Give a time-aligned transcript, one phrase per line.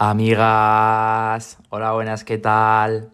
[0.00, 3.10] Amigas, hola buenas, ¿qué tal?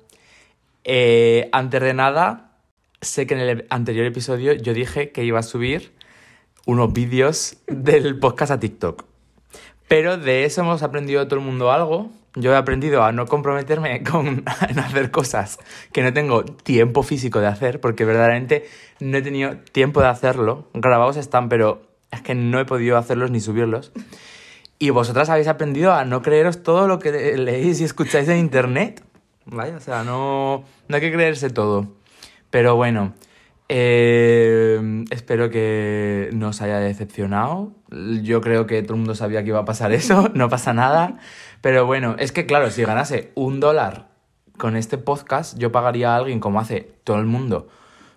[0.85, 2.59] Eh, antes de nada,
[3.01, 5.95] sé que en el anterior episodio yo dije que iba a subir
[6.67, 9.07] unos vídeos del podcast a TikTok.
[9.89, 12.11] Pero de eso hemos aprendido todo el mundo algo.
[12.35, 15.61] Yo he aprendido a no comprometerme con en hacer cosas
[15.91, 18.69] que no tengo tiempo físico de hacer, porque verdaderamente
[19.01, 20.69] no he tenido tiempo de hacerlo.
[20.75, 23.91] Grabados están, pero es que no he podido hacerlos ni subirlos.
[24.79, 29.03] Y vosotras habéis aprendido a no creeros todo lo que leéis y escucháis en internet.
[29.47, 29.75] ¿Vale?
[29.75, 31.89] O sea, no, no hay que creerse todo.
[32.51, 33.15] Pero bueno,
[33.69, 37.73] eh, espero que no os haya decepcionado.
[38.23, 41.19] Yo creo que todo el mundo sabía que iba a pasar eso, no pasa nada.
[41.61, 44.09] Pero bueno, es que claro, si ganase un dólar
[44.59, 47.69] con este podcast, yo pagaría a alguien como hace todo el mundo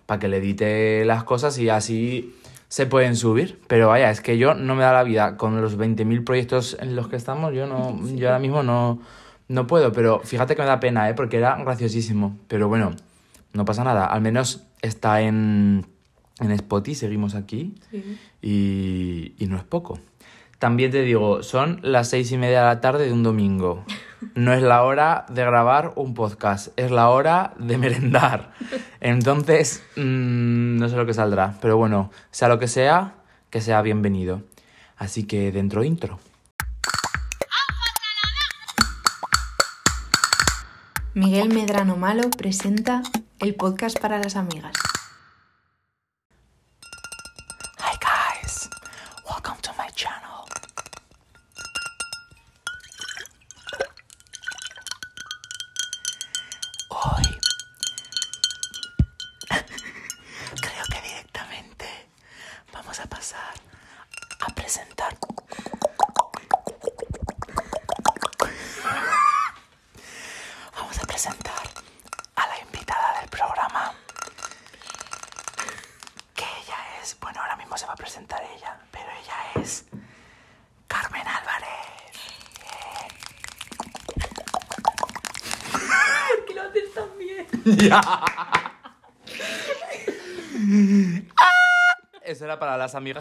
[0.06, 2.34] para que le edite las cosas y así
[2.68, 3.60] se pueden subir.
[3.66, 6.96] Pero vaya, es que yo no me da la vida con los 20.000 proyectos en
[6.96, 7.54] los que estamos.
[7.54, 9.00] Yo, no, yo ahora mismo no,
[9.48, 11.14] no puedo, pero fíjate que me da pena, ¿eh?
[11.14, 12.36] porque era graciosísimo.
[12.48, 12.94] Pero bueno,
[13.52, 14.06] no pasa nada.
[14.06, 15.86] Al menos está en,
[16.40, 17.74] en Spotify, seguimos aquí.
[17.90, 18.18] Sí.
[18.42, 19.98] Y, y no es poco.
[20.58, 23.84] También te digo, son las seis y media de la tarde de un domingo.
[24.34, 28.52] No es la hora de grabar un podcast, es la hora de merendar.
[29.00, 33.14] Entonces, mm, no sé lo que saldrá, pero bueno, sea lo que sea,
[33.50, 34.42] que sea bienvenido.
[34.96, 36.18] Así que dentro intro.
[41.14, 43.02] Miguel Medrano Malo presenta
[43.40, 44.72] el podcast para las amigas.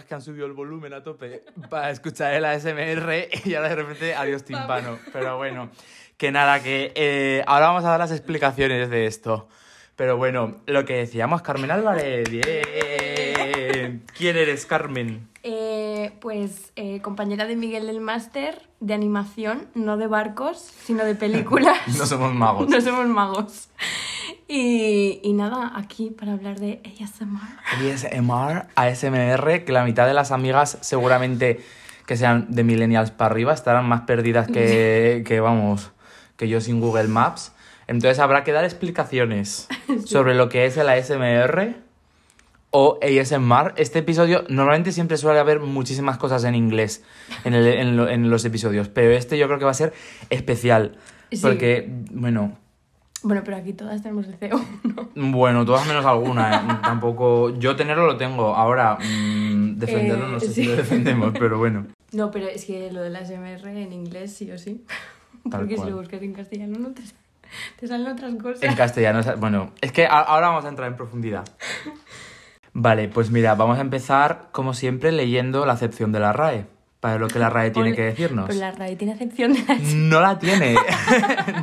[0.08, 4.16] Que han subido el volumen a tope para escuchar el ASMR y ahora de repente
[4.16, 4.98] adiós timpano.
[5.14, 5.70] Pero bueno,
[6.18, 9.48] que nada, que eh, ahora vamos a dar las explicaciones de esto.
[9.96, 12.30] Pero bueno, lo que decíamos, Carmen Álvarez.
[12.30, 14.04] Bien.
[14.16, 15.28] ¿Quién eres, Carmen?
[15.44, 21.16] Eh, pues eh, compañera de Miguel del Máster de animación, no de barcos, sino de
[21.16, 21.78] películas.
[21.98, 22.68] No somos magos.
[22.70, 23.70] No somos magos.
[24.48, 27.40] Y, y nada, aquí para hablar de ASMR.
[27.94, 31.60] ASMR, ASMR, que la mitad de las amigas seguramente
[32.06, 35.92] que sean de millennials para arriba estarán más perdidas que, que vamos,
[36.38, 37.52] que yo sin Google Maps.
[37.88, 39.68] Entonces habrá que dar explicaciones
[40.06, 41.76] sobre lo que es el ASMR
[42.72, 43.74] o ASMR.
[43.78, 47.04] Este episodio, normalmente siempre suele haber muchísimas cosas en inglés
[47.46, 49.94] en, el- en lo- en los episodios, pero este yo creo que va a ser
[50.30, 50.98] especial.
[51.32, 51.40] Sí.
[51.42, 52.58] Porque, bueno,
[53.24, 55.10] Bueno, pero aquí todas tenemos el CEO, ¿no?
[55.32, 56.56] bueno, todas menos alguna.
[56.56, 56.78] ¿eh?
[56.84, 57.50] Tampoco.
[57.58, 58.56] Yo tenerlo lo tengo.
[58.56, 60.54] Ahora, mm, defenderlo Eh, no sé sí.
[60.54, 61.88] si lo defendemos, pero bueno.
[62.12, 64.86] No, pero es que lo del ASMR en inglés sí o sí.
[65.50, 65.88] Tal Porque cual.
[65.88, 67.02] si lo buscas en castellano no te,
[67.80, 68.64] te salen otras cosas.
[68.64, 69.22] En castellano.
[69.38, 71.44] Bueno, es que ahora vamos a entrar en profundidad.
[72.74, 76.68] Vale, pues mira, vamos a empezar, como siempre, leyendo la acepción de la RAE.
[77.00, 78.48] Para lo que la RAE tiene que decirnos.
[78.48, 80.76] Pero la RAE tiene acepción de la No la tiene.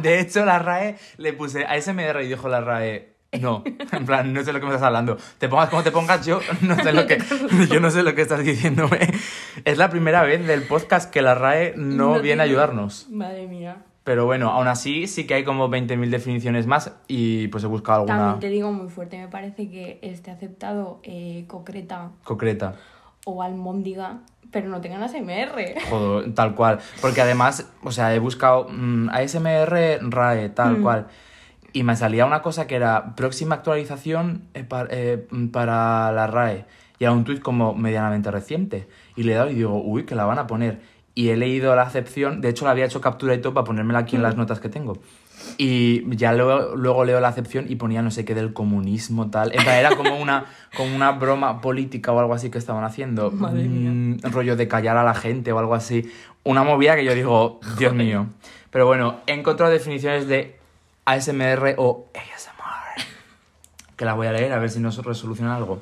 [0.00, 3.14] De hecho, la RAE le puse ASMR y dijo la RAE.
[3.40, 5.16] No, en plan, no sé lo que me estás hablando.
[5.38, 7.18] Te pongas como te pongas, yo no sé lo que,
[7.68, 9.08] yo no sé lo que estás diciéndome.
[9.64, 13.08] Es la primera vez del podcast que la RAE no, viene a ayudarnos.
[13.10, 13.78] Madre mía.
[14.04, 18.00] Pero bueno, aún así sí que hay como 20.000 definiciones más y pues he buscado
[18.02, 22.74] alguna También te digo muy fuerte, me parece que esté aceptado eh, concreta concreta.
[23.24, 24.18] o almóndiga,
[24.54, 25.74] pero no tengan ASMR.
[25.90, 26.78] Joder, tal cual.
[27.02, 30.82] Porque además, o sea, he buscado mm, ASMR RAE, tal Mm.
[30.82, 31.06] cual.
[31.74, 36.26] Y me salía una cosa que era próxima actualización eh, pa- eh, mm, para la
[36.28, 36.64] RAE.
[36.98, 38.88] Y era un tuit como medianamente reciente.
[39.16, 40.80] Y le he dado y digo, uy, que la van a poner.
[41.16, 43.98] Y he leído la acepción, de hecho la había hecho captura y todo para ponérmela
[44.00, 44.94] aquí en las notas que tengo.
[45.56, 49.52] Y ya luego, luego leo la acepción y ponía no sé qué del comunismo, tal.
[49.52, 50.46] En plan, era como una,
[50.76, 53.30] como una broma política o algo así que estaban haciendo.
[53.32, 53.90] Madre mía.
[53.90, 56.10] Mm, rollo de callar a la gente o algo así.
[56.42, 58.26] Una movida que yo digo, Dios mío.
[58.70, 60.58] Pero bueno, he encontrado definiciones de
[61.04, 63.06] ASMR o ASMR.
[63.96, 65.80] Que las voy a leer a ver si nos resoluciona algo.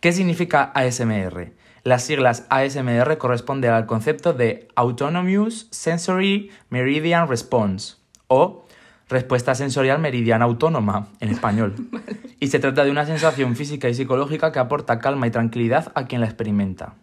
[0.00, 1.52] ¿Qué significa ASMR?
[1.84, 7.97] Las siglas ASMR corresponden al concepto de Autonomous Sensory Meridian Response
[8.28, 8.66] o
[9.08, 11.74] respuesta sensorial meridiana autónoma en español.
[12.40, 16.06] Y se trata de una sensación física y psicológica que aporta calma y tranquilidad a
[16.06, 16.94] quien la experimenta.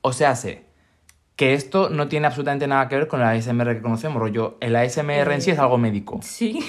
[0.00, 0.64] O sea, sé
[1.36, 4.56] que esto no tiene absolutamente nada que ver con la ASMR que conocemos, rollo.
[4.60, 6.20] El ASMR en sí es algo médico.
[6.22, 6.60] Sí.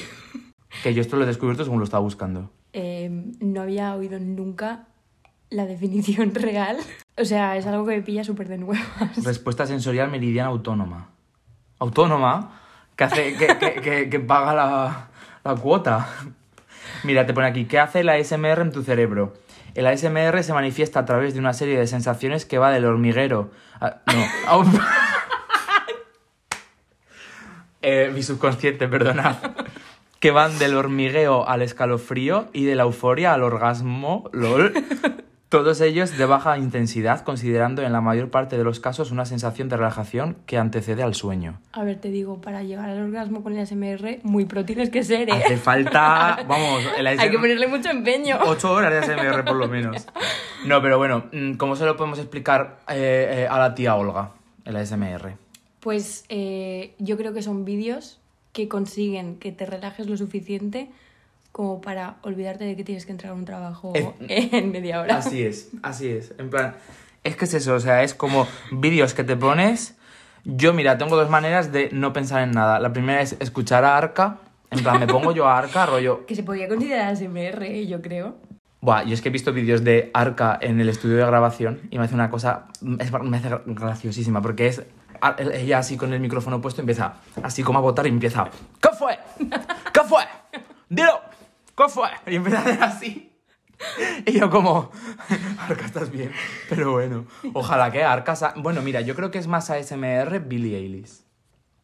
[0.84, 2.52] Que yo esto lo he descubierto según lo estaba buscando.
[2.74, 3.10] Eh,
[3.40, 4.88] no había oído nunca
[5.50, 6.78] la definición real.
[7.18, 9.24] O sea, es algo que me pilla súper de nuevas.
[9.24, 11.12] Respuesta sensorial meridiana autónoma.
[11.80, 12.60] ¿Autónoma?
[12.98, 15.08] Que, hace, que, que, que, paga la,
[15.46, 16.08] la cuota.
[17.04, 19.34] Mira, te pone aquí, ¿qué hace la ASMR en tu cerebro?
[19.76, 23.52] El ASMR se manifiesta a través de una serie de sensaciones que va del hormiguero...
[23.80, 24.64] a- no,
[27.82, 29.36] Eh, mi subconsciente, perdonad.
[30.20, 34.74] Que van del hormigueo al escalofrío y de la euforia al orgasmo, lol.
[35.50, 39.70] Todos ellos de baja intensidad, considerando en la mayor parte de los casos una sensación
[39.70, 41.62] de relajación que antecede al sueño.
[41.72, 45.04] A ver, te digo, para llegar al orgasmo con el ASMR, muy pro tienes que
[45.04, 45.32] ser, ¿eh?
[45.32, 48.38] Hace falta, vamos, el Hay que ponerle mucho empeño.
[48.46, 50.06] 8 horas de ASMR por lo menos.
[50.66, 54.32] No, pero bueno, mm, ¿cómo se lo podemos explicar eh, eh, a la tía Olga,
[54.66, 55.38] el ASMR?
[55.80, 58.20] Pues eh, yo creo que son vídeos
[58.52, 60.90] que consiguen que te relajes lo suficiente
[61.58, 64.14] como para olvidarte de que tienes que entrar a un trabajo Eh,
[64.54, 65.18] en media hora.
[65.18, 66.32] Así es, así es.
[66.38, 66.76] En plan,
[67.24, 69.98] es que es eso, o sea, es como vídeos que te pones.
[70.46, 72.80] Yo, mira, tengo dos maneras de no pensar en nada.
[72.80, 74.38] La primera es escuchar a Arca.
[74.70, 76.26] En plan, me pongo yo a Arca, rollo.
[76.28, 77.88] Que se podría considerar ASMR, ¿eh?
[77.88, 78.36] yo creo.
[78.80, 81.98] Buah, yo es que he visto vídeos de Arca en el estudio de grabación y
[81.98, 82.68] me hace una cosa.
[83.00, 84.84] es- me hace graciosísima porque es.
[85.40, 88.48] Ella así con el micrófono puesto empieza así como a votar y empieza.
[88.80, 89.18] ¿Qué fue?
[89.92, 90.22] ¿Qué fue?
[90.90, 91.20] Dilo.
[91.78, 92.10] ¿Qué fue?
[92.26, 93.32] Y hacer así.
[94.26, 94.90] Y yo como,
[95.60, 96.32] Arca, estás bien.
[96.70, 98.36] Pero bueno, ojalá que Arca...
[98.36, 101.22] sa- Bueno, mira, yo creo que es más ASMR Billie Eilish.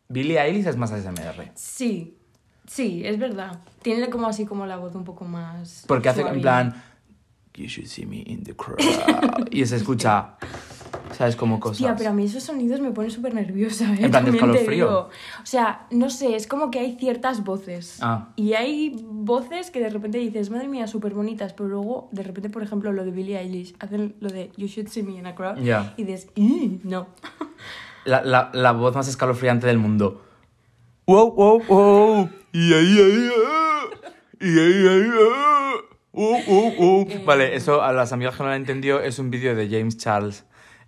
[0.10, 1.52] Billie Eilish es más ASMR.
[1.54, 2.18] Sí,
[2.68, 3.60] sí, es verdad.
[3.84, 5.86] Tiene como así como la voz un poco más.
[5.88, 6.42] Porque hace en suave.
[6.42, 6.84] plan...
[7.56, 8.80] You should see me in the crowd.
[9.52, 10.38] y se escucha...
[11.14, 11.36] ¿Sabes?
[11.36, 11.78] Como cosas.
[11.78, 14.00] Tía, pero a mí esos sonidos me ponen súper nerviosa, ¿eh?
[14.02, 14.26] En plan
[14.70, 15.10] digo.
[15.42, 17.98] O sea, no sé, es como que hay ciertas voces.
[18.02, 18.30] Ah.
[18.36, 22.50] Y hay voces que de repente dices, madre mía, súper bonitas, pero luego, de repente,
[22.50, 25.36] por ejemplo, lo de Billie Eilish, hacen lo de You should see me in a
[25.36, 25.58] crowd.
[25.62, 25.94] Ya.
[25.98, 27.08] Y dices, "Ih, no.
[28.06, 30.22] La, la, la voz más escalofriante del mundo.
[31.06, 32.30] Wow, wow, wow.
[32.52, 33.82] Y ahí, ahí, ah.
[34.42, 35.74] Y ahí, ahí, ah.
[36.12, 37.26] Uh, uh, uh.
[37.26, 39.98] Vale, eso a las amigas que no lo han entendido es un vídeo de James
[39.98, 40.46] Charles.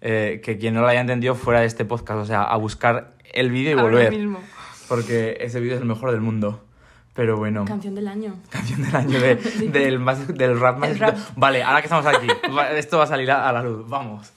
[0.07, 3.16] Eh, que quien no lo haya entendido fuera de este podcast, o sea, a buscar
[3.34, 4.12] el vídeo y Ahora volver.
[4.12, 4.40] mismo.
[4.88, 6.63] Porque ese vídeo es el mejor del mundo.
[7.16, 7.66] Pero bueno.
[7.66, 8.36] Canción del año.
[8.50, 9.36] Canción del año de-
[9.72, 11.18] del, más- del rap más rap.
[11.36, 12.28] Vale, ahora que estamos aquí,
[12.75, 14.31] esto va a salir a, a la luz, vamos.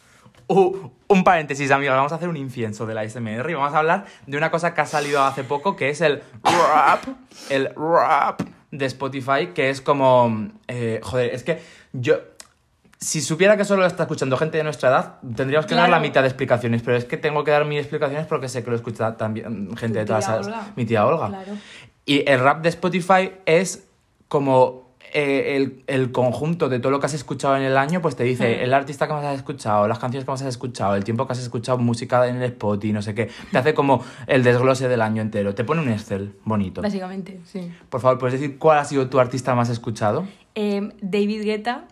[0.47, 3.79] Uh, un paréntesis, amigos, vamos a hacer un incienso de la SMR y vamos a
[3.81, 7.05] hablar de una cosa que ha salido hace poco, que es el rap,
[7.51, 8.41] el rap
[8.71, 10.49] de Spotify, que es como...
[10.69, 11.61] eh, joder, es que
[11.93, 12.15] yo...
[13.01, 16.03] Si supiera que solo lo está escuchando gente de nuestra edad, tendríamos que dar Claro.
[16.03, 18.71] la mitad de explicaciones, pero es que tengo que dar mis explicaciones porque sé que
[18.71, 20.49] lo escucha también gente de todas esas...
[20.77, 21.29] Mi tía Olga.
[21.29, 21.53] Claro.
[22.05, 23.87] Y el rap de Spotify es
[24.27, 28.17] como eh, el, el conjunto de todo lo que has escuchado en el año, pues
[28.17, 28.65] te dice Mm.
[28.65, 31.33] el artista que más has escuchado, las canciones que más has escuchado, el tiempo que
[31.35, 33.31] has escuchado música en el Spotify, no sé qué.
[33.53, 35.55] Te hace como el desglose del año entero.
[35.55, 36.83] Te pone un Excel bonito.
[36.83, 37.71] Básicamente, sí.
[37.89, 40.27] Por favor, ¿puedes decir cuál ha sido tu artista más escuchado?
[40.57, 41.85] Eh, David Guetta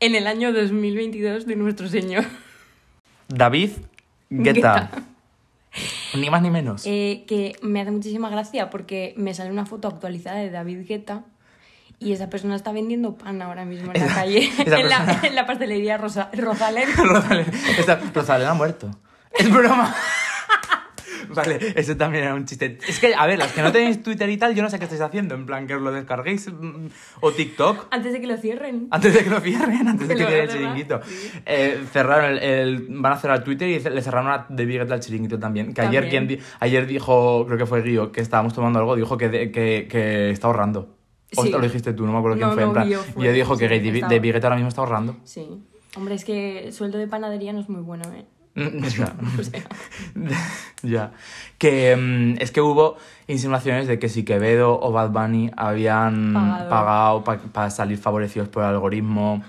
[0.00, 2.24] en el año 2022 de nuestro señor.
[3.28, 3.70] David
[4.30, 4.52] Guetta.
[4.90, 4.90] Guetta.
[6.14, 6.82] Ni más ni menos.
[6.86, 11.22] Eh, que me hace muchísima gracia porque me sale una foto actualizada de David Guetta
[12.00, 14.98] y esa persona está vendiendo pan ahora mismo en la Esa- calle, esa en, la,
[15.04, 16.88] persona- en la pastelería Rosa, Rosalén.
[16.96, 17.46] Rosalén,
[17.78, 18.90] esta- Rosalén ha muerto.
[19.38, 19.94] Es broma.
[21.34, 22.78] Vale, eso también era un chiste.
[22.88, 24.84] Es que, a ver, las que no tenéis Twitter y tal, yo no sé qué
[24.84, 25.34] estáis haciendo.
[25.34, 26.86] En plan, que os lo descarguéis mm,
[27.20, 27.86] o TikTok.
[27.90, 28.88] Antes de que lo cierren.
[28.90, 31.00] Antes de que lo cierren, antes de Que que lo cierre el chiringuito.
[31.46, 35.00] Eh, cerraron el, el- Van a cerrar Twitter y le cerraron a The Big al
[35.00, 35.72] chiringuito también.
[35.74, 36.26] Que ayer, También.
[36.26, 39.50] quien di- ayer dijo, creo que fue Guío, que estábamos tomando algo, dijo que, de-
[39.52, 40.96] que, que está ahorrando.
[41.36, 41.50] O Sí.
[41.50, 42.62] lo dijiste tú, no me acuerdo quién No, fue.
[42.62, 44.08] en no, plan, Guío fue, Guío dijo que sí, Big- estaba.
[44.10, 45.16] The Big ahora mismo está ahorrando.
[45.24, 45.46] Sí.
[45.96, 48.24] Hombre, es que sueldo de panadería no es muy bueno, ¿eh?
[48.98, 49.14] ya.
[49.38, 49.62] O sea,
[50.82, 51.12] ya.
[51.58, 52.96] Que mm, es que hubo
[53.26, 56.34] insinuaciones de que si Quevedo o Bad Bunny habían
[56.68, 57.24] Pagado.
[57.24, 59.42] para salir favorecidos por el algoritmo.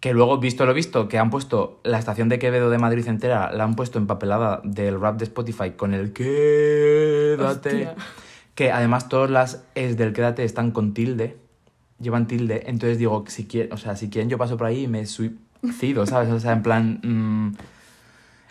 [0.00, 3.52] Que luego, visto lo visto, que han puesto la estación de Quevedo de Madrid entera,
[3.52, 7.68] la han puesto empapelada del rap de Spotify con el quédate.
[7.70, 7.94] Hostia.
[8.56, 11.36] Que además todas las es del quédate están con tilde.
[12.00, 12.64] Llevan tilde.
[12.66, 15.36] Entonces digo, si quieren, o sea, si quieren yo paso por ahí y me sui-
[15.78, 16.30] cido, ¿sabes?
[16.30, 16.98] O sea, en plan...
[17.02, 17.54] mm,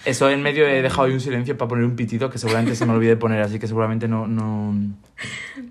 [0.06, 2.86] eso en medio he dejado ahí un silencio para poner un pitido que seguramente se
[2.86, 4.28] me olvide poner, así que seguramente no...
[4.28, 4.74] no...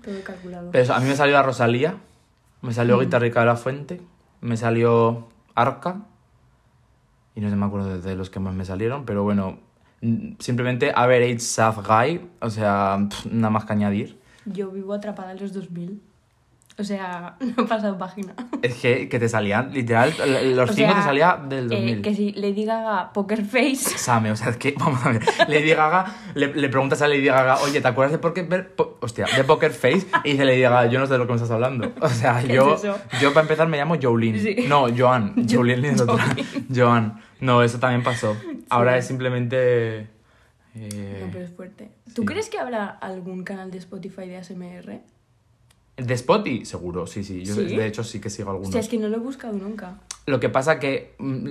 [0.03, 0.71] Todo calculado.
[0.71, 1.97] Pero eso, a mí me salió la Rosalía,
[2.61, 4.01] me salió Guitarrica de la Fuente,
[4.41, 6.01] me salió Arca,
[7.35, 9.59] y no sé, me acuerdo de, los que más me salieron, pero bueno,
[10.39, 14.19] simplemente Average Saf Guy, o sea, nada más que añadir.
[14.45, 16.01] Yo vivo atrapada en los 2000.
[16.81, 18.33] O sea, no he pasado página.
[18.61, 20.13] Es que, que te salían, literal,
[20.55, 22.01] los O cinco te salía del eh, 2000.
[22.01, 23.75] que si Lady Gaga Poker Face.
[23.97, 27.25] Same, o sea, es que, vamos a ver, Lady Gaga, le, le preguntas a Lady
[27.25, 30.07] Gaga, oye, ¿te acuerdas de Poker, po- hostia, de Poker Face?
[30.23, 31.91] Y dice Lady Gaga, yo no sé de lo que me estás hablando.
[32.01, 32.81] O sea, ¿Qué yo, es
[33.21, 34.39] yo para empezar me llamo Jolene.
[34.39, 34.65] Sí.
[34.67, 35.47] No, Joan.
[35.49, 36.35] Jolene es otra.
[36.75, 37.21] Joan.
[37.39, 38.35] No, eso también pasó.
[38.69, 40.07] Ahora es simplemente...
[40.75, 41.91] eh, No, pero es fuerte.
[42.13, 42.25] ¿Tú sí.
[42.27, 44.99] crees que habrá algún canal de Spotify de ASMR?
[45.97, 46.65] ¿De Spotify?
[46.65, 47.43] Seguro, sí, sí.
[47.43, 47.65] Yo, ¿Sí?
[47.75, 48.69] de hecho, sí que sigo algunos.
[48.69, 49.99] O sea, es que no lo he buscado nunca.
[50.25, 51.49] Lo que pasa que, mm,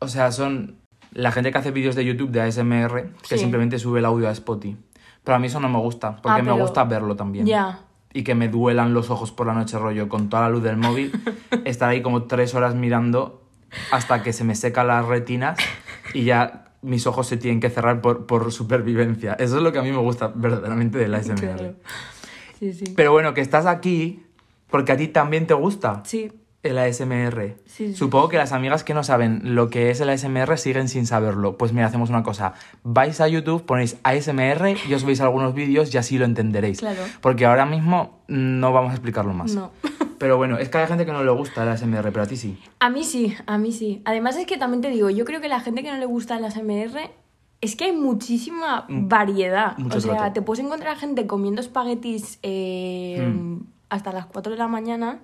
[0.00, 0.76] o sea, son
[1.12, 3.38] la gente que hace vídeos de YouTube de ASMR que Sí.
[3.38, 4.76] simplemente sube el audio a Spotify.
[5.22, 7.46] Pero a mí eso no me gusta, porque Ah, me gusta verlo también.
[7.46, 7.80] Ya.
[8.12, 10.76] Y que me duelan los ojos por la noche rollo con toda la luz del
[10.76, 11.12] móvil,
[11.64, 13.42] estar ahí como tres horas mirando
[13.90, 15.58] hasta que se me secan las retinas
[16.14, 19.32] y ya mis ojos se tienen que cerrar por, por supervivencia.
[19.34, 21.40] Eso es lo que a mí me gusta verdaderamente del ASMR.
[21.40, 21.74] Claro.
[22.58, 22.84] Sí, sí.
[22.96, 24.22] Pero bueno, que estás aquí
[24.70, 26.32] porque a ti también te gusta Sí.
[26.62, 27.56] el ASMR.
[27.66, 27.94] Sí, sí.
[27.94, 31.58] Supongo que las amigas que no saben lo que es el ASMR siguen sin saberlo.
[31.58, 32.54] Pues mira, hacemos una cosa.
[32.82, 36.78] Vais a YouTube, ponéis ASMR y os veis algunos vídeos y así lo entenderéis.
[36.80, 37.02] Claro.
[37.20, 39.54] Porque ahora mismo no vamos a explicarlo más.
[39.54, 39.70] No.
[40.18, 42.36] Pero bueno, es que hay gente que no le gusta el ASMR, pero a ti
[42.36, 42.58] sí.
[42.78, 44.00] A mí sí, a mí sí.
[44.06, 46.38] Además es que también te digo, yo creo que la gente que no le gusta
[46.38, 47.10] el ASMR
[47.64, 49.76] es que hay muchísima variedad.
[49.78, 50.32] mucho o sea, trato.
[50.34, 53.60] te puedes encontrar gente comiendo espaguetis eh, Mm.
[53.88, 55.20] hasta las 4 de la mañana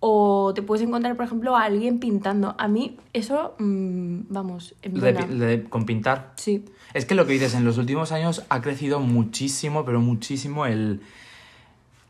[0.00, 2.54] o te puedes encontrar, por ejemplo, a alguien pintando.
[2.58, 6.32] A mí eso, mm, vamos, en De- de- con pintar.
[6.36, 10.64] Sí, Es que lo que dices, en los últimos años ha crecido muchísimo, pero muchísimo
[10.66, 11.00] el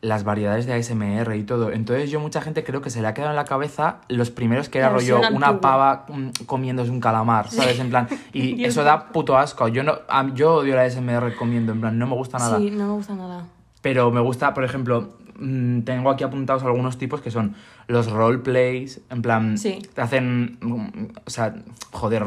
[0.01, 1.71] las variedades de ASMR y todo.
[1.71, 4.69] Entonces yo mucha gente creo que se le ha quedado en la cabeza los primeros
[4.69, 7.79] que era rollo una pava mm, comiéndose un calamar, ¿sabes?
[7.79, 9.67] En plan, y eso da puto asco.
[9.67, 9.99] Yo no
[10.35, 12.57] yo odio la ASMR comiendo, en plan, no me gusta nada.
[12.57, 13.45] sí, no me gusta nada.
[13.81, 17.55] Pero me gusta, por ejemplo, mm, tengo aquí apuntados algunos tipos que son
[17.87, 19.79] los roleplays, en plan, Sí.
[19.93, 21.55] te hacen, mm, o sea,
[21.91, 22.25] joder,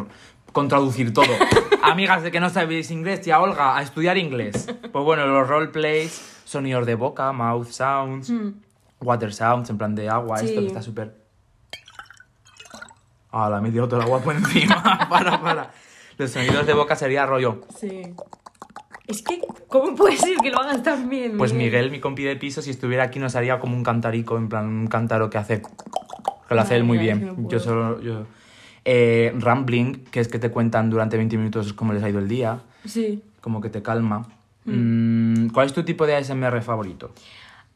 [0.53, 1.27] con traducir todo.
[1.83, 4.69] Amigas de que no sabéis inglés, tía Olga, a estudiar inglés.
[4.93, 8.53] Pues bueno, los roleplays, sonidos de boca, mouth sounds, Mm.
[9.01, 11.15] water sounds, en plan de agua, esto que está súper...
[13.31, 14.83] Ah, la he metido todo el agua por encima.
[15.11, 15.71] para, para.
[16.17, 17.61] Los sonidos de boca sería rollo.
[17.79, 18.03] Sí.
[19.07, 21.37] Es que, ¿cómo puede ser que lo hagas tan bien?
[21.39, 24.49] Pues Miguel, mi compi de piso, si estuviera aquí nos haría como un cantarico, en
[24.49, 25.63] plan un cántaro que hace...
[26.49, 27.35] Que lo hace él muy bien.
[27.43, 28.01] no yo solo...
[28.01, 28.25] Yo...
[28.85, 32.29] Eh, rambling, que es que te cuentan durante 20 minutos cómo les ha ido el
[32.29, 33.23] día, Sí.
[33.43, 34.27] como que te calma.
[34.65, 37.13] Mm, ¿Cuál es tu tipo de ASMR favorito?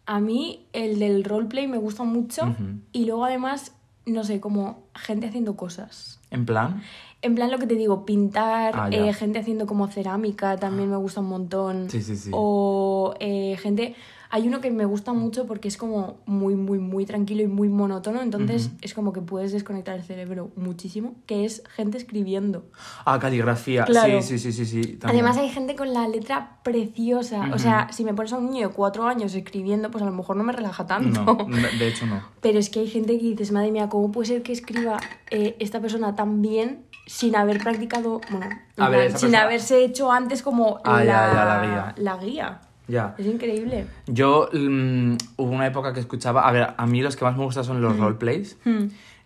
[0.07, 2.55] A mí el del roleplay me gusta mucho
[2.93, 3.73] y luego además,
[4.05, 6.21] no sé, como gente haciendo cosas.
[6.31, 6.83] En plan...
[7.25, 10.97] En plan lo que te digo, pintar, Ah, eh, gente haciendo como cerámica también me
[10.97, 11.89] gusta un montón.
[11.89, 12.31] Sí, sí, sí.
[12.33, 13.95] O eh, gente...
[14.35, 17.69] Hay uno que me gusta mucho porque es como muy, muy, muy tranquilo y muy
[17.69, 18.77] monótono, entonces Ujú.
[18.81, 22.65] es como que puedes desconectar el cerebro muchísimo, que es gente escribiendo.
[23.05, 23.85] Ah, caligrafía.
[23.85, 24.23] Claro.
[24.23, 24.99] Sí, sí, sí, sí, sí.
[25.05, 27.41] Además hay gente con la letra preciosa.
[27.43, 27.55] Ujú.
[27.57, 30.13] O sea, si me pones a un niño de cuatro años escribiendo, pues a lo
[30.13, 31.25] mejor no me relaja tanto.
[31.25, 31.45] No,
[31.79, 32.23] de hecho no.
[32.41, 34.97] Pero es que hay gente que dices, madre mía, ¿cómo puede ser que escriba
[35.31, 38.47] eh, esta persona tan bien sin haber practicado, bueno,
[38.91, 41.95] ver, sin persona- haberse hecho antes como Ah, la, ya, ya, la guía.
[41.99, 42.61] la guía?
[42.93, 43.15] Ya.
[43.17, 43.87] Es increíble.
[44.07, 46.47] Yo mm, hubo una época que escuchaba...
[46.47, 48.59] A ver, a mí los que más me gustan son los roleplays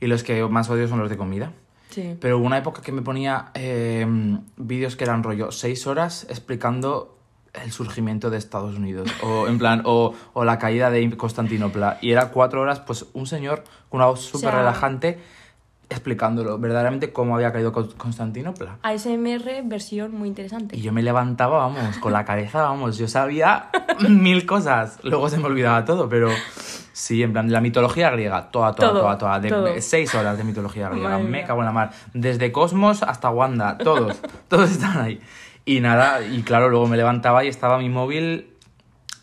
[0.00, 1.50] y los que más odio son los de comida.
[1.90, 2.16] Sí.
[2.20, 4.06] Pero hubo una época que me ponía eh,
[4.56, 7.18] vídeos que eran rollo seis horas explicando
[7.64, 9.08] el surgimiento de Estados Unidos.
[9.22, 11.98] O en plan, o, o la caída de Constantinopla.
[12.02, 15.18] Y era cuatro horas, pues un señor con una voz súper sea- relajante
[15.88, 18.78] explicándolo verdaderamente cómo había caído Con- Constantinopla.
[18.82, 20.76] ASMR versión muy interesante.
[20.76, 23.68] Y yo me levantaba, vamos, con la cabeza, vamos, yo sabía
[24.08, 24.98] mil cosas.
[25.02, 26.28] Luego se me olvidaba todo, pero
[26.92, 29.40] sí, en plan, la mitología griega, toda, toda, Todo, toda, toda.
[29.40, 29.68] De, todo.
[29.80, 31.44] seis horas de mitología griega, Madre me mía.
[31.46, 31.90] cago en la mar.
[32.14, 35.20] Desde Cosmos hasta Wanda, todos, todos están ahí.
[35.64, 38.50] Y nada, y claro, luego me levantaba y estaba mi móvil...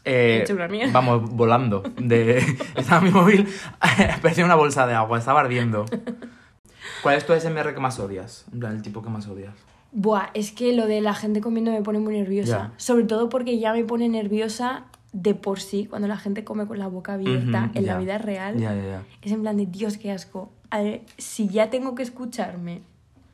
[0.05, 0.45] eh,
[0.91, 1.83] vamos, volando.
[1.97, 2.37] De,
[2.75, 3.47] estaba mi móvil,
[4.21, 5.85] parecía una bolsa de agua, estaba ardiendo.
[7.01, 8.45] ¿Cuál es tu SMR que más odias?
[8.53, 9.53] En plan, el tipo que más odias.
[9.91, 12.71] Buah, es que lo de la gente comiendo me pone muy nerviosa.
[12.71, 12.73] Ya.
[12.77, 16.79] Sobre todo porque ya me pone nerviosa de por sí cuando la gente come con
[16.79, 17.93] la boca abierta en ya.
[17.93, 18.57] la vida real.
[18.57, 19.03] Ya, ya, ya.
[19.21, 20.51] Es en plan de Dios, qué asco.
[20.71, 22.81] a ver, si ya tengo que escucharme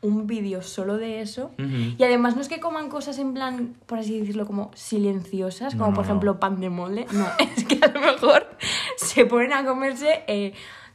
[0.01, 3.99] un vídeo solo de eso, y además no es que coman cosas en plan, por
[3.99, 6.09] así decirlo, como silenciosas, No, como no, por no.
[6.11, 7.25] ejemplo pan de mole, no,
[7.57, 8.47] es que a lo mejor
[8.97, 10.53] se ponen a comerse eh,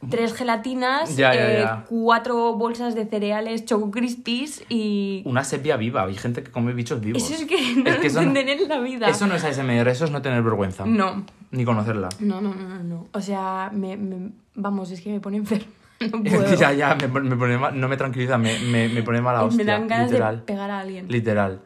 [0.09, 5.21] tres gelatinas, Ya, ya, eh, cuatro bolsas de cereales Choco Crispies y...
[5.25, 6.03] Una sepia viva.
[6.03, 7.21] Hay gente que come bichos vivos.
[7.23, 9.07] Eso es que no Es que eso no- en la vida.
[9.09, 10.85] Eso no es ASMR, eso es no tener vergüenza.
[10.85, 12.09] No, Ni conocerla.
[12.19, 13.07] no, no, no, no, no.
[13.13, 15.65] O sea, me, me- vamos, es que me pone enferma.
[16.11, 16.55] No puedo.
[16.55, 19.43] ya, ya, me, pone- me pone mal- no me tranquiliza, me, me, me pone mala
[19.43, 19.63] hostia.
[19.63, 20.37] me dan ganas literal.
[20.39, 21.07] de pegar a alguien.
[21.07, 21.61] Literal.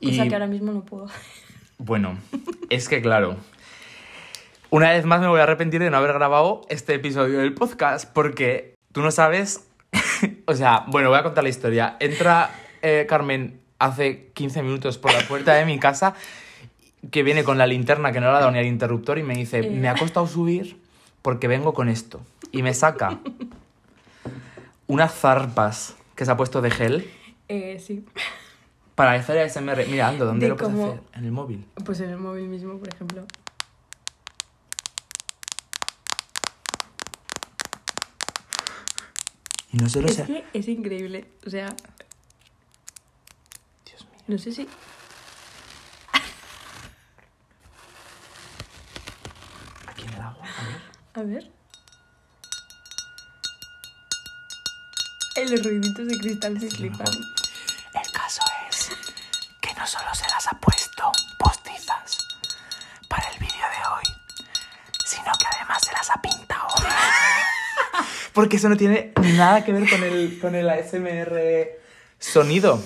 [0.00, 1.06] Y Cosa que ahora mismo no puedo.
[1.78, 2.16] bueno,
[2.70, 3.36] es que claro.
[4.70, 8.10] Una vez más me voy a arrepentir de no haber grabado este episodio del podcast
[8.12, 9.66] porque tú no sabes.
[10.46, 11.96] o sea, bueno, voy a contar la historia.
[12.00, 12.50] Entra
[12.82, 16.14] eh, Carmen hace 15 minutos por la puerta de mi casa
[17.10, 19.34] que viene con la linterna que no le ha dado ni al interruptor y me
[19.34, 19.70] dice, Eh.
[19.70, 20.80] me ha costado subir
[21.22, 22.20] porque vengo con esto.
[22.50, 23.18] Y me saca
[24.86, 27.10] unas zarpas que se ha puesto de gel
[27.48, 28.04] Eh, sí.
[28.94, 29.86] para hacer ASMR.
[29.88, 31.00] Mira, Ando, ¿dónde De lo puedes cómo- hacer?
[31.14, 31.64] En el móvil.
[31.84, 33.24] Pues en el móvil mismo, por ejemplo.
[39.74, 40.24] Y no solo Es sé...
[40.24, 41.26] que es increíble.
[41.44, 41.66] O sea,
[43.84, 44.20] Dios mío.
[44.28, 44.68] no sé si.
[49.88, 50.80] Aquí en el agua, a ver.
[51.14, 51.50] A ver.
[55.36, 57.08] Eh, los ruiditos de cristal se flipan.
[57.94, 58.90] El caso es
[59.60, 61.10] que no solo se las ha puesto
[68.34, 71.78] Porque eso no tiene nada que ver con el, con el ASMR
[72.18, 72.82] sonido.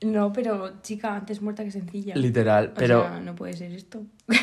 [0.00, 2.14] No, pero chica, antes muerta que sencilla.
[2.14, 3.02] Literal, O pero...
[3.02, 4.02] sea, no puede ser esto.
[4.28, 4.38] es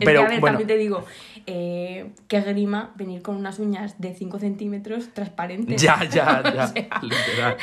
[0.00, 0.58] Pero, que, a ver, bueno.
[0.58, 1.04] también te digo,
[1.46, 5.80] eh, qué grima venir con unas uñas de 5 centímetros transparentes.
[5.80, 6.64] Ya, ya, ya.
[6.64, 7.56] O sea, Literal.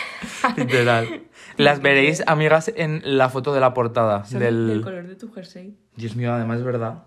[0.56, 1.24] Literal.
[1.58, 4.68] Las veréis, amigas, en la foto de la portada son del...
[4.68, 5.76] del color de tu jersey.
[5.98, 7.04] Dios mío, además es verdad.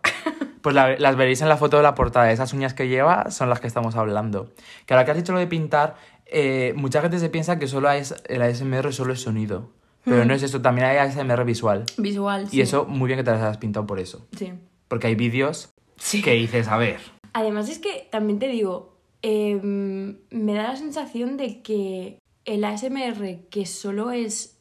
[0.66, 2.32] Pues la- las veréis en la foto de la portada.
[2.32, 4.52] Esas uñas que lleva son las que estamos hablando.
[4.84, 7.88] Que ahora que has dicho lo de pintar, eh, mucha gente se piensa que solo
[7.92, 9.70] es, el ASMR solo es sonido.
[10.04, 11.84] Pero no es eso, también hay ASMR visual.
[11.98, 12.56] Visual, sí.
[12.56, 14.26] Y eso, muy bien que te las hayas pintado por eso.
[14.36, 14.54] Sí.
[14.88, 16.20] Porque hay vídeos Sí.
[16.20, 16.98] que dices, a ver.
[17.32, 23.46] Además es que también te digo, em, me da la sensación de que el ASMR
[23.50, 24.58] que solo es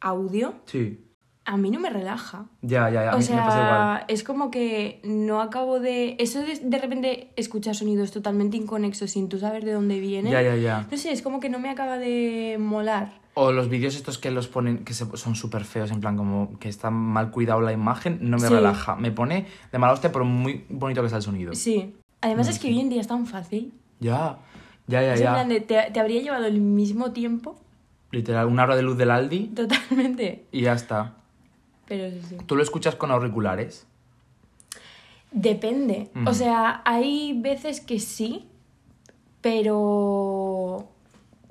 [0.00, 1.04] audio, Sí.
[1.50, 2.44] A mí no me relaja.
[2.62, 3.10] Ya, ya, ya.
[3.10, 3.70] A O mí sí me pasa igual.
[3.98, 6.14] sea, es como que no acabo de...
[6.18, 10.30] Eso de, de repente escuchar sonidos totalmente inconexos sin tú saber de dónde vienen.
[10.32, 10.86] Ya, ya, ya.
[10.90, 13.12] No sé, es como que no me acaba de molar.
[13.34, 16.58] O los vídeos estos que los ponen, que se- son súper feos, en plan como
[16.58, 18.52] que está mal cuidado la imagen, no me Sí.
[18.54, 18.96] relaja.
[18.96, 21.54] Me pone de mala hostia, pero muy bonito que sea el sonido.
[21.54, 21.94] Sí.
[22.20, 22.74] Además No, es que sí.
[22.74, 23.72] hoy en día es tan fácil.
[24.00, 24.38] Ya,
[24.86, 25.32] ya, ya, Es en ya.
[25.32, 27.56] plan de, te, te habría llevado el mismo tiempo,
[28.10, 30.46] Literal, una hora de luz del Aldi totalmente.
[30.52, 31.14] y ya está.
[31.88, 32.36] Pero sí, sí.
[32.46, 33.86] ¿Tú lo escuchas con auriculares?
[35.32, 36.10] Depende.
[36.26, 38.46] O sea, hay veces que sí,
[39.40, 40.88] pero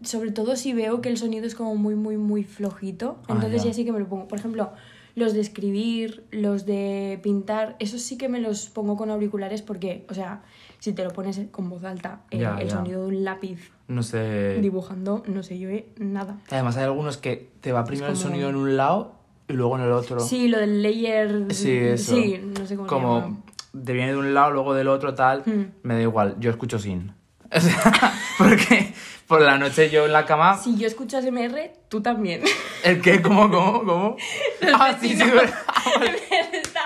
[0.03, 3.17] sobre todo si veo que el sonido es como muy, muy, muy flojito.
[3.27, 3.69] Ah, entonces ya.
[3.69, 4.27] ya sí que me lo pongo.
[4.27, 4.71] Por ejemplo,
[5.15, 10.05] los de escribir, los de pintar, esos sí que me los pongo con auriculares porque,
[10.09, 10.43] o sea,
[10.79, 12.75] si te lo pones con voz alta, eh, Ya, el ya.
[12.75, 14.59] sonido de un lápiz No sé.
[14.61, 16.37] dibujando, no se oye nada.
[16.51, 19.16] Además, hay algunos que te va primero el sonido en un lado
[19.47, 20.19] y luego en el otro.
[20.19, 21.45] Sí, lo del layer.
[21.53, 22.15] Sí, eso.
[22.15, 23.11] Sí, no sé cómo llama.
[23.21, 23.43] Como
[23.85, 25.43] te viene de un lado, luego del otro, tal.
[25.45, 25.71] Hmm.
[25.83, 27.13] Me da igual, yo escucho sin.
[27.49, 28.93] O sea, porque
[29.25, 30.57] por la noche yo en la cama.
[30.57, 32.41] Si yo escucho ASMR, tú también.
[32.83, 33.21] ¿El qué?
[33.21, 33.49] ¿Cómo?
[33.49, 33.79] ¿Cómo?
[33.85, 34.17] ¿Cómo?
[34.75, 35.55] ah, sí, sí, verdad.
[36.51, 36.81] está,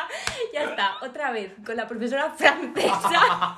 [0.53, 3.57] ya está, otra vez, con la profesora francesa.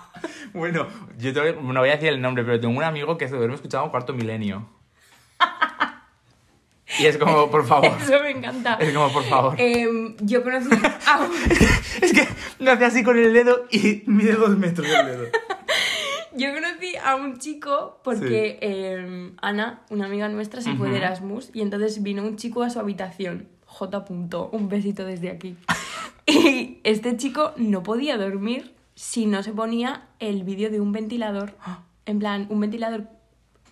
[0.54, 0.88] Bueno,
[1.18, 3.56] yo tengo- no voy a decir el nombre, pero tengo un amigo que se duerme
[3.56, 4.66] escuchando Cuarto Milenio.
[7.00, 7.92] Y es como, por favor.
[8.02, 8.76] Eso me encanta.
[8.76, 9.56] Es como, por favor.
[9.58, 10.70] Em, yo conocí
[11.08, 11.32] a un,
[12.02, 12.28] Es que
[12.60, 15.26] me hace así con el dedo y mide dos metros el dedo.
[16.36, 20.98] yo conocí a un chico porque em, Ana, una amiga nuestra, se fue de.
[20.98, 23.48] Erasmus y entonces vino un chico a su habitación.
[23.66, 24.06] J.
[24.06, 25.58] punto, un besito desde aquí.
[26.28, 31.54] Y este chico no podía dormir si no se ponía el vídeo de un ventilador.
[32.06, 33.08] En plan, un ventilador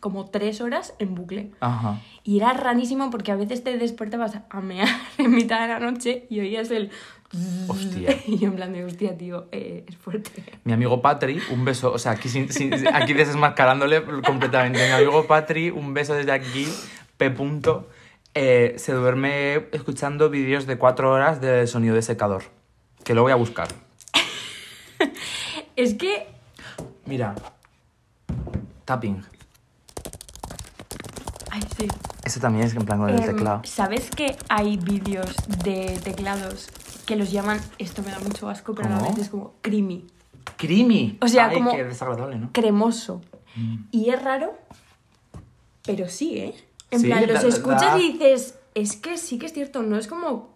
[0.01, 1.51] como tres horas en bucle.
[1.61, 2.01] Ajá.
[2.25, 6.25] Y era rarísimo porque a veces te despertabas a mear en mitad de la noche
[6.29, 6.91] y oías el...
[7.69, 8.17] Hostia.
[8.27, 10.43] Y yo en plan de, hostia, tío, eh, es fuerte.
[10.65, 14.85] Mi amigo Patri, un beso, o sea, aquí, sin- sin- aquí desmascarándole completamente.
[14.85, 16.67] Mi amigo Patri, un beso desde aquí,
[17.15, 17.29] P.
[17.31, 17.87] punto,
[18.33, 22.43] eh, se duerme escuchando vídeos de cuatro horas de sonido de secador.
[23.05, 23.69] Que lo voy a buscar.
[25.77, 26.27] Es que
[27.05, 27.33] Mira.
[28.85, 29.23] Tapping.
[31.51, 31.87] Ay, sí.
[32.23, 33.61] Eso también es en plan con el Em, teclado.
[33.65, 36.69] ¿Sabes que hay vídeos de teclados
[37.05, 39.09] que los llaman, esto me da mucho asco, pero a la ¿Cómo?
[39.11, 40.07] vez es como creamy,
[40.57, 41.17] Creamy.
[41.21, 42.49] O sea, Ay, como- qué desagradable, ¿no?
[42.51, 43.21] cremoso?
[43.55, 43.75] Mm.
[43.91, 44.53] Y es raro,
[45.85, 46.55] pero sí, ¿eh?
[46.91, 50.07] En Sí, plan, los escuchas y dices, es que sí que es cierto, no es
[50.07, 50.51] como...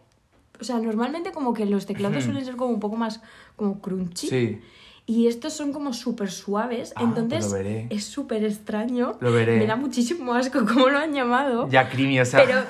[0.59, 3.19] O sea, normalmente como que los teclados suelen ser como un poco más
[3.57, 4.27] como crunchy.
[4.29, 4.61] Sí.
[5.07, 7.87] Y estos son como súper suaves, Ah, entonces pues lo veré.
[7.91, 9.17] es súper extraño.
[9.19, 9.57] Lo veré.
[9.57, 11.69] Me da muchísimo asco cómo lo han llamado.
[11.69, 12.43] Ya creamy, o sea.
[12.43, 12.61] Pero,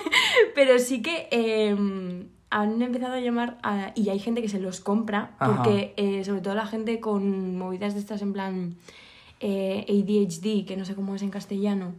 [0.56, 1.76] pero sí que eh,
[2.50, 5.62] han empezado a llamar a- y hay gente que se los compra Ajá.
[5.62, 8.74] porque eh, sobre todo la gente con movidas de estas en plan
[9.40, 11.92] eh, ADHD, que no sé cómo es en castellano.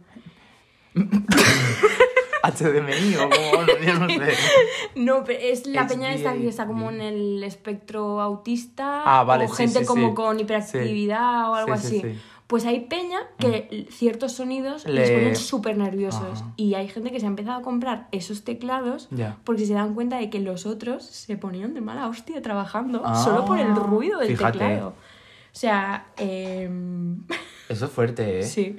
[2.50, 4.32] HDMI o como, yo no sé.
[4.96, 9.44] No, pero es la peña esta que está como en el espectro autista Ah, vale,
[9.44, 10.14] o sí, gente sí, como sí.
[10.14, 12.00] con hiperactividad o algo Sí, sí, así.
[12.14, 12.20] sí.
[12.46, 16.42] Pues hay peña que ciertos sonidos Le- les ponen súper nerviosos.
[16.42, 16.52] Ajá.
[16.56, 19.08] Y hay gente que se ha empezado a comprar esos teclados
[19.42, 23.20] porque se dan cuenta de que los otros se ponían de mala hostia trabajando Ah,
[23.24, 24.58] solo por el ruido del fíjate.
[24.60, 24.90] teclado.
[24.90, 27.22] O sea, em,
[27.68, 28.42] Eso es fuerte, ¿eh?
[28.44, 28.76] sí.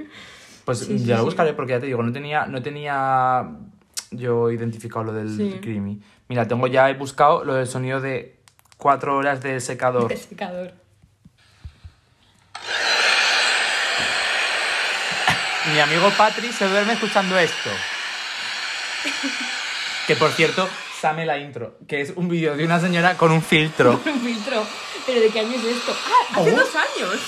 [0.67, 3.41] Pues Sí, sí, ya lo buscaré porque ya te digo, no tenía, no tenía
[4.12, 6.01] yo identificado lo del creamy.
[6.27, 8.41] Mira, tengo ya he buscado lo del sonido de
[8.75, 10.08] cuatro horas de secador.
[10.10, 10.73] De secador.
[15.73, 17.69] Mi amigo Patri se duerme escuchando esto.
[20.06, 20.67] Que por cierto,
[20.99, 23.91] same la intro, que es un vídeo de una señora con un filtro.
[24.06, 24.65] Un filtro.
[25.06, 25.95] ¿Pero de qué año es esto?
[26.06, 26.39] ¡Ah!
[26.41, 26.58] ¡Hace Oh.
[26.58, 27.21] dos años!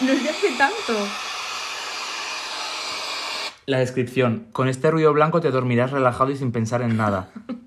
[0.00, 1.08] No es de hace tanto.
[3.68, 4.46] La descripción.
[4.52, 7.30] Con este ruido blanco te dormirás relajado y sin pensar en nada.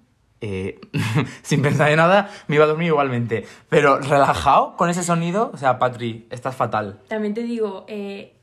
[0.43, 0.79] Eh,
[1.43, 3.45] sin pensar en nada, me iba a dormir igualmente.
[3.69, 6.99] Pero relajado con ese sonido, o sea, Patri, estás fatal.
[7.09, 8.33] También te digo, eh,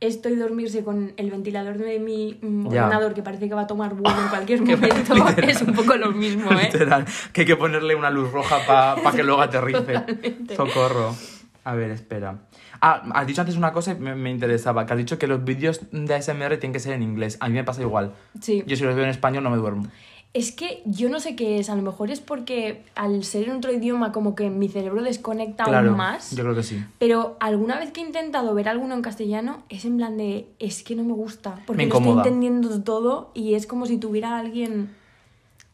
[0.00, 2.86] esto y dormirse con el ventilador de mi mm, Ya.
[2.86, 5.48] ordenador que parece que va a tomar vuelo en cualquier momento literal.
[5.48, 6.70] es un poco lo mismo, ¿eh?
[6.72, 9.78] Literal, que hay que ponerle una luz roja para que luego aterrice.
[9.80, 10.56] Totalmente.
[10.56, 11.14] Socorro.
[11.62, 12.34] A ver, espera.
[12.80, 15.44] Ah, has dicho antes una cosa y me, me interesaba, que has dicho que los
[15.44, 17.36] vídeos de ASMR tienen que ser en inglés.
[17.40, 18.12] A mí me pasa igual.
[18.40, 18.62] Sí.
[18.66, 19.86] Yo si los veo en español no me duermo.
[20.34, 23.56] Es que yo no sé qué es, a lo mejor es porque al ser en
[23.56, 26.32] otro idioma como que mi cerebro desconecta claro, aún más.
[26.36, 26.84] yo creo que sí.
[26.98, 30.82] Pero alguna vez que he intentado ver alguno en castellano, es en plan de, es
[30.82, 34.38] que no me gusta, porque Me estoy entendiendo todo y es como si tuviera a
[34.40, 34.94] alguien...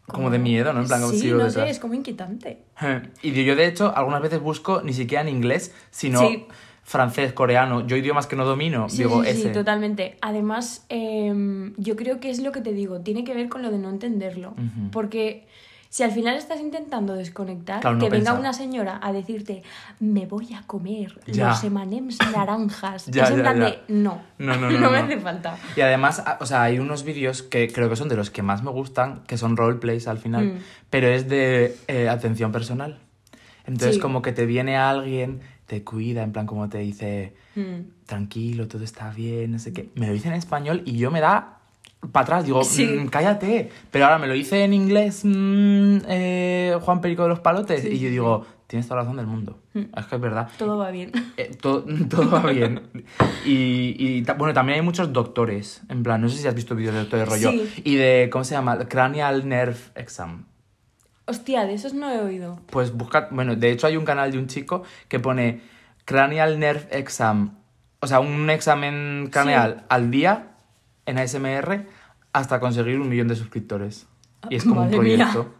[0.06, 0.82] Como de miedo, ¿no?
[0.82, 1.54] En plan, como sí, no detrás.
[1.54, 2.58] sé, es como inquietante.
[3.22, 6.46] Y yo, de hecho, algunas veces busco ni siquiera en inglés, sino Sí.
[6.84, 7.86] Francés, coreano.
[7.86, 9.50] Yo idiomas que no domino, Sí, digo sí, sí, ese.
[9.50, 10.16] totalmente.
[10.20, 13.70] Además, em, yo creo que es lo que te digo, tiene que ver con lo
[13.70, 14.54] de no entenderlo.
[14.92, 15.46] Porque
[15.88, 19.62] si al final estás intentando desconectar, Claro, no que venga una señora a decirte,
[20.00, 21.48] me voy a comer Ya.
[21.50, 23.06] los M&M's naranjas.
[23.10, 25.04] Ya, es en ya, plan de, no, No, no, no, me no.
[25.04, 25.56] hace falta.
[25.76, 28.62] Y además, o sea, hay unos vídeos que creo que son de los que más
[28.62, 30.58] me gustan, que son roleplays al final, Mm.
[30.90, 32.98] pero es de eh, atención personal.
[33.66, 34.00] Entonces, Sí.
[34.00, 38.04] como que te viene alguien, te cuida, en plan, como te dice, Mm.
[38.06, 39.90] tranquilo, todo está bien, no sé qué.
[39.94, 41.58] Me lo dice en español y yo me da
[42.12, 42.84] para atrás, digo, Sí.
[42.86, 43.70] "Mm, cállate.
[43.90, 47.88] Pero ahora me lo dice en inglés mm, eh, Juan Perico de los Palotes Sí,
[47.88, 49.58] y yo digo, tienes toda la razón del mundo.
[49.72, 49.84] Mm.
[49.96, 50.48] Es que es verdad.
[50.58, 51.12] Todo va bien.
[51.38, 52.82] Eh, todo, todo va bien.
[53.46, 55.80] Y, y ta- bueno, también hay muchos doctores.
[55.88, 57.50] En plan, no sé si has visto vídeos de doctores rollo.
[57.52, 57.82] Sí.
[57.84, 58.78] Y de, ¿cómo se llama?
[58.86, 60.44] Cranial Nerve Exam.
[61.26, 62.58] Hostia, de esos no he oído.
[62.70, 65.62] Pues busca, bueno, de hecho hay un canal de un chico que pone
[66.04, 67.56] Cranial Nerve Exam,
[68.00, 70.48] o sea, un examen craneal al día
[71.06, 71.86] en ASMR
[72.32, 74.06] hasta conseguir un millón de suscriptores.
[74.50, 74.96] Y es como un mía.
[74.98, 75.54] proyecto.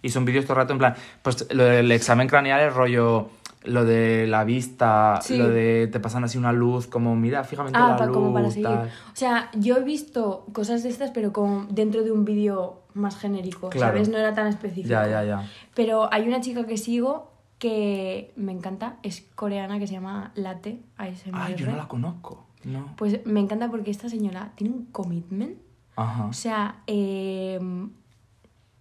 [0.00, 3.28] Y son vídeos todo el rato en plan, pues lo del examen craneal es rollo
[3.64, 5.36] lo de la vista, Sí.
[5.36, 8.32] lo de te pasan así una luz, como mira, fíjate Ah, la pa- luz, como
[8.32, 8.64] para seguir.
[8.66, 8.86] tal.
[8.88, 13.16] O sea, yo he visto cosas de estas, pero como dentro de un vídeo más
[13.16, 13.92] genérico, Claro.
[13.92, 14.08] ¿sabes?
[14.08, 14.88] No era tan específico.
[14.88, 15.48] Ya, ya, ya.
[15.74, 20.80] Pero hay una chica que sigo que me encanta, es coreana, que se llama Latte
[20.96, 21.30] ASMR.
[21.34, 22.46] Ay, yo no la conozco.
[22.64, 22.94] No.
[22.96, 25.58] Pues me encanta porque esta señora tiene un commitment.
[25.96, 26.26] Ajá.
[26.26, 27.58] O sea, eh,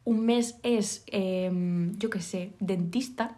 [0.04, 3.38] un mes es, eh, yo qué sé, dentista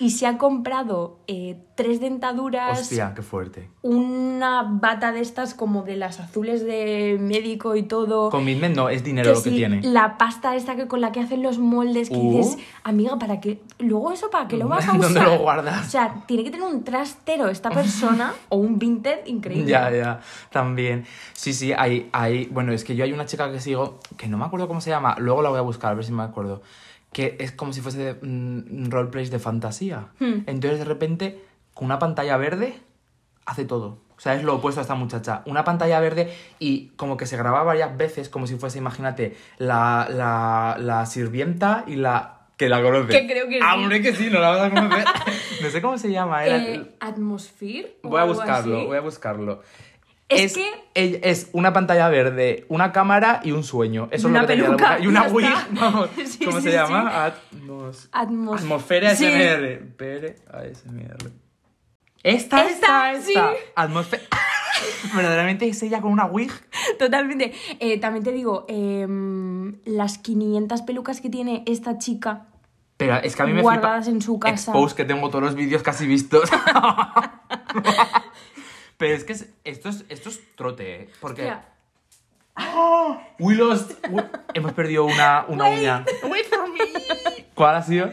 [0.00, 3.68] y se ha comprado eh, tres dentaduras, Hostia, qué fuerte.
[3.82, 8.30] una bata de estas como de las azules de médico y todo.
[8.30, 9.82] Commitment no, es dinero lo que sí, tiene.
[9.82, 12.36] La pasta esta que con la que hacen los moldes que Uh.
[12.38, 13.60] dices, amiga, ¿para qué?
[13.78, 15.00] Luego eso para qué lo vas a usar.
[15.00, 15.86] ¿Dónde lo guardas?
[15.86, 19.70] O sea, tiene que tener un trastero esta persona o un vintage increíble.
[19.70, 21.04] Ya, ya, también.
[21.32, 22.46] Sí, sí, hay, hay.
[22.46, 24.90] Bueno, es que yo hay una chica que sigo, que no me acuerdo cómo se
[24.90, 26.62] llama, luego la voy a buscar, a ver si me acuerdo.
[27.12, 30.08] Que es como si fuese mm, roleplays de fantasía.
[30.18, 30.42] Hmm.
[30.46, 31.42] Entonces, de repente,
[31.74, 32.78] con una pantalla verde,
[33.46, 33.98] hace todo.
[34.16, 35.42] O sea, es lo opuesto a esta muchacha.
[35.46, 40.08] Una pantalla verde y como que se grababa varias veces, como si fuese, imagínate, la,
[40.10, 42.34] la, la sirvienta y la...
[42.56, 43.06] Que la conoce.
[43.06, 43.80] Que creo que Ah, sí.
[43.80, 45.04] hombre, que sí, no la vas a conocer.
[45.62, 46.44] no sé cómo se llama.
[46.44, 46.56] Era...
[46.56, 47.98] Eh, Atmosphere.
[48.02, 49.62] voy a buscarlo, voy a buscarlo.
[50.28, 54.08] Es que- ella- es una pantalla verde, una cámara y un sueño.
[54.10, 54.98] Eso Una es lo que tenía la peluca.
[55.00, 55.68] Y una está.
[55.80, 56.76] Vamos, Sí, ¿Cómo sí, se sí.
[56.76, 57.24] llama?
[57.24, 58.08] Atmos...
[58.12, 59.24] Atmos- Atmosfera Sí.
[59.26, 59.78] ASMR.
[59.96, 61.16] Pere ASMR.
[62.22, 63.50] Esta, esta, Esta, esta.
[63.76, 64.22] Atmosfera.
[65.14, 66.52] Verdaderamente es ella con una wig.
[66.98, 67.52] Totalmente.
[67.80, 72.46] Eh, también te digo, em, las 500 pelucas que tiene esta chica
[72.96, 74.16] Pero es que a mí me guardadas flipa.
[74.16, 74.72] en su casa.
[74.72, 76.50] Expose que tengo todos los vídeos casi vistos.
[78.98, 81.08] Pero es que es- esto, es, esto es trote, ¿eh?
[81.20, 81.42] Porque...
[81.42, 81.64] Hostia,
[83.38, 83.92] We lost.
[84.10, 86.04] we- Hemos perdido una, una uña.
[87.54, 88.10] ¿Cuál ha sido?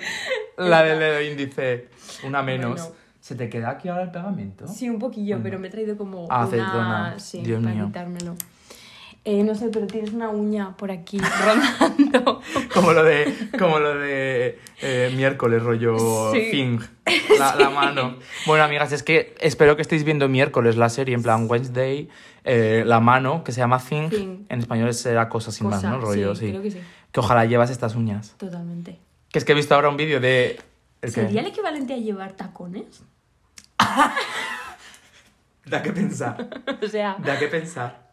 [0.58, 1.89] La del dedo índice.
[2.24, 2.80] Una menos.
[2.82, 2.95] Bueno.
[3.19, 4.67] ¿Se te queda aquí ahora el pegamento?
[4.67, 6.63] Sí, un poquillo, pero me he traído como Ah, una...
[6.63, 7.19] acetona.
[7.19, 7.86] Sí, Dios para mío.
[7.88, 8.36] quitármelo.
[9.28, 12.42] Eh, no sé, pero tienes una uña por aquí rondando.
[12.74, 16.50] Como lo de, como lo de eh, miércoles, rollo Sí.
[16.52, 16.80] Thing.
[17.40, 18.18] La, la mano.
[18.46, 22.08] Bueno, amigas, es que espero que estéis viendo miércoles la serie, en plan Wednesday,
[22.44, 24.10] eh, la mano, que se llama Thing.
[24.10, 24.46] Thing.
[24.50, 26.06] En español será cosa sin Cosa, más, ¿no?
[26.06, 26.52] Rollo, sí, sí.
[26.52, 26.80] creo que sí.
[27.12, 28.36] Que ojalá llevas estas uñas.
[28.38, 29.00] Totalmente.
[29.32, 30.60] Que es que he visto ahora un vídeo de.
[31.02, 31.22] ¿el qué?
[31.22, 33.04] ¿Sería el equivalente a llevar tacones?
[35.66, 36.48] Da que pensar.
[36.84, 38.05] o sea, Da que pensar.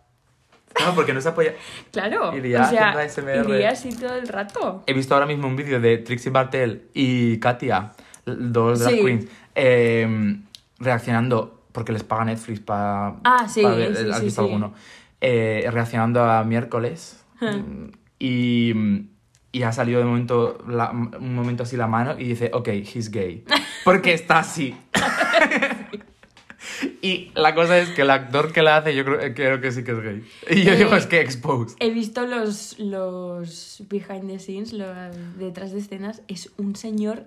[0.74, 1.54] Claro, porque no se apoya.
[1.90, 2.36] claro.
[2.36, 2.98] Iría o sea, haciendo
[3.42, 3.50] ASMR.
[3.54, 4.82] iría así todo el rato.
[4.86, 7.92] He visto ahora mismo un vídeo de Trixie Bartel y Katia,
[8.26, 9.00] dos drag Sí.
[9.04, 10.36] queens, eh,
[10.78, 14.74] reaccionando, porque les paga Netflix para Ah, sí, ver, sí, ¿has sí, visto alguno?
[15.20, 17.18] Eh, reaccionando a miércoles.
[18.18, 18.72] y,
[19.50, 23.10] y ha salido de momento la- un momento así la mano y dice, ok, he's
[23.10, 23.44] gay.
[23.84, 24.74] Porque está así.
[27.02, 29.84] y la cosa es que el actor que la hace yo creo, creo que sí
[29.84, 30.24] que es gay.
[30.50, 31.76] Y yo Eh, digo, es que exposed.
[31.80, 34.88] He visto los, los behind the scenes, los
[35.38, 36.22] detrás de escenas.
[36.28, 37.24] Es un señor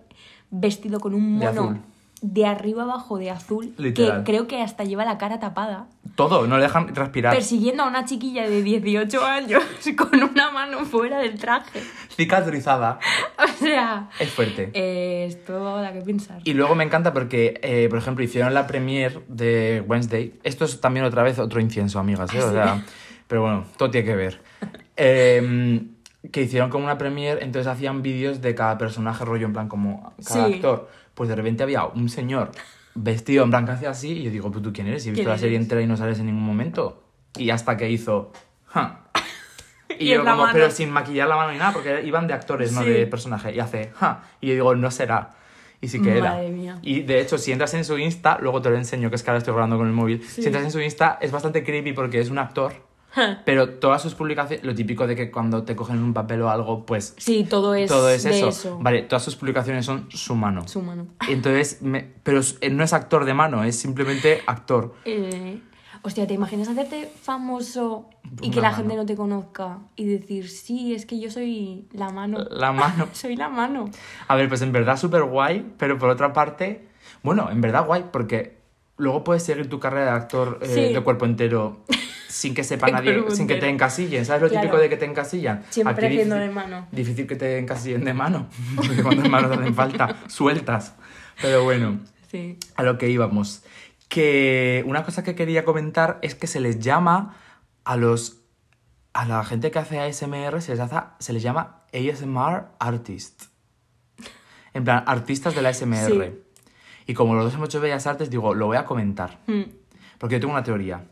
[0.51, 1.83] vestido con un mono.
[2.33, 4.23] De arriba abajo de azul, Literal.
[4.23, 7.33] que creo que hasta lleva la cara tapada, Todo, no le dejan respirar.
[7.33, 9.61] persiguiendo a una chiquilla de 18 años
[9.97, 11.81] con una mano fuera del traje.
[12.15, 12.99] Cicatrizada.
[13.37, 14.71] O sea, Es fuerte.
[14.73, 16.39] eh, esto da que pensar.
[16.43, 20.33] Y luego me encanta porque, eh, por ejemplo, hicieron la premiere de Wednesday.
[20.43, 22.41] Esto es también otra vez otro incienso, amigas, ¿eh?
[22.43, 22.83] O sea,
[23.27, 24.41] pero bueno, todo tiene que ver.
[24.97, 25.81] Eh,
[26.31, 30.13] que hicieron como una premiere, entonces hacían vídeos de cada personaje, rollo en plan como
[30.25, 30.53] cada Sí.
[30.55, 30.89] actor.
[31.15, 32.51] Pues de repente había un señor
[32.93, 35.05] vestido en plan que hacía así y yo digo, ¿pero tú quién eres?
[35.05, 37.03] Y he visto ¿Quién la serie entera y no sales en ningún momento.
[37.35, 38.31] Y hasta que hizo...
[38.67, 39.01] "Ja".
[39.97, 42.71] Y, Y yo como, pero sin maquillar la mano ni nada, porque iban de actores,
[42.73, 43.53] no de personaje.
[43.55, 44.23] Y hace, ja.
[44.41, 45.29] Y yo digo, no será.
[45.79, 46.31] Y sí que era.
[46.31, 46.79] Madre mía.
[46.81, 49.29] Y de hecho, si entras en su Insta, luego te lo enseño, que es que
[49.29, 50.21] ahora estoy grabando con el móvil.
[50.23, 50.41] Sí.
[50.41, 52.73] Si entras en su Insta, es bastante creepy porque es un actor.
[53.45, 56.85] Pero todas sus publicaciones, lo típico de que cuando te cogen un papel o algo,
[56.85, 58.49] pues Sí, todo es, todo es eso.
[58.49, 58.77] eso.
[58.79, 60.67] Vale, todas sus publicaciones son su mano.
[60.67, 61.07] Su mano.
[61.29, 64.93] Entonces, me- pero es- no es actor de mano, es simplemente actor.
[65.05, 65.61] Eh,
[66.01, 68.09] hostia, ¿te imaginas hacerte famoso
[68.41, 68.75] y Una que la mano.
[68.77, 72.39] gente no te conozca y decir, sí, es que yo soy la mano?
[72.51, 73.07] La mano.
[73.13, 73.89] soy la mano.
[74.27, 76.87] A ver, pues en verdad súper guay, pero por otra parte,
[77.23, 78.57] bueno, en verdad guay, porque
[78.97, 80.93] luego puedes seguir tu carrera de actor eh, Sí.
[80.93, 81.83] de cuerpo entero
[82.35, 83.71] sin que sepa nadie, sin que te entero.
[83.71, 84.25] encasillen.
[84.25, 84.61] ¿Sabes lo Claro.
[84.63, 85.63] típico de que te encasillan?
[85.69, 86.87] Siempre Aquí haciendo de mano.
[86.91, 90.95] Difícil que te encasillen de mano, porque cuántas manos hacen falta, sueltas.
[91.41, 92.57] Pero bueno, Sí.
[92.75, 93.63] a lo que íbamos.
[94.09, 97.35] Que una cosa que quería comentar es que se les llama
[97.85, 98.41] a los.
[99.13, 103.43] A la gente que hace ASMR se les, hace, se les llama ASMR Artist.
[104.73, 106.05] En plan, artistas de la ASMR.
[106.11, 106.41] Sí.
[107.07, 109.39] Y como los dos hemos hecho Bellas Artes, digo, lo voy a comentar.
[109.47, 109.61] Mm.
[110.17, 111.05] Porque yo tengo una teoría.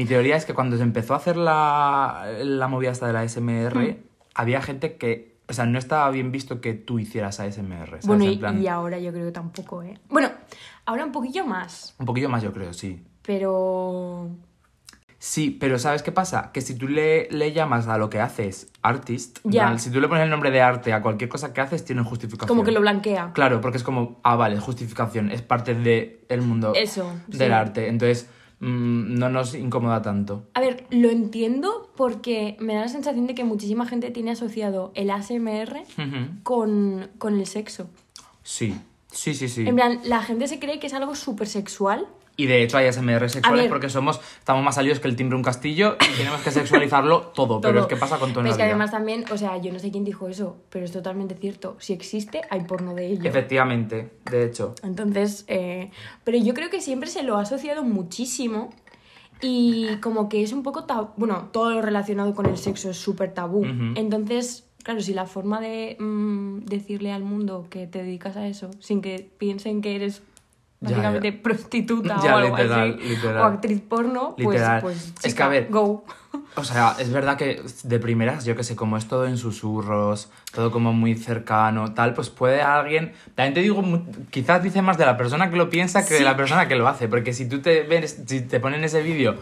[0.00, 3.20] Mi teoría es que cuando se empezó a hacer la, la movida esta de la
[3.20, 3.96] ASMR, Mm.
[4.34, 5.36] había gente que.
[5.46, 7.86] O sea, no estaba bien visto que tú hicieras ASMR.
[7.86, 8.06] ¿sabes?
[8.06, 9.98] Bueno, En y, plan, y ahora yo creo que tampoco, ¿eh?
[10.08, 10.30] Bueno,
[10.86, 13.04] ahora un poquillo más, Un poquillo más, yo creo, sí.
[13.20, 14.30] pero...
[15.18, 16.50] Sí, pero ¿sabes qué pasa?
[16.50, 19.64] Que si tú le, le llamas a lo que haces artist, Ya.
[19.64, 22.02] plan, si tú le pones el nombre de arte a cualquier cosa que haces, tiene
[22.04, 22.48] justificación.
[22.48, 23.32] Como que lo blanquea.
[23.34, 27.52] Claro, porque es como, ah, vale, justificación, es parte del el mundo Eso, del sí.
[27.52, 27.88] arte.
[27.88, 28.30] Entonces,
[28.60, 30.44] mm, no nos incomoda tanto.
[30.54, 34.92] A ver, lo entiendo porque me da la sensación de que muchísima gente tiene asociado
[34.94, 35.82] el ASMR
[36.42, 37.90] con, con el sexo.
[38.42, 38.74] Sí,
[39.10, 39.66] sí, sí, sí.
[39.66, 42.06] En plan, la gente se cree que es algo súper sexual.
[42.42, 45.38] Y de hecho hay ASMR sexuales porque somos, estamos más salidos que el timbre de
[45.38, 47.82] un castillo y tenemos que sexualizarlo todo, pero todo.
[47.82, 48.70] es que pasa con todo en Pero la es que vida.
[48.72, 51.76] además también, o sea, yo no sé quién dijo eso, pero es totalmente cierto.
[51.80, 53.28] Si existe, hay porno de ello.
[53.28, 54.74] Efectivamente, de hecho.
[54.82, 55.90] Entonces, eh,
[56.24, 58.70] pero yo creo que siempre se lo ha asociado muchísimo
[59.42, 62.98] Y como que es un poco tabú, bueno, todo lo relacionado con el sexo es
[62.98, 63.60] súper tabú.
[63.60, 63.92] Ujú.
[63.96, 68.70] Entonces, claro, si la forma de mm, decirle al mundo que te dedicas a eso,
[68.80, 70.22] sin que piensen que eres
[70.80, 71.42] básicamente ya.
[71.42, 73.42] prostituta Ya, o algo literal, así, literal.
[73.42, 74.80] o actriz porno, pues, Literal.
[74.80, 76.04] pues Es que, a ver, go.
[76.56, 80.30] O sea, es verdad que de primeras, yo que sé, como es todo en susurros,
[80.52, 83.12] todo como muy cercano, tal, pues puede alguien.
[83.34, 83.82] También te digo,
[84.30, 86.88] quizás dice más de la persona que lo piensa que de la persona que lo
[86.88, 87.08] hace.
[87.08, 89.36] Porque si tú te ves, si te ponen ese vídeo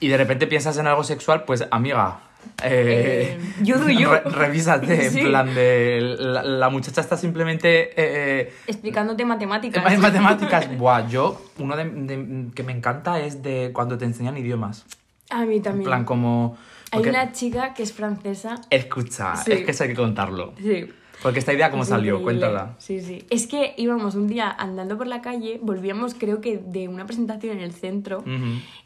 [0.00, 2.20] y de repente piensas en algo sexual, pues amiga.
[2.64, 5.20] Eh, Eh, you do re- revísate, Sí.
[5.20, 6.16] en plan de.
[6.18, 7.90] La, la muchacha está simplemente.
[7.96, 9.92] eh, Explicándote matemáticas.
[9.92, 10.76] en matemáticas.
[10.78, 14.84] Buah, yo, uno de, de- que me encanta es de cuando te enseñan idiomas.
[15.30, 15.84] A mí En también.
[15.84, 16.56] plan, como.
[16.92, 18.56] Hay una chica que es francesa.
[18.68, 19.52] Escucha, Sí.
[19.52, 20.52] es que eso hay que contarlo.
[20.58, 20.86] Sí.
[21.22, 22.18] Porque esta idea, ¿cómo Es salió?
[22.18, 22.40] increíble.
[22.46, 22.74] Cuéntala.
[22.78, 23.24] Sí, sí.
[23.30, 27.58] Es que íbamos un día andando por la calle, volvíamos creo que de una presentación
[27.58, 28.24] en el centro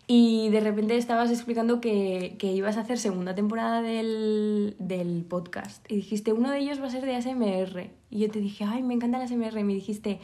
[0.07, 5.85] y de repente estabas explicando que, que ibas a hacer segunda temporada del, del podcast
[5.91, 7.91] y dijiste, uno de ellos va a ser de ASMR.
[8.11, 9.59] Y yo te dije, ay, me encanta el ASMR.
[9.59, 10.21] Y me dijiste,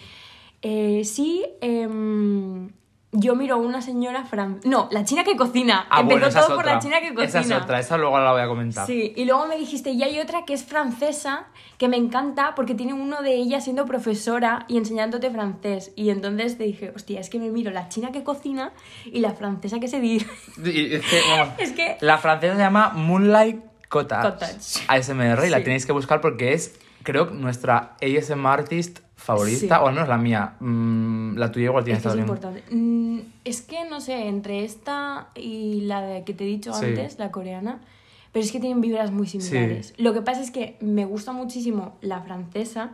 [0.62, 2.70] "Eh, sí, em,
[3.14, 4.60] yo miro a una señora fran...
[4.64, 5.86] No, la china que cocina.
[5.90, 6.74] Ah, Empezó bueno, todo por otra.
[6.74, 7.40] la china que cocina.
[7.40, 8.86] Esa es otra, esa luego la voy a comentar.
[8.86, 11.44] Sí, y luego me dijiste, y hay otra que es francesa,
[11.76, 15.92] que me encanta porque tiene uno de ellas siendo profesora y enseñándote francés.
[15.94, 18.72] Y entonces te dije, hostia, es que me miro la china que cocina
[19.04, 20.26] y la francesa que se dice.
[20.64, 21.20] Y es que,
[21.62, 24.22] Es que- La francesa se llama Moonlight Cottage.
[24.30, 24.84] Cottage.
[24.88, 25.64] ASMR y la Sí.
[25.64, 29.82] tenéis que buscar porque es, creo, nuestra ASMR artist favorita, Sí.
[29.82, 30.54] o al menos la mía.
[30.60, 32.62] Mm, la tuya igual tiene Es que es importante.
[32.70, 36.86] Mm, es que, no sé, entre esta y la de que te he dicho Sí.
[36.86, 37.80] antes, la coreana,
[38.32, 39.94] pero es que tienen vibras muy similares.
[39.98, 42.92] Lo que pasa es que me gusta muchísimo la francesa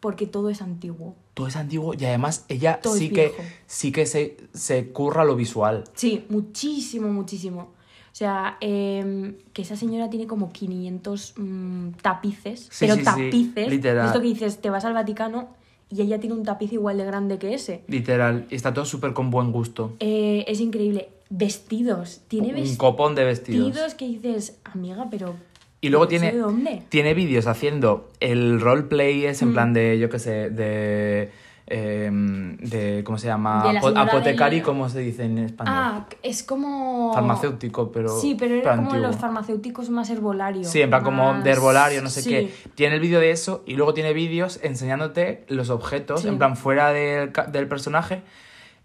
[0.00, 1.14] porque todo es antiguo.
[1.34, 3.32] Todo es antiguo y además ella Todo sí que,
[3.66, 5.84] sí que se, se curra lo visual.
[5.94, 7.74] Sí, muchísimo, muchísimo.
[8.16, 13.04] O sea, em, que esa señora tiene como 500 mm, tapices, Sí, pero sí, sí,
[13.04, 13.68] tapices.
[13.68, 14.06] literal.
[14.06, 15.50] Esto que dices, te vas al Vaticano
[15.90, 17.82] y ella tiene un tapiz igual de grande que ese.
[17.88, 18.46] Literal.
[18.48, 19.92] Y está todo súper con buen gusto.
[20.00, 21.10] Eh, es increíble.
[21.28, 22.22] Vestidos.
[22.26, 23.94] Tiene Un vestidos copón de vestidos.
[23.96, 25.34] que dices, amiga, pero.
[25.82, 29.52] Y luego ¿eso tiene, tiene vídeos haciendo el roleplay, es en Mm.
[29.52, 31.30] plan de, yo qué sé, de,
[31.66, 33.62] em, de ¿cómo se llama?
[33.66, 35.74] De la Apo- señora Apotecari, del- ¿cómo se dice en español?
[35.76, 37.12] Ah, es como.
[37.12, 38.20] Farmacéutico, pero...
[38.20, 39.06] Sí, pero era como antiguo.
[39.08, 40.68] los farmacéuticos más herbolarios.
[40.68, 42.30] Sí, en plan como de herbolario, no sé sí.
[42.30, 42.54] qué.
[42.74, 46.28] Tiene el vídeo de eso y luego tiene vídeos enseñándote los objetos, Sí.
[46.28, 48.22] en plan fuera del, del personaje.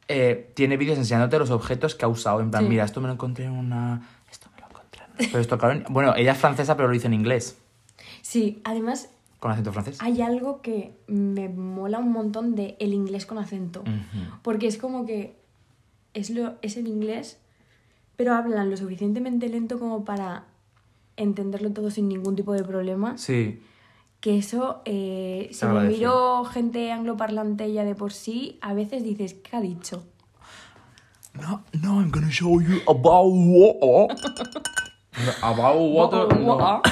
[0.08, 2.42] eh, tiene vídeos enseñándote los objetos que ha usado.
[2.42, 2.70] En plan, Sí.
[2.70, 4.02] mira, esto me lo encontré en una...
[4.30, 5.30] Esto me lo encontré en...
[5.30, 7.58] Pero esto, claro, en- Bueno, ella es francesa, pero lo dice en inglés.
[8.22, 9.10] Sí, además
[9.42, 9.98] Con acento francés.
[10.02, 13.84] hay algo que me mola un montón de el inglés con acento.
[14.44, 15.36] Porque es como que
[16.14, 17.40] es, lo, es el inglés,
[18.16, 20.46] pero hablan lo suficientemente lento como para
[21.18, 23.18] entenderlo todo sin ningún tipo de problema.
[23.18, 23.60] Sí.
[24.20, 29.34] Que eso, eh, si me miro gente angloparlante ya de por sí, a veces dices,
[29.34, 30.06] ¿qué ha dicho?
[31.34, 34.16] No, no, I'm gonna show you about water.
[35.42, 36.40] about water.
[36.40, 36.84] no.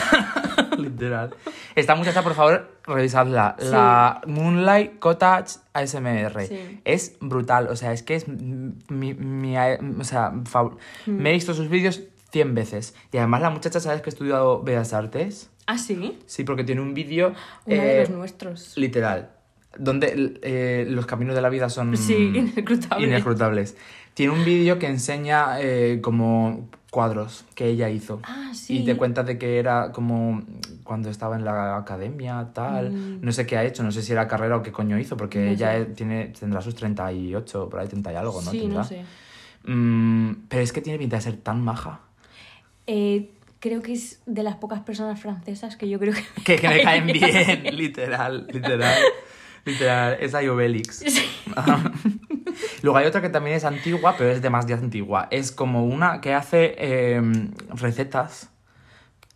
[0.78, 1.34] Literal.
[1.76, 3.56] Esta muchacha, por favor, revisadla.
[3.60, 3.68] Sí.
[3.70, 6.46] La Moonlight Cottage ASMR.
[6.48, 6.82] Sí.
[6.86, 7.68] Es brutal.
[7.68, 9.14] O sea, es que es mi.
[9.14, 11.12] mi- o sea, fav- Hmm.
[11.22, 12.96] me he visto sus vídeos 100 veces.
[13.12, 15.50] Y además, la muchacha, ¿sabes que ha estudiado Bellas Artes?
[15.68, 16.20] ¿Ah, sí?
[16.26, 17.34] Sí, porque tiene un vídeo.
[17.66, 18.78] Uno de eh, los nuestros.
[18.78, 19.30] Literal.
[19.78, 23.08] Donde eh, los caminos de la vida son Sí, inescrutables.
[23.08, 23.78] inescrutables.
[24.14, 28.20] Tiene un vídeo que enseña eh, como cuadros que ella hizo.
[28.24, 28.80] Ah, sí.
[28.80, 30.42] Y te cuenta de que era como
[30.84, 32.92] cuando estaba en la academia, tal.
[32.92, 33.20] Mm.
[33.22, 35.40] No sé qué ha hecho, no sé si era carrera o qué coño hizo, porque
[35.46, 35.86] No ella sé.
[35.86, 38.50] tiene, tendrá sus 38, por ahí 30 y algo, ¿no?
[38.52, 38.78] sí, Tendrá.
[38.80, 39.04] no sé.
[39.66, 42.00] Mm, pero es que tiene pinta de ser tan maja.
[42.88, 43.30] Eh,
[43.60, 46.68] creo que es de las pocas personas francesas que yo creo que me, Que, que
[46.70, 48.98] me caen bien, literal, literal.
[49.66, 51.04] Literal, es a Obelix.
[52.82, 55.28] Luego hay otra que también es antigua, pero es demasiado antigua.
[55.32, 57.22] Es como una que hace eh,
[57.74, 58.50] recetas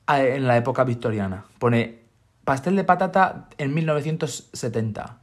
[0.08, 1.46] en la época victoriana.
[1.60, 2.00] Pone
[2.44, 5.18] pastel de patata en 1970.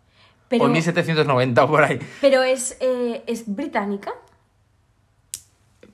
[0.48, 1.98] Pero, O en 1790 o por ahí.
[2.20, 4.12] pero es, eh, es británica.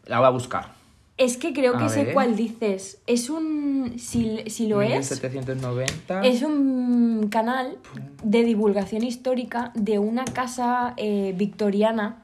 [0.04, 0.75] La voy a buscar.
[1.18, 3.00] Es que creo que sé cuál dices.
[3.06, 3.94] Es un.
[3.98, 4.90] Si, si lo es.
[4.90, 6.20] 1790.
[6.22, 7.78] Es un canal
[8.22, 12.22] de divulgación histórica de una casa eh, victoriana.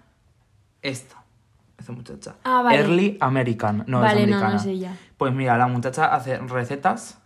[0.82, 1.22] Esta.
[1.78, 2.34] Esta muchacha.
[2.45, 2.78] Ah, vale.
[2.78, 3.84] Early American.
[3.86, 4.61] No Vale, es no, no americana.
[4.61, 4.97] es ella.
[5.16, 7.18] Pues mira, la muchacha hace recetas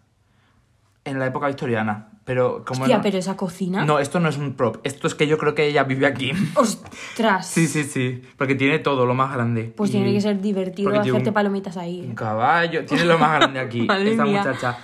[1.05, 2.11] en la época victoriana.
[2.27, 3.85] Pero como Hostia, no- pero esa cocina.
[3.85, 4.79] No, esto no es un prop.
[4.83, 6.33] Esto es que yo creo que ella vive aquí.
[6.57, 7.47] Ostras.
[7.47, 8.20] Sí, sí, sí.
[8.37, 9.72] Porque tiene todo lo más grande.
[9.77, 12.01] Pues Y tiene que ser divertido porque hacerte un- palomitas ahí.
[12.05, 12.85] Un caballo.
[12.85, 13.81] Tiene lo más grande aquí.
[13.91, 14.39] Esta mía.
[14.45, 14.77] muchacha.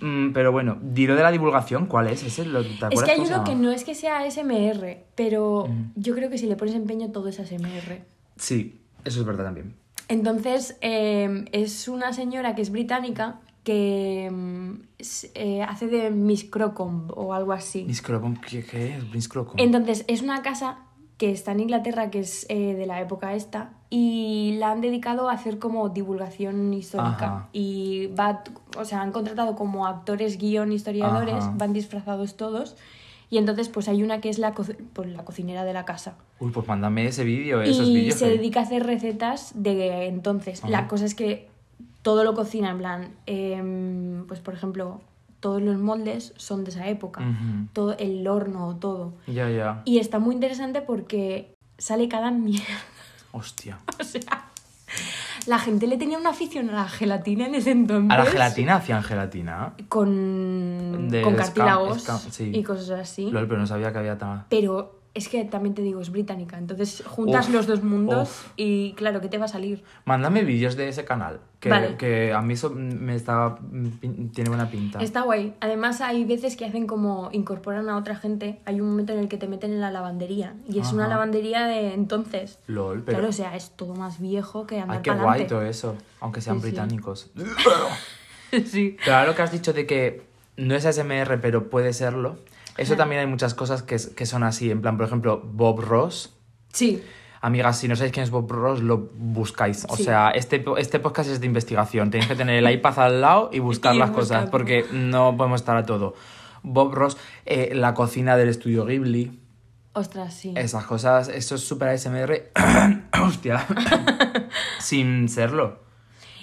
[0.00, 2.22] Mm, pero bueno, diré de la divulgación, ¿cuál es?
[2.24, 5.68] ¿Ese lo, ¿Te acuerdas Es que hay uno que no es que sea ASMR, pero
[5.96, 8.02] yo creo que si le pones empeño todo es ASMR.
[8.36, 9.74] Sí, eso es verdad también.
[10.08, 14.72] Entonces, eh, es una señora que es británica que mm,
[15.34, 17.84] eh, hace de Miss Crocombe o algo así.
[17.84, 19.04] Miss Crocombe, ¿qué, qué es?
[19.12, 19.62] Miss Crocombe.
[19.62, 20.78] Entonces, es una casa
[21.18, 25.28] que está en Inglaterra, que es eh, de la época esta, y la han dedicado
[25.28, 27.10] a hacer como divulgación histórica.
[27.26, 27.48] Ajá.
[27.52, 28.42] Y va,
[28.78, 31.52] o sea, han contratado como actores, guion, historiadores, Ajá.
[31.54, 32.74] van disfrazados todos.
[33.28, 34.64] Y entonces, pues hay una que es la, co-
[34.94, 36.16] pues, la cocinera de la casa.
[36.40, 38.14] Uy, pues mándame ese vídeo, esos y vídeos.
[38.18, 38.38] se eh.
[38.38, 40.62] dedica a hacer recetas de entonces.
[40.66, 41.50] La cosa es que
[42.02, 45.00] todo lo cocina, en plan, em, pues por ejemplo,
[45.40, 47.22] todos los moldes son de esa época.
[47.72, 49.14] Todo el horno, todo.
[49.26, 49.82] Ya, ya.
[49.84, 52.66] Y está muy interesante porque sale cada mierda.
[53.32, 53.78] Hostia.
[54.00, 54.48] O sea,
[55.46, 58.10] la gente le tenía una afición a la gelatina en ese entonces.
[58.10, 59.74] ¿A la gelatina hacían gelatina?
[59.88, 62.50] Con, De con cartílagos sí.
[62.52, 63.30] y cosas así.
[63.30, 64.44] Lol, pero no sabía que había tan...
[64.48, 66.58] Pero es que también te digo, es británica.
[66.58, 68.52] Entonces juntas Uf, los dos mundos uf.
[68.56, 69.82] y claro, ¿qué te va a salir?
[70.04, 71.40] Mándame vídeos de ese canal.
[71.60, 71.96] Que, Vale.
[71.96, 73.58] que a mí eso me está...
[74.32, 75.00] tiene buena pinta.
[75.02, 75.54] Está guay.
[75.60, 78.60] Además, hay veces que hacen como incorporan a otra gente.
[78.64, 80.54] Hay un momento en el que te meten en la lavandería.
[80.68, 82.60] Y es una lavandería de entonces.
[82.68, 83.18] Lol, pero...
[83.18, 85.96] Claro, o sea, es todo más viejo que andar Ay, qué guay todo eso.
[86.20, 86.68] Aunque sean Sí, sí.
[86.68, 87.30] británicos.
[88.66, 88.96] sí.
[89.04, 90.22] Pero ahora lo que has dicho de que
[90.56, 92.36] no es ASMR, pero puede serlo.
[92.78, 94.70] Eso también hay muchas cosas que, que son así.
[94.70, 96.34] En plan, por ejemplo, Bob Ross.
[96.72, 97.02] Sí.
[97.40, 99.84] Amigas, si no sabéis quién es Bob Ross, lo buscáis.
[99.88, 100.04] O Sí.
[100.04, 102.10] sea, este, este podcast es de investigación.
[102.10, 105.60] Tenéis que tener el iPad al lado y buscar Y las cosas, porque no podemos
[105.60, 106.14] estar a todo.
[106.62, 107.16] Bob Ross,
[107.46, 109.40] eh, la cocina del estudio Ghibli,
[109.92, 110.52] Ostras, sí.
[110.56, 112.50] esas cosas, eso es súper ASMR.
[113.22, 113.64] Hostia.
[114.80, 115.80] Sin serlo.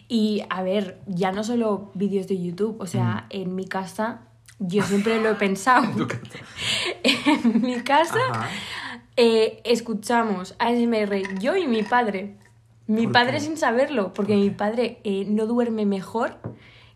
[0.08, 2.78] Y a ver, ya no solo vídeos de YouTube.
[2.80, 3.36] O sea, Mm.
[3.42, 4.22] en mi casa,
[4.60, 6.08] yo siempre lo he pensado.
[7.04, 8.20] en mi casa
[9.18, 12.38] eh, escuchamos ASMR yo y mi padre.
[12.88, 13.40] Mi ¿Por padre qué?
[13.40, 16.38] sin saberlo, porque mi padre eh, no duerme mejor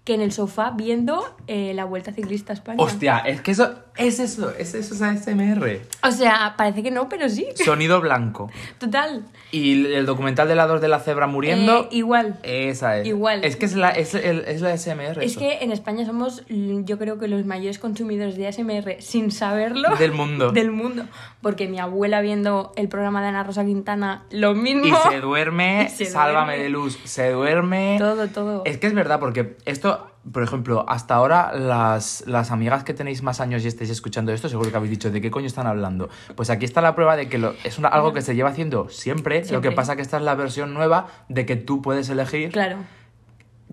[0.03, 2.83] que en el sofá viendo eh, la Vuelta Ciclista a España.
[2.83, 5.81] Hostia, es que eso es eso, es eso, es ASMR.
[6.03, 7.45] O sea, parece que no, pero sí.
[7.55, 8.49] Sonido blanco.
[8.79, 9.23] Total.
[9.51, 11.83] Y el documental de la dos de la cebra muriendo.
[11.83, 12.39] Eh, igual.
[12.43, 13.07] Esa es.
[13.07, 13.43] Igual.
[13.43, 15.23] Es que es la, es el- es la SMR.
[15.23, 15.39] Es eso.
[15.39, 19.95] que en España somos, yo creo que los mayores consumidores de ASMR sin saberlo.
[19.97, 20.51] Del mundo.
[20.53, 21.03] Del mundo.
[21.41, 24.85] Porque mi abuela viendo el programa de Ana Rosa Quintana, lo mismo.
[24.85, 26.63] Y se duerme, Y se sálvame duerme.
[26.63, 27.95] de luz, se duerme.
[27.99, 28.63] Todo, todo.
[28.65, 33.23] Es que es verdad, porque esto, por ejemplo, hasta ahora las, las amigas que tenéis
[33.23, 36.09] más años y estáis escuchando esto, seguro que habéis dicho de qué coño están hablando.
[36.35, 38.89] Pues aquí está la prueba de que lo- es una- algo que se lleva haciendo
[38.89, 42.51] siempre, Lo que pasa que esta es la versión nueva de que tú puedes elegir
[42.51, 42.77] Claro.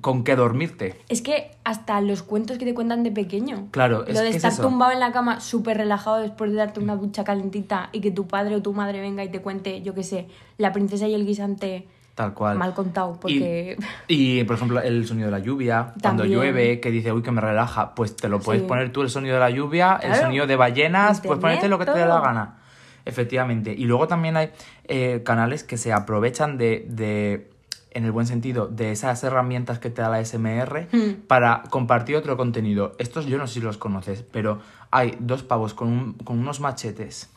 [0.00, 0.94] con qué dormirte.
[1.08, 3.66] Es que hasta los cuentos que te cuentan de pequeño.
[3.72, 6.80] Claro, es Lo de es estar tumbado en la cama súper relajado después de darte
[6.80, 9.94] una ducha calentita y que tu padre o tu madre venga y te cuente, yo
[9.94, 10.28] qué sé,
[10.58, 12.56] la princesa y el guisante Tal cual.
[12.58, 13.16] mal contado.
[13.20, 13.76] Porque.
[14.08, 17.30] Y, y, por ejemplo, el sonido de la lluvia, cuando llueve, que dice, uy, que
[17.30, 18.68] me relaja, pues te lo puedes Sí.
[18.68, 21.78] poner tú el sonido de la lluvia, el sonido de ballenas, Internet, puedes ponerte lo
[21.78, 22.56] que te dé la gana.
[23.04, 23.72] Efectivamente.
[23.72, 24.50] Y luego también hay
[24.84, 27.50] eh, canales que se aprovechan de, de,
[27.92, 31.26] en el buen sentido, de esas herramientas que te da la SMR Hmm.
[31.28, 32.92] para compartir otro contenido.
[32.98, 34.60] Estos yo no sé si los conoces, pero
[34.90, 37.30] hay dos pavos con, un- con unos machetes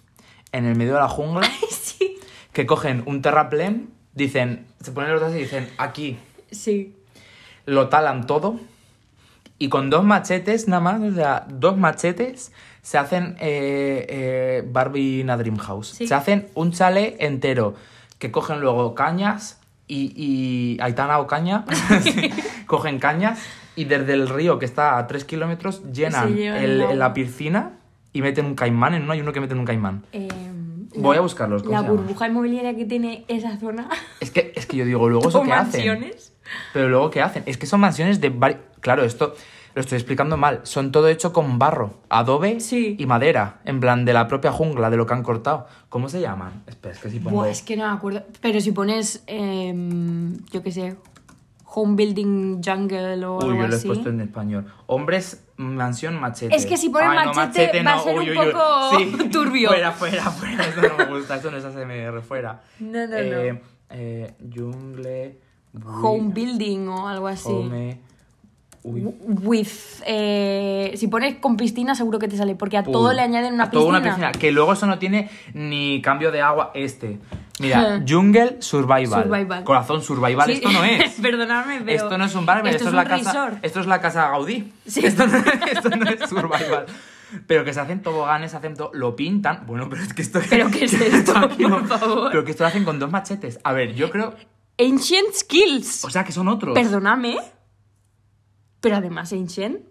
[0.54, 2.18] en el medio de la jungla sí.
[2.54, 6.18] que cogen un terraplén, dicen, se ponen los dos y dicen, aquí,
[6.52, 6.96] Sí.
[7.66, 8.60] lo talan todo
[9.58, 12.52] y con dos machetes nada más, o sea, dos machetes
[12.82, 15.90] se hacen eh, eh, Barbie in a Dream House.
[15.90, 16.08] Sí.
[16.08, 17.76] Se hacen un chale entero
[18.18, 21.66] que cogen luego cañas y, y Aitana o caña,
[22.68, 23.40] cogen cañas
[23.76, 27.74] y desde el río que está a 3 kilómetros llenan el- la piscina
[28.14, 30.04] y meten un caimán en uno, hay uno que meten un caimán.
[30.14, 30.28] Eh,
[30.96, 33.90] Voy a buscarlos, ¿cómo La burbuja inmobiliaria que tiene esa zona.
[34.20, 35.86] Es que, es que yo digo, luego eso qué hacen.
[35.88, 36.34] mansiones.
[36.74, 37.44] Pero luego, ¿qué hacen?
[37.46, 38.34] Es que son mansiones de...
[38.34, 39.36] vari- Claro, esto
[39.76, 40.62] lo estoy explicando mal.
[40.64, 42.96] Son todo hecho con barro, adobe Sí.
[42.98, 43.60] y madera.
[43.66, 45.68] En plan, de la propia jungla, de lo que han cortado.
[45.90, 46.64] ¿Cómo se llaman?
[46.66, 47.36] Espera, es que si pongo...
[47.38, 48.24] Buah, es que no me acuerdo.
[48.42, 50.96] Pero si pones, em, yo qué sé,
[51.76, 53.88] Home Building Jungle o Uy, algo yo lo he así.
[53.88, 54.66] puesto en español.
[54.88, 56.56] Hombres, mansión, machete.
[56.56, 59.70] Es que si pones Ay, no, machete, va a ser un poco turbio.
[59.70, 60.66] Fuera, fuera, fuera.
[60.66, 61.36] Eso no me gusta.
[61.36, 62.62] Eso no es ASMR, fuera.
[62.80, 63.60] No, no, eh, no.
[63.92, 65.38] eh, jungle...
[65.86, 67.48] Home Building o algo así.
[67.52, 68.00] Home...
[68.84, 69.68] with...
[70.06, 73.54] eh, si pones con piscina seguro que te sale, porque a todo Uy, le añaden
[73.54, 74.00] una a todo piscina.
[74.00, 74.32] una piscina.
[74.32, 77.20] Que luego eso no tiene ni cambio de agua este.
[77.60, 79.24] Mira, Jungle Survival.
[79.24, 79.64] Survival.
[79.64, 81.14] Corazón Survival, Sí, esto no es.
[81.22, 82.04] Perdonadme, pero...
[82.04, 83.60] Esto no es un bar, esto, esto es, la casa.
[83.62, 84.72] Esto es la casa Gaudí.
[84.86, 85.06] Sí.
[85.06, 85.38] Esto, no,
[85.72, 86.86] esto no es survival.
[87.46, 89.66] Pero que se hacen toboganes, hacen todo, lo pintan.
[89.68, 90.40] Bueno, pero es que esto.
[90.50, 92.32] ¿Pero qué es esto, por favor?
[92.32, 93.60] Pero que esto lo hacen con dos machetes.
[93.64, 94.36] A ver, yo creo.
[94.80, 96.06] Ancient Skills.
[96.06, 96.74] O sea, que son otros.
[96.74, 97.38] Perdóname.
[98.80, 99.82] Pero además, Ancient.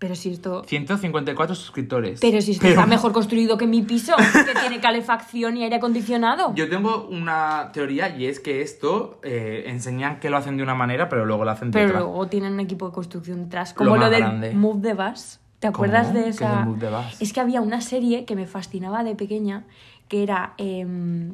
[0.00, 0.64] Pero si esto.
[0.66, 2.20] 154 suscriptores.
[2.20, 6.54] Pero si esto está mejor construido que mi piso, que tiene calefacción y aire acondicionado.
[6.54, 10.74] Yo tengo una teoría y es que esto eh, enseñan que lo hacen de una
[10.74, 12.00] manera, pero luego lo hacen de Pero otra.
[12.00, 13.72] luego tienen un equipo de construcción detrás.
[13.72, 14.52] Lo Como lo, más del grande.
[14.54, 15.38] Move the Bus.
[15.58, 16.18] ¿Te acuerdas ¿Cómo?
[16.18, 16.60] de ¿Qué es esa?
[16.60, 17.20] el Move the Bus?
[17.20, 19.64] Es que había una serie que me fascinaba de pequeña,
[20.08, 21.32] que era em,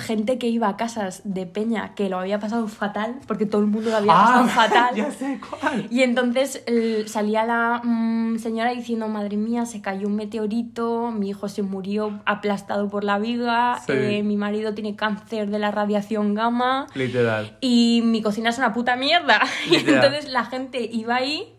[0.00, 3.68] gente que iba a casas de peña que lo había pasado fatal, porque todo el
[3.68, 4.88] mundo lo había pasado fatal.
[4.92, 5.86] Ah, ya sé cuál.
[5.90, 11.28] Y entonces el- salía la mm, señora diciendo, madre mía, se cayó un meteorito, mi
[11.30, 13.92] hijo se murió aplastado por la viga, Sí.
[13.94, 17.56] eh, mi marido tiene cáncer de la radiación gamma Literal.
[17.60, 19.40] y mi cocina es una puta mierda.
[19.70, 21.54] Y entonces la gente iba ahí,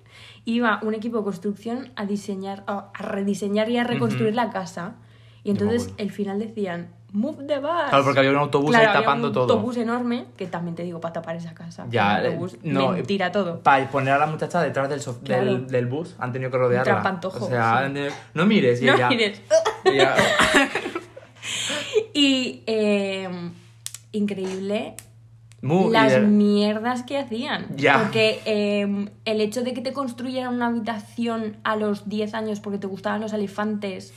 [0.46, 4.96] iba un equipo de construcción a diseñar, a rediseñar y a reconstruir la casa.
[5.44, 6.04] Y entonces acuerdo.
[6.04, 7.70] el final decían, move the bus.
[7.90, 9.44] Claro, porque había un autobús Claro, ahí tapando un todo.
[9.54, 11.86] autobús enorme, que también te digo, para tapar esa casa.
[11.90, 13.60] Ya, Un eh, autobús, no, mentira todo.
[13.60, 15.46] Para poner a la muchacha detrás del, sof- Claro.
[15.46, 16.84] del, del bus, han tenido que rodearla.
[16.94, 17.84] trampantojo, O sea, sí.
[17.86, 19.42] han tenido- no mires y No ella- mires.
[19.86, 20.16] ella-
[22.14, 23.30] Y eh,
[24.12, 24.96] increíble
[25.62, 27.68] Muy las mierdas que hacían.
[27.76, 28.00] Ya.
[28.04, 32.78] Porque eh, el hecho de que te construyeran una habitación a los 10 años porque
[32.80, 34.14] te gustaban los elefantes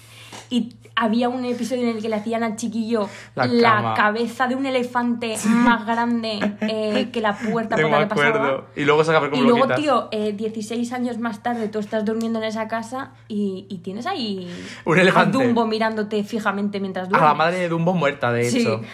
[0.51, 4.65] y había un episodio en el que le hacían al chiquillo La cabeza de un
[4.65, 8.65] elefante más grande eh, que la puerta por la que pasaba.
[8.77, 12.45] Y luego saca Y luego, tío, eh, 16 años más tarde tú estás durmiendo en
[12.45, 14.49] esa casa y, y tienes ahí
[14.85, 15.37] Un elefante.
[15.37, 17.29] a Dumbo mirándote fijamente mientras A duermes.
[17.29, 18.61] la madre de Dumbo muerta, de Sí.
[18.61, 18.81] hecho.
[18.83, 18.87] Ah,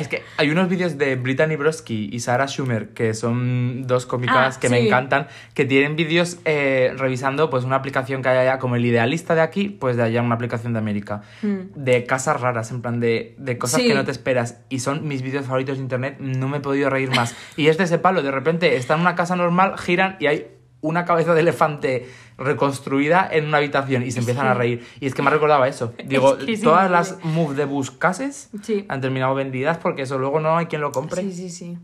[0.00, 4.56] Es que hay unos vídeos de Brittany Broski y Sarah Schumer, que son dos cómicas
[4.56, 8.58] Ah, que me encantan, que tienen vídeos eh, revisando pues una aplicación que hay allá,
[8.58, 11.22] como el idealista de aquí, pues de allá una aplicación de América.
[11.42, 11.60] Hmm.
[11.76, 13.88] De casas raras, en plan de, de cosas Sí.
[13.88, 14.60] que no te esperas.
[14.68, 17.34] Y son mis vídeos favoritos de internet, no me he podido reír más.
[17.56, 20.48] Y es de ese palo, de repente está en una casa normal, giran y hay
[20.84, 22.06] una cabeza de elefante
[22.36, 24.86] reconstruida en una habitación y se empiezan a reír.
[25.00, 25.94] Y es que me recordaba eso.
[26.04, 28.84] Digo, que todas las move de bus cases Sí.
[28.88, 31.22] han terminado vendidas porque eso luego no hay quien lo compre.
[31.22, 31.78] Sí, sí, sí.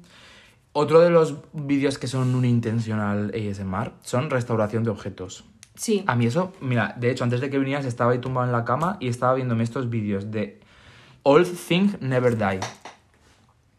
[0.73, 5.45] Otro de los vídeos que son un intencional ASMR son restauración de objetos.
[5.75, 6.05] Sí.
[6.07, 8.65] A mí eso, mira, de hecho, antes de que vinieras estaba ahí tumbado en la
[8.67, 10.61] cama y estaba viéndome estos vídeos de
[11.23, 12.61] All Things Never Die.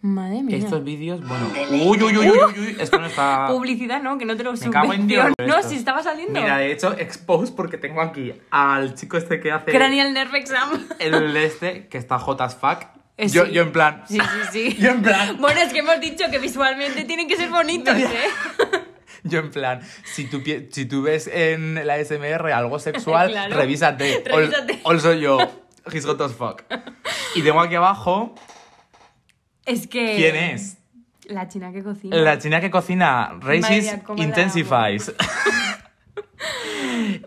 [0.02, 0.58] Madre mía.
[0.58, 1.52] Estos vídeos, bueno.
[1.70, 3.48] Uy, uy, uy, uy, uy, uy, esto no está.
[3.50, 4.18] Publicidad, ¿no?
[4.18, 5.28] Que no te lo Me cago en Dios.
[5.28, 5.62] subvenciono.
[5.62, 6.40] No, si estaba saliendo.
[6.40, 9.72] Mira, de hecho, expose porque tengo aquí al chico este que hace.
[9.72, 10.88] Cranial Nerve Exam.
[10.98, 12.84] El este, que está fuck.
[13.18, 14.04] Eh, yo, yo en plan.
[14.08, 14.40] Sí, sí,
[14.72, 14.78] sí.
[14.82, 15.38] Yo en plan.
[15.40, 18.08] Bueno, es que hemos dicho que visualmente tienen que ser bonitos, ¿eh?
[19.24, 20.42] Yo en plan, si tú,
[20.72, 23.56] si tú ves en la SMR algo sexual, Claro.
[23.56, 24.24] revísate.
[24.26, 24.80] Revísate.
[24.84, 25.38] ol soy yo.
[25.92, 26.64] He's hot as fuck.
[27.36, 28.34] Y tengo aquí abajo,
[29.72, 30.16] Es que...
[30.16, 30.78] ¿quién es?
[31.26, 32.18] La china que cocina.
[32.18, 35.14] La china que cocina Racist María, ¿cómo la Intensifies.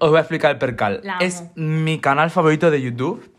[0.01, 1.03] Os voy a explicar el percal.
[1.21, 3.31] Es mi canal favorito de YouTube.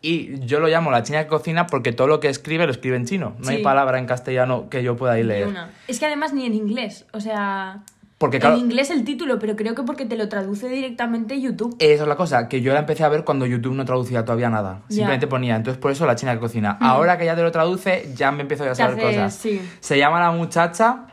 [0.00, 2.96] Y yo lo llamo la china que cocina porque todo lo que escribe lo escribe
[2.96, 3.34] en chino.
[3.38, 5.48] No hay palabra en castellano que yo pueda ir leer.
[5.48, 5.70] una.
[5.88, 7.06] Es que además ni en inglés.
[7.12, 7.82] O sea...
[8.24, 11.76] Porque claro, En inglés el título, pero creo que porque te lo traduce directamente YouTube.
[11.78, 14.48] Esa es la cosa, que yo la empecé a ver cuando YouTube no traducía todavía
[14.48, 14.80] nada.
[14.88, 16.78] Simplemente ponía, entonces por eso la china que cocina.
[16.80, 19.34] Ahora que ya te lo traduce, ya me empiezo a saber hace- cosas.
[19.34, 19.60] sí.
[19.80, 21.06] Se llama la muchacha.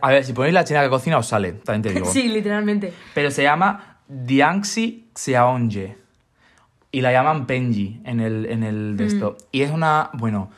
[0.00, 2.06] A ver, si ponéis la china que cocina os sale, también te digo.
[2.10, 2.94] Sí, literalmente.
[3.14, 5.98] Pero se llama Dianxi Xiaonje.
[6.92, 9.08] Y la llaman Penji en el, en el de Mm.
[9.08, 9.36] esto.
[9.52, 10.08] Y es una.
[10.14, 10.50] Bueno.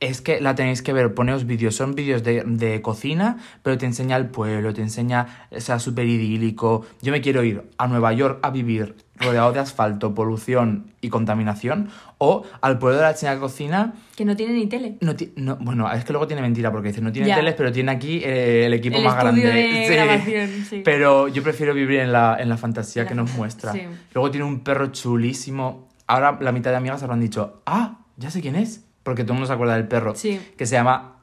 [0.00, 3.84] Es que la tenéis que ver, poneos vídeos, son vídeos de, de cocina, pero te
[3.84, 6.86] enseña el pueblo, te enseña, o sea, súper idílico.
[7.02, 11.90] Yo me quiero ir a Nueva York a vivir rodeado de asfalto, polución y contaminación,
[12.16, 14.96] o al pueblo de la china cocina, Que no tiene ni tele.
[15.02, 17.34] no, ti- no, bueno, es que luego tiene mentira, porque dice, no tiene Ya.
[17.36, 19.42] teles, pero tiene aquí eh, el equipo El más grande.
[19.42, 19.92] de Sí.
[19.94, 20.80] grabación, sí.
[20.82, 23.72] Pero yo prefiero vivir en la, en la fantasía la que nos muestra.
[23.74, 23.82] sí.
[24.14, 25.88] Luego tiene un perro chulísimo.
[26.06, 29.38] Ahora la mitad de amigas habrán dicho, ah, ya sé quién es, porque todo el
[29.38, 30.14] mundo se acuerda del perro.
[30.14, 30.40] Sí.
[30.56, 31.16] Que se llama...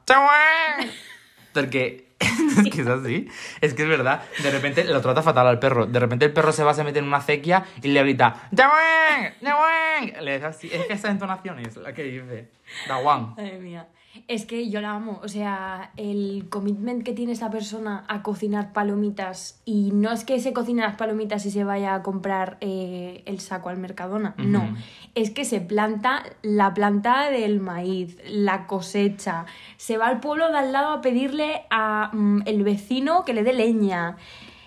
[1.54, 3.28] Porque es que es así.
[3.62, 4.24] Es que es verdad.
[4.42, 5.86] De repente lo trata fatal al perro.
[5.86, 9.34] De repente el perro se va, se mete en una acequia y le grita ¡Dawang!
[9.42, 10.22] ¡Dawang!
[10.22, 10.70] Le dice así.
[10.72, 12.50] Es que esa entonación es la que dice.
[12.88, 13.36] ¡Dawang!
[13.36, 13.88] Madre mía.
[14.28, 15.20] Es que yo la amo.
[15.24, 19.62] O sea, el commitment que tiene esta persona a cocinar palomitas.
[19.66, 23.40] Y no es que se cocine las palomitas y se vaya a comprar eh, el
[23.40, 24.36] saco al Mercadona.
[24.38, 24.76] No.
[25.16, 29.46] Es que se planta la planta del maíz, la cosecha.
[29.78, 33.44] Se va al pueblo de al lado a pedirle a mm, el vecino que le
[33.44, 34.18] dé leña.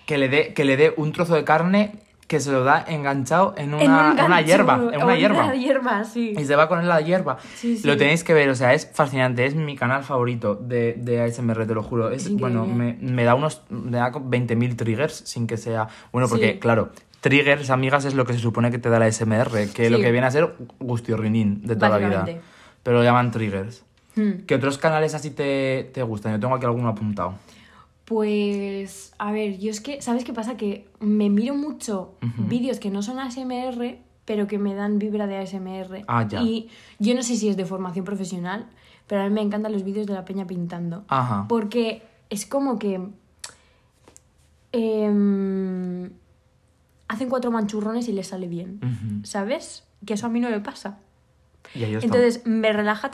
[0.05, 1.99] Que le dé, que le dé un trozo de carne
[2.31, 4.75] que se lo da enganchado en una, en un una gancho, hierba.
[4.93, 5.43] En una hierba.
[5.43, 6.33] Una hierba, sí.
[6.37, 7.37] Y se va con él la hierba.
[7.55, 7.85] Sí, sí.
[7.85, 9.45] Lo tenéis que ver, o sea, es fascinante.
[9.45, 12.09] Es mi canal favorito de, de ASMR, te lo juro.
[12.09, 13.63] Es, bueno, me, me da unos.
[13.69, 15.89] Me da 20.000 triggers sin que sea.
[16.13, 19.67] Bueno, porque, claro, triggers, amigas, es lo que se supone que te da la ASMR,
[19.73, 20.03] que lo Sí.
[20.03, 22.25] que viene a ser gustiorrinín de toda la vida.
[22.81, 23.83] Pero lo llaman triggers.
[24.15, 24.45] Hmm.
[24.47, 26.31] ¿Qué otros canales así te, te gustan?
[26.31, 27.33] Yo tengo aquí alguno apuntado.
[28.11, 30.57] Pues, a ver, yo es que, ¿sabes qué pasa?
[30.57, 32.15] Que me miro mucho
[32.49, 36.03] vídeos que no son ASMR, pero que me dan vibra de ASMR.
[36.09, 36.41] Ah, ya.
[36.41, 36.67] Y
[36.99, 38.67] yo no sé si es de formación profesional,
[39.07, 41.05] pero a mí me encantan los vídeos de la peña pintando.
[41.07, 41.45] Ajá.
[41.47, 42.99] Porque es como que...
[44.73, 46.11] em,
[47.07, 48.81] hacen cuatro manchurrones y les sale bien.
[49.23, 49.87] ¿sabes?
[50.05, 50.99] Que eso a mí no me pasa.
[51.73, 51.85] Y.
[51.85, 53.09] Entonces, me relaja,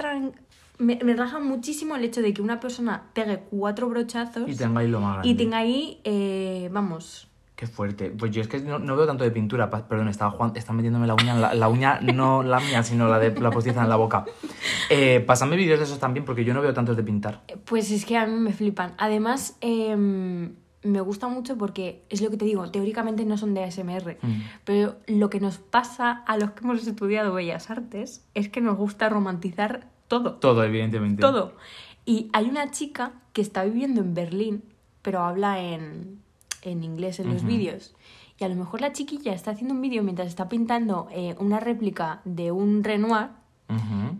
[0.80, 4.80] me, me relaja muchísimo el hecho de que una persona pegue cuatro brochazos Y tenga
[4.82, 5.30] ahí lo más grande.
[5.30, 8.12] y tenga ahí, eh, vamos, Qué fuerte.
[8.12, 9.68] Pues yo es que no, no veo tanto de pintura.
[9.72, 13.08] Perdón, estaba Juan, está metiéndome la uña, en la, la uña no la mía, sino
[13.08, 14.26] la de la postiza en la boca.
[14.92, 17.42] Eh, pásame vídeos de esos también, porque yo no veo tantos de pintar.
[17.66, 18.94] pues es que a mí me flipan.
[19.00, 20.54] Además, em,
[20.84, 24.42] me gusta mucho porque es lo que te digo, teóricamente no son de ASMR, Mm.
[24.64, 28.78] pero lo que nos pasa a los que hemos estudiado Bellas Artes es que nos
[28.78, 30.34] gusta romantizar todo.
[30.36, 31.22] Todo, evidentemente.
[31.22, 31.54] Todo.
[32.06, 34.64] Y hay una chica que está viviendo en Berlín,
[35.02, 36.22] pero habla en,
[36.62, 37.48] en inglés en los Ujú.
[37.48, 37.94] vídeos.
[38.40, 41.60] Y a lo mejor la chiquilla está haciendo un vídeo mientras está pintando eh, una
[41.60, 43.30] réplica de un Renoir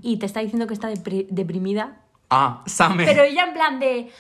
[0.02, 2.02] y te está diciendo que está depri- deprimida.
[2.30, 3.06] Ah, Same.
[3.06, 4.12] Pero ella en plan de,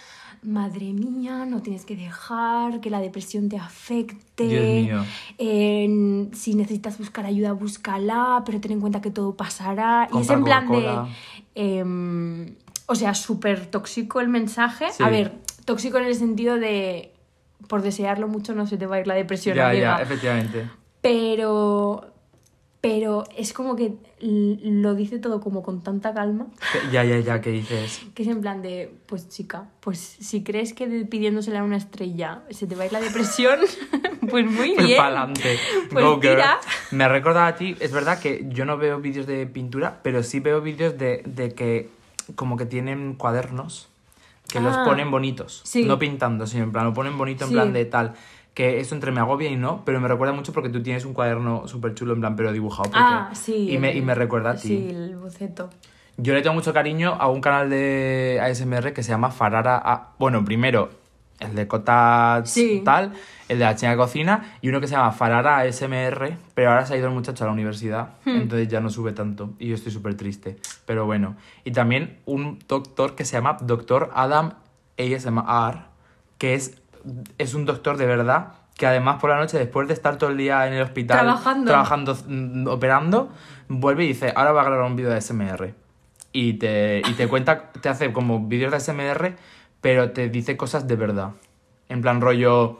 [0.47, 4.47] madre mía, no tienes que dejar que la depresión te afecte.
[4.47, 5.05] Dios mío.
[5.37, 10.07] Eh, si necesitas buscar ayuda, búscala, pero ten en cuenta que todo pasará.
[10.13, 10.97] y es en plan de...
[11.55, 14.87] Em, o sea, súper tóxico el mensaje.
[14.91, 15.03] Sí.
[15.03, 15.33] A ver,
[15.65, 17.11] tóxico en el sentido de...
[17.67, 19.55] Por desearlo mucho no se te va a ir la depresión.
[19.57, 20.69] Ya, ya, efectivamente.
[21.01, 22.16] Pero...
[22.89, 26.47] Pero es como que lo dice todo como con tanta calma.
[26.91, 28.01] Ya, ya, ya, ¿qué dices?
[28.15, 32.43] Que es en plan de, pues chica, pues si crees que pidiéndosela a una estrella
[32.49, 33.59] se te va a ir la depresión,
[34.29, 34.97] pues muy Pues bien.
[34.97, 35.57] pa'lante.
[35.91, 36.35] Pues Go, girl.
[36.37, 36.59] tira.
[36.91, 40.39] Me recordado a ti, es verdad que yo no veo vídeos de pintura, pero sí
[40.39, 41.89] veo vídeos de, de que
[42.35, 43.89] como que tienen cuadernos
[44.47, 44.83] que los Ah.
[44.85, 45.61] ponen bonitos.
[45.65, 45.83] Sí.
[45.83, 47.53] No pintando, sino en plan, lo ponen bonito en Sí.
[47.55, 48.13] plan de tal.
[48.57, 51.13] Que eso entre me agobia y no, pero me recuerda mucho porque tú tienes un
[51.13, 52.89] cuaderno súper chulo en plan, pero dibujado.
[52.89, 53.69] porque- Ah, sí.
[53.69, 54.67] Y me, y me recuerda a ti.
[54.69, 55.69] Sí, el boceto.
[56.17, 59.77] Yo le tengo mucho cariño a un canal de ASMR que se llama Farara.
[59.77, 60.89] A- Bueno, primero
[61.39, 62.81] el de Cota Sí.
[62.83, 63.13] tal,
[63.47, 66.95] el de la China Cocina, y uno que se llama Farara ASMR, pero ahora se
[66.95, 68.37] ha ido el muchacho a la universidad, Hmm.
[68.41, 70.57] entonces ya no sube tanto, y yo estoy súper triste.
[70.87, 71.35] Pero bueno.
[71.63, 74.53] Y también un doctor que se llama Doctor Adam
[74.97, 75.81] ASMR,
[76.39, 76.81] que es,
[77.37, 78.53] es un doctor de verdad.
[78.77, 81.71] Que además por la noche, después de estar todo el día en el hospital Trabajando.
[81.71, 83.29] trabajando, mm, operando,
[83.69, 85.73] vuelve y dice, ahora va a grabar un vídeo de SMR.
[86.31, 89.35] Y te, y te cuenta, te hace como vídeos de SMR,
[89.81, 91.31] pero te dice cosas de verdad.
[91.89, 92.79] En plan rollo,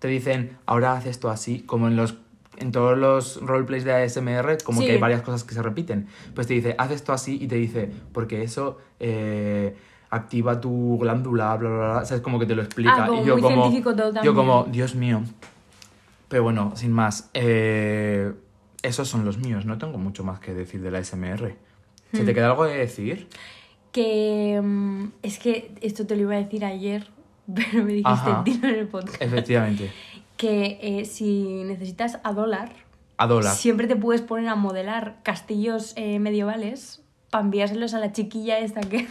[0.00, 2.16] te dicen, ahora haz esto así, como en los
[2.58, 4.86] en todos los roleplays de ASMR, como Sí.
[4.86, 6.06] que hay varias cosas que se repiten.
[6.34, 9.74] Pues te dice, haz esto así y te dice, porque eso eh,
[10.12, 11.98] activa tu glándula, bla, bla, bla.
[12.02, 13.04] O sea, es como que te lo explica.
[13.04, 15.22] Ah, como y yo muy como, científico todo yo como, Dios mío.
[16.28, 17.30] Pero bueno, sin más.
[17.34, 18.32] eh,
[18.82, 19.64] esos son los míos.
[19.64, 21.56] No tengo mucho más que decir de la SMR.
[22.12, 22.26] ¿Se Hmm.
[22.26, 23.28] te queda algo de decir?
[23.92, 27.08] Que mm, es que esto te lo iba a decir ayer,
[27.54, 29.20] pero me dijiste, dilo en el podcast.
[29.20, 29.90] Efectivamente.
[30.38, 32.72] Que eh, si necesitas a dólar,
[33.16, 33.54] A dólar.
[33.54, 37.01] siempre te puedes poner a modelar castillos eh, medievales
[37.32, 38.98] para enviárselos a la chiquilla esta que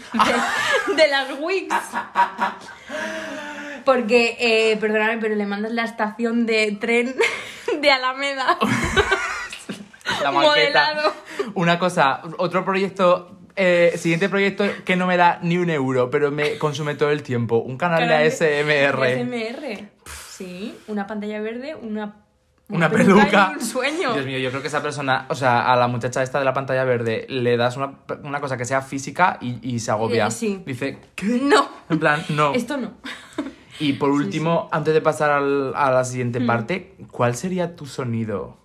[0.88, 1.76] de, de las wigs.
[3.84, 7.16] Porque, eh, perdóname, pero le mandas la estación de tren
[7.82, 8.58] de Alameda.
[10.22, 10.48] La maqueta.
[10.50, 11.14] modelado.
[11.56, 13.40] Una cosa, otro proyecto.
[13.56, 17.24] eh, siguiente proyecto que no me da ni un euro, pero me consume todo el
[17.24, 17.58] tiempo.
[17.58, 19.02] Un canal de Canal ASMR.
[19.02, 19.90] de ASMR.
[20.30, 22.18] Sí, una pantalla verde, una,
[22.76, 23.50] una, peluca peluca.
[23.52, 24.14] y un sueño.
[24.14, 26.54] Dios mío, yo creo que esa persona, o sea, a la muchacha esta de la
[26.54, 27.94] pantalla verde, le das una,
[28.24, 30.28] una cosa que sea física y, y se agobia.
[30.28, 30.62] Eh, sí.
[30.66, 31.26] Dice, ¿qué?
[31.44, 32.54] No, En plan, no.
[32.54, 32.92] esto no.
[33.80, 36.48] Y por último, antes de pasar al- a la siguiente Mm.
[36.48, 38.58] parte, ¿cuál sería tu sonido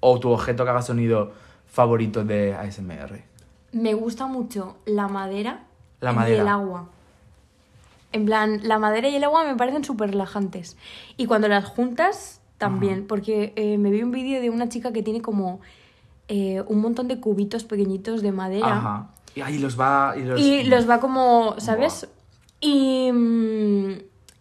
[0.00, 1.32] o tu objeto que haga sonido
[1.66, 3.22] favorito de ASMR?
[3.72, 5.64] Me gusta mucho la madera,
[6.00, 6.42] La y madera.
[6.42, 6.88] el agua.
[8.12, 10.76] En plan, la madera y el agua me parecen súper relajantes.
[11.16, 13.06] Y cuando las juntas, también.
[13.06, 15.60] Porque eh, me vi un vídeo de una chica que tiene como
[16.28, 18.76] eh, un montón de cubitos pequeñitos de madera.
[18.78, 19.10] Ajá.
[19.34, 20.14] Y ahí los va.
[20.16, 22.08] Y los, Y los va como, ¿sabes?
[22.60, 23.90] Y, mm,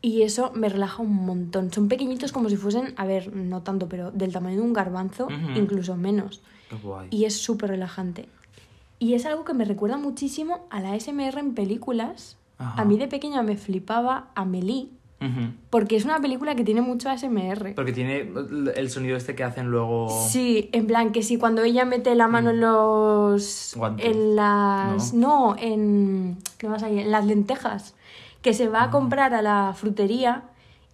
[0.01, 1.71] y eso me relaja un montón.
[1.73, 5.25] Son pequeñitos como si fuesen, a ver, no tanto, pero del tamaño de un garbanzo,
[5.25, 5.57] Ujú.
[5.59, 6.41] incluso menos.
[6.69, 7.07] Qué guay.
[7.11, 8.27] Y es súper relajante.
[8.99, 12.37] Y es algo que me recuerda muchísimo a la SMR en películas.
[12.57, 12.81] Ajá.
[12.81, 14.87] A mí de pequeña me flipaba Amelie,
[15.69, 17.73] Porque es una película que tiene mucho ASMR.
[17.75, 18.29] Porque tiene
[18.75, 20.09] el sonido este que hacen luego.
[20.29, 23.73] Sí, en plan que si cuando ella mete la mano en los...
[23.75, 23.79] Mm.
[23.79, 24.05] Guantes.
[24.05, 25.13] En las...
[25.13, 26.37] No, en...
[26.57, 26.99] ¿Qué más hay?
[26.99, 27.95] En las lentejas.
[28.41, 28.69] Que se Ah.
[28.69, 30.43] va a comprar a la frutería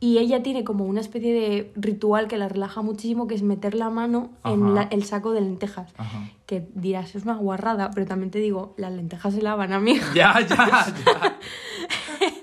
[0.02, 3.76] y ella tiene como una especie de ritual que la relaja muchísimo, que es meter
[3.76, 5.92] la mano en la- el saco de lentejas.
[5.98, 6.30] Ajá.
[6.46, 10.06] Que dirás, es una guarrada, pero también te digo, las lentejas se lavan, amiga.
[10.16, 11.38] Ya, ya, ya.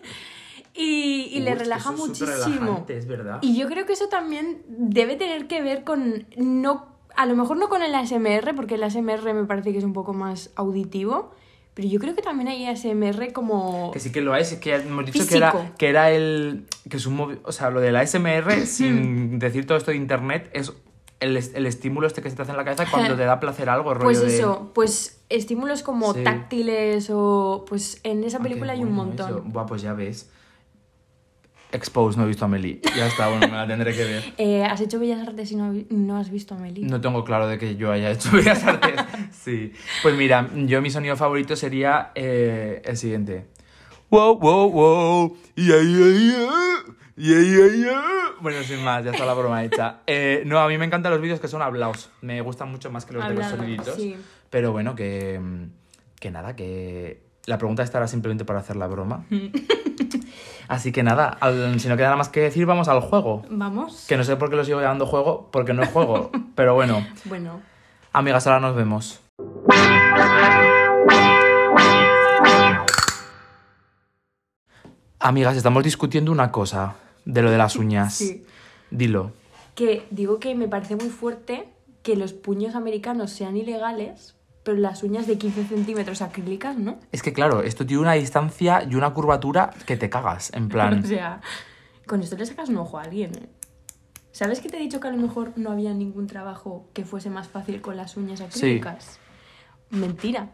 [0.77, 2.85] Y, y le relaja eso es muchísimo.
[2.89, 3.39] es verdad.
[3.43, 6.27] Y yo creo que eso también debe tener que ver con.
[6.37, 9.85] No, a lo mejor no con el ASMR, porque el ASMR me parece que es
[9.85, 11.31] un poco más auditivo.
[11.75, 13.91] Pero yo creo que también hay ASMR como.
[13.93, 16.67] Que sí que lo es, es que hemos dicho que era, que era el.
[16.89, 20.49] que es un O sea, lo de la ASMR, sin decir todo esto de internet,
[20.55, 20.73] es
[21.21, 23.69] el, el estímulo este que se te hace en la cabeza cuando te da placer
[23.71, 26.23] algo, rollo Pues de- eso, pues estímulos como Sí.
[26.25, 27.65] táctiles o.
[27.69, 29.29] Pues en esa Ah, película hay un bueno montón.
[29.31, 29.43] eso.
[29.45, 30.31] Buah, pues ya ves.
[31.73, 32.81] Expose, no he visto a Amelie.
[32.97, 34.25] Ya está, bueno, me la tendré que ver.
[34.39, 36.87] Eh, ¿Has hecho Bellas Artes y no, has visto a Amelie?
[36.87, 39.01] No tengo claro de que yo haya hecho Bellas Artes.
[39.33, 39.73] Sí.
[40.03, 43.47] Pues mira, yo mi sonido favorito sería eh, el siguiente.
[44.11, 45.37] Wow, wow, wow.
[45.57, 46.97] Yeah, yeah, yeah.
[47.17, 48.03] Yeah, yeah, yeah.
[48.41, 50.01] Bueno, sin más, ya está la broma hecha.
[50.07, 52.11] Eh, no, a mí me encantan los vídeos que son hablados.
[52.21, 53.95] Me gustan mucho más que los de los soniditos.
[53.97, 54.17] sí.
[54.51, 55.41] Pero bueno, que,
[56.21, 59.25] que nada, que la pregunta estará simplemente para hacer la broma.
[60.69, 63.43] Así que nada, al- si no queda nada más que decir, vamos al juego.
[63.51, 64.07] Vamos.
[64.09, 66.31] Que no sé por qué lo sigo llamando juego, porque no es juego.
[66.57, 67.61] pero bueno, Bueno.
[68.13, 69.21] amigas, ahora nos vemos.
[75.19, 78.15] Amigas, estamos discutiendo una cosa de lo de las uñas.
[78.15, 78.45] Sí.
[78.91, 79.33] Dilo.
[79.75, 81.69] Que digo que me parece muy fuerte
[82.03, 84.36] que los puños americanos sean ilegales,
[84.67, 86.99] pero las uñas de 15 centímetros acrílicas, ¿no?
[87.13, 90.51] Es que claro, esto tiene una distancia y una curvatura que te cagas.
[90.55, 91.41] En plan, O sea,
[92.05, 93.49] con esto le sacas un ojo a alguien, ¿eh?
[94.33, 97.31] ¿Sabes que te he dicho que a lo mejor no había ningún trabajo que fuese
[97.31, 99.21] más fácil con las uñas acrílicas?
[99.91, 100.49] Mentira.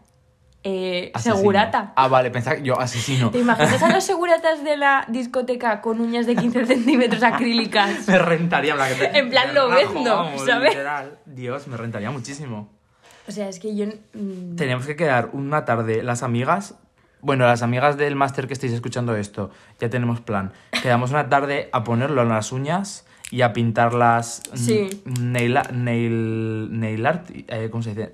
[0.63, 1.91] Eh, segurata.
[1.95, 3.31] Ah, vale, pensaba que yo asesino.
[3.31, 8.07] ¿Te imaginas a los seguratas de la discoteca con uñas de 15 centímetros acrílicas?
[8.07, 8.73] Me rentaría.
[8.73, 10.69] en plan, que te- En plan, lo vendo, ¿sabes?
[10.69, 11.17] literal.
[11.25, 12.69] Dios, me rentaría muchísimo.
[13.27, 13.85] O sea, es que yo...
[14.13, 16.75] mm, Teníamos que quedar una tarde las amigas.
[17.21, 19.49] Bueno, las amigas del máster que estáis escuchando esto,
[19.79, 20.51] ya tenemos plan.
[20.81, 24.43] Quedamos una tarde a ponerlo en las uñas y a pintarlas.
[24.53, 25.01] Sí.
[25.05, 27.29] Nail, nail, nail art.
[27.31, 28.13] eh, ¿Cómo se dice?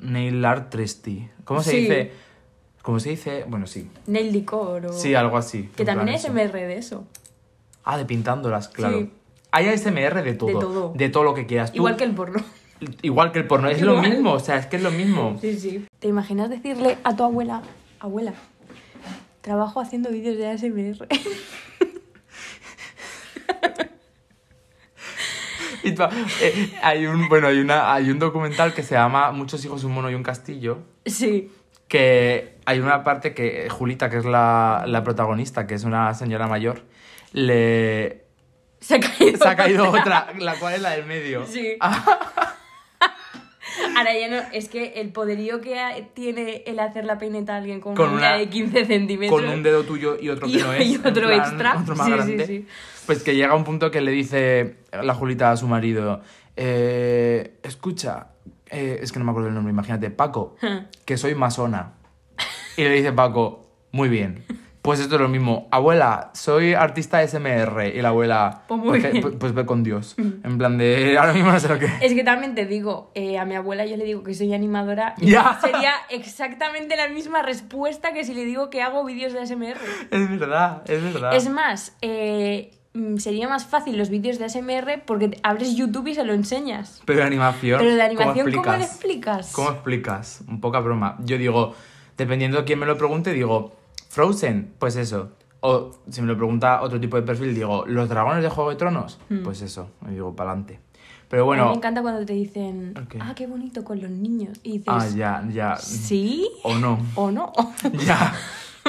[0.00, 1.28] Nail art tristy.
[1.44, 1.76] ¿Cómo se Sí.
[1.78, 2.12] dice?
[2.82, 3.44] ¿Cómo se dice?
[3.48, 3.90] Bueno, sí.
[4.06, 4.92] Nail decor o...
[4.92, 5.68] Sí, algo así.
[5.74, 6.28] Que también eso.
[6.28, 7.06] SMR de eso.
[7.84, 8.98] Ah, de pintándolas, claro.
[8.98, 9.12] Sí.
[9.50, 10.58] Hay ASMR de todo.
[10.58, 10.92] todo.
[10.94, 11.70] De todo lo que quieras.
[11.72, 12.42] Tú- Igual que el porno.
[13.02, 13.68] Igual que el porno.
[13.68, 15.36] Es lo mismo, o sea, es que es lo mismo.
[15.40, 15.86] Sí, sí.
[15.98, 17.62] ¿Te imaginas decirle a tu abuela,
[18.00, 18.32] abuela,
[19.40, 21.06] trabajo haciendo vídeos de ASMR?
[25.82, 26.02] Y tú-
[26.42, 29.92] eh, hay un bueno hay una hay un documental que se llama Muchos hijos un
[29.92, 31.52] mono y un castillo sí.
[31.86, 36.12] que hay una parte que eh, Julita que es la, la protagonista que es una
[36.14, 36.82] señora mayor
[37.32, 38.24] le
[38.80, 39.38] Se ha caído.
[39.38, 41.78] se ha caído otra la cual es la del medio Sí.
[43.96, 45.76] Ahora ya no, es que el poderío que
[46.14, 49.40] tiene el hacer la peineta a alguien con, Con una de 15 centímetros.
[49.40, 51.78] con un dedo tuyo y otro que Y- no es y otro plan, extra.
[51.80, 52.66] otro más Sí, sí, grande sí.
[53.06, 56.20] pues que llega un punto que le dice la Julita a su marido
[56.56, 58.28] eh, escucha
[58.70, 60.56] eh, es que no me acuerdo el nombre imagínate Paco
[61.04, 61.92] que soy masona.
[62.76, 64.44] Y le dice Paco, muy bien.
[64.82, 65.66] Pues esto es lo mismo.
[65.70, 67.88] Abuela, soy artista SMR.
[67.94, 69.22] Y la abuela, Pues muy que- bien.
[69.22, 70.14] pues, pues ve con Dios.
[70.44, 71.86] En plan de, ahora mismo no sé lo que...
[72.00, 75.14] Es que también te digo, eh, a mi abuela yo le digo que soy animadora
[75.18, 75.26] y
[75.60, 79.76] sería exactamente la misma respuesta que si le digo que hago vídeos de ASMR.
[80.10, 81.34] Es verdad, es verdad.
[81.34, 86.14] Es más, eh, mm, sería más fácil los vídeos de ASMR porque abres YouTube y
[86.14, 87.02] se lo enseñas.
[87.04, 87.78] Pero de animación.
[87.80, 89.38] Pero de animación, ¿cómo ¿cómo le explicas?
[89.48, 89.52] explicas?
[89.52, 90.44] ¿Cómo explicas?
[90.48, 91.16] Un poca broma.
[91.24, 91.74] Yo digo,
[92.16, 93.76] dependiendo de quién me lo pregunte, digo,
[94.08, 95.30] Frozen, pues eso.
[95.60, 98.76] O si me lo pregunta otro tipo de perfil, digo, ¿los dragones de Juego de
[98.76, 99.18] Tronos?
[99.44, 99.90] Pues eso.
[100.08, 100.80] Y digo, para adelante.
[101.28, 101.76] Pero A mí me bueno.
[101.76, 103.16] encanta cuando te dicen, Ok.
[103.20, 104.58] ah, qué bonito con los niños.
[104.62, 105.76] Y dices, Ah, ya, ya.
[105.76, 106.98] ¿sí O no.
[107.16, 107.52] o no?
[108.06, 108.32] Ya,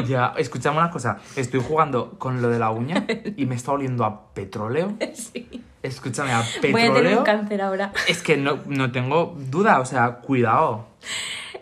[0.07, 0.34] ya.
[0.38, 1.17] Escuchame una cosa.
[1.36, 3.05] Estoy jugando con lo de la uña
[3.36, 4.93] y me está oliendo a petróleo.
[5.13, 5.63] sí.
[5.84, 7.17] Escúchame, a Voy a tener petróleo.
[7.20, 7.91] un cáncer ahora.
[8.07, 10.86] Es que no, no tengo duda, o sea, cuidado.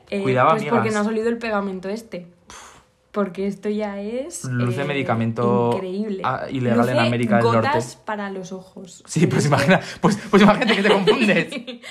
[0.09, 0.93] Eh, Cuidado, pues porque amigas.
[0.95, 2.27] no has olido el pegamento este.
[3.17, 4.43] Porque esto ya es.
[4.45, 6.21] Luce eh, medicamento increíble.
[6.51, 7.97] ilegal en América del gotas Norte.
[8.05, 9.03] para los ojos.
[9.07, 11.47] Sí, pues imagina, pues, pues imagínate que te confundes.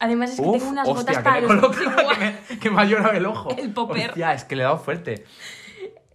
[0.00, 2.08] Además es que Uf, tengo unas hostia, gotas que para me los ojos coloca,
[2.48, 3.50] que me, que me ha llorado el ojo.
[3.58, 4.08] El popper.
[4.08, 5.26] Hostia, es que le he dado fuerte.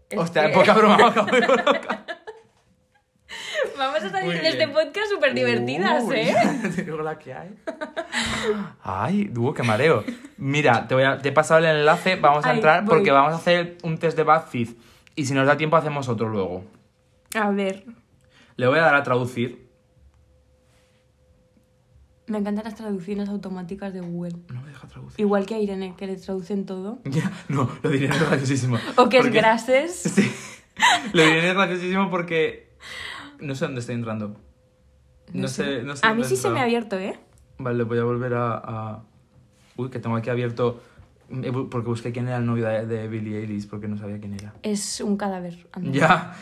[0.10, 1.14] Es Hostia, que- poca broma, de
[1.46, 2.06] colocar.
[3.86, 6.36] Vamos a salir Muy de este podcast súper divertidas, Uy, ¿eh?
[6.76, 7.50] te digo la que hay.
[8.82, 10.04] Ay, uh, qué mareo.
[10.38, 12.96] Mira, te, voy a, te he pasado el enlace, vamos a Ay, entrar voy.
[12.96, 14.70] porque vamos a hacer un test de BuzzFeed.
[15.16, 16.64] Y si nos da tiempo hacemos otro luego.
[17.36, 17.84] A ver,
[18.56, 19.68] Le voy a dar a traducir.
[22.28, 24.38] me encantan las traducciones automáticas de Google.
[24.48, 25.20] No me deja traducir.
[25.20, 27.00] Igual que a Irene, que le traducen todo.
[27.06, 28.78] Ya, no, lo diré es graciosísimo.
[28.96, 29.92] O que es grases.
[30.16, 30.32] Sí.
[31.14, 32.74] Lo diré es graciosísimo porque
[33.40, 34.36] no sé dónde estoy entrando.
[35.34, 36.06] No, sé, no sé.
[36.06, 37.20] A mí sí se me ha abierto, ¿eh?
[37.58, 39.04] Vale, voy a volver a, a-
[39.78, 40.82] Uy, que tengo aquí abierto.
[41.30, 44.34] eh, Porque busqué quién era el novio de, de Billie Eilish porque no sabía quién
[44.34, 44.54] era.
[44.64, 45.66] Es un cadáver.
[45.82, 46.36] Ya.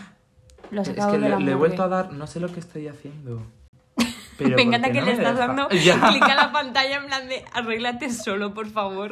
[0.72, 2.12] Lo has Es que de le, le he vuelto a dar.
[2.14, 3.42] No sé lo que estoy haciendo.
[4.38, 5.48] Pero Me ¿por encanta que no le estás deja?
[5.48, 6.02] dando Ya.
[6.10, 9.10] clic a la pantalla en plan de arréglate solo, por favor.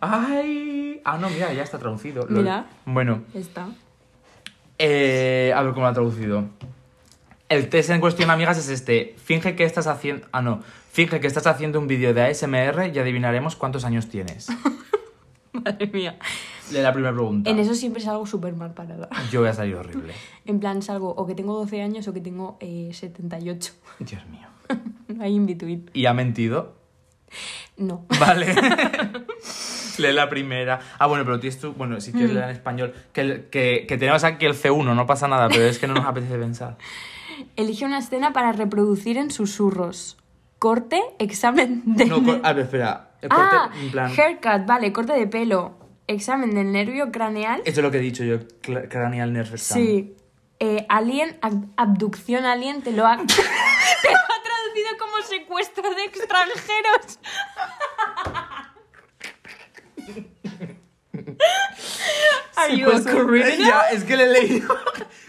[0.00, 1.00] ¡Ay!
[1.04, 2.26] Ah, no, mira, ya está traducido.
[2.28, 2.66] Mira.
[2.84, 3.68] Bueno, Está.
[4.78, 6.44] Eh, a ver cómo lo ha traducido.
[7.48, 9.14] El test en cuestión, amigas, es este.
[9.22, 10.26] Finge que estás haciendo.
[10.32, 10.62] Ah, no.
[10.90, 14.48] Finge que estás haciendo un vídeo de ASMR y adivinaremos cuántos años tienes.
[15.52, 16.18] Madre mía.
[16.72, 17.48] Lee la primera pregunta.
[17.48, 19.08] En eso siempre salgo súper mal parada.
[19.30, 20.12] Yo voy a salir horrible.
[20.44, 23.72] En plan, salgo o que tengo 12 años o que tengo eh, 78.
[24.00, 24.48] Dios mío.
[25.08, 25.88] No hay in between.
[25.94, 26.74] ¿Y ha mentido?
[27.76, 28.04] No.
[28.18, 28.46] Vale.
[29.98, 30.80] Lee la primera.
[30.98, 31.72] Ah, bueno, pero tienes tú.
[31.72, 32.14] Bueno, si Mm.
[32.14, 32.94] quieres leer en español.
[33.12, 36.04] Que, que, que tenemos aquí el C1, no pasa nada, pero es que no nos
[36.06, 36.76] apetece pensar.
[37.56, 40.16] Elige una escena para reproducir en susurros.
[40.58, 42.08] Corte, examen del...
[42.08, 43.10] No, ner- co- a ver, espera.
[43.20, 44.10] El corte, ah, en plan.
[44.16, 45.74] haircut, vale, corte de pelo.
[46.06, 47.60] Examen del nervio craneal.
[47.64, 48.38] Eso es lo que he dicho yo,
[48.88, 49.58] cranial nerve.
[49.58, 50.14] Sí.
[50.60, 53.16] Eh, alien, ab- abducción alien, te lo ha...
[53.18, 57.18] te lo ha traducido como secuestro de extranjeros.
[62.56, 63.58] Are you a Secuestro- criminal?
[63.58, 64.68] Ya, es que le he leído.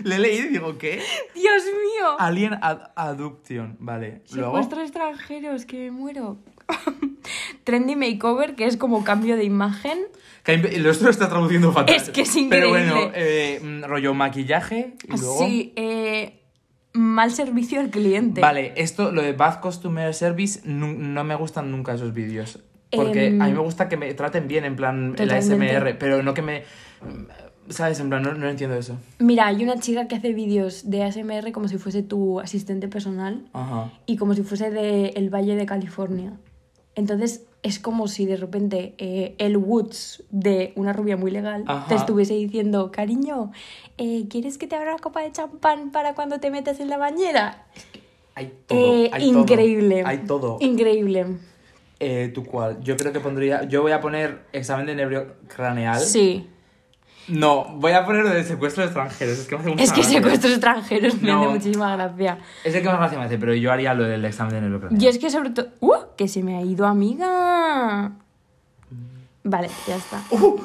[0.03, 1.01] le he leído y digo, ¿qué?
[1.35, 2.15] Dios mío.
[2.19, 4.21] Alien ad- Adduction, vale.
[4.25, 6.37] Secuestro extranjeros, que me muero.
[7.63, 9.99] Trendy makeover, que es como cambio de imagen.
[10.77, 11.93] Lo esto lo está traduciendo fatal.
[11.95, 12.69] Es que es Pero increíble.
[12.93, 15.39] bueno, eh, mm, rollo maquillaje y luego.
[15.39, 16.39] Sí, eh,
[16.93, 18.39] mal servicio al cliente.
[18.39, 22.59] Vale, esto, lo de Bad Customer Service, nu- no me gustan nunca esos vídeos.
[22.97, 25.31] Porque Em, a mí me gusta que me traten bien, en plan, el.
[25.31, 26.63] ASMR, pero no que me.
[27.69, 27.99] ¿Sabes?
[27.99, 28.97] En plan, no, no entiendo eso.
[29.19, 33.45] Mira, hay una chica que hace vídeos de ASMR como si fuese tu asistente personal
[33.51, 33.91] Ajá.
[34.05, 36.33] y como si fuese de el Valle de California.
[36.95, 41.87] Entonces es como si de repente eh, el Woods de una rubia muy legal Ajá.
[41.89, 43.51] te estuviese diciendo, cariño,
[43.97, 46.97] eh, ¿quieres que te abra una copa de champán para cuando te metes en la
[46.97, 47.65] bañera?
[48.33, 48.77] Hay todo.
[48.79, 49.41] Eh, hay todo.
[49.41, 50.03] increíble.
[50.05, 50.57] Hay todo.
[50.61, 51.25] Increíble.
[51.99, 52.79] Eh, ¿Tú cuál?
[52.81, 53.63] Yo creo que pondría.
[53.63, 55.99] Yo voy a poner examen de nervio craneal.
[55.99, 56.47] Sí.
[57.27, 59.37] No, voy a poner lo de secuestro de extranjeros.
[59.39, 60.17] Es que me hace mucha Es que gracia.
[60.21, 61.39] secuestros extranjeros me No.
[61.41, 62.37] hace muchísima gracia.
[62.63, 64.79] Es el que más gracia me hace, pero yo haría lo del examen de nervio
[64.79, 65.03] craneal.
[65.03, 65.67] Y es que sobre todo...
[65.81, 65.95] ¡Uh!
[66.15, 68.11] Que se me ha ido amiga.
[69.43, 70.21] Vale, ya está.
[70.31, 70.57] Uh.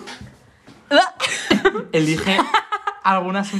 [1.92, 2.36] Elige
[3.02, 3.56] algunas a-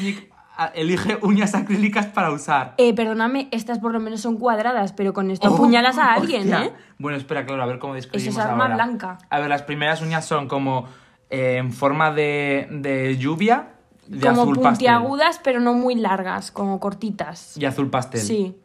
[0.67, 2.75] Elige uñas acrílicas para usar.
[2.79, 6.57] Eh, perdóname, estas por lo menos son cuadradas, pero con esto apuñalas a alguien, Oh,
[6.57, 6.65] Hostia.
[6.67, 6.73] ¿eh?
[6.99, 8.75] Bueno, espera, claro, a ver cómo describimos Eso es arma ahora.
[8.77, 9.19] blanca.
[9.31, 10.87] A ver, las primeras uñas son como
[11.31, 13.69] eh, en forma de, de lluvia,
[14.07, 14.71] de como azul pastel.
[14.71, 17.57] puntiagudas, pero no muy largas, como cortitas.
[17.57, 18.21] Y azul pastel.
[18.21, 18.57] Sí.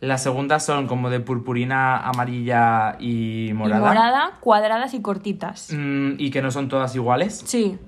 [0.00, 3.86] Las segundas son como de purpurina amarilla y Y morada.
[3.88, 5.68] morada, cuadradas y cortitas.
[5.72, 7.42] Mm, y que no son todas iguales.
[7.46, 7.78] Sí.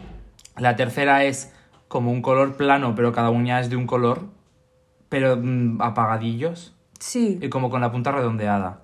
[0.56, 1.52] La tercera es
[1.94, 4.22] como un color plano, pero cada uña es de un color,
[5.08, 7.38] pero mm, apagadillos Sí.
[7.40, 8.82] y como con la punta redondeada.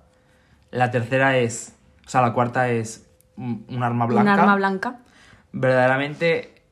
[0.71, 1.75] La tercera es,
[2.07, 3.05] o sea, la cuarta es
[3.35, 4.21] mm, un arma blanca.
[4.33, 4.99] Un arma blanca.
[5.51, 6.63] Verdaderamente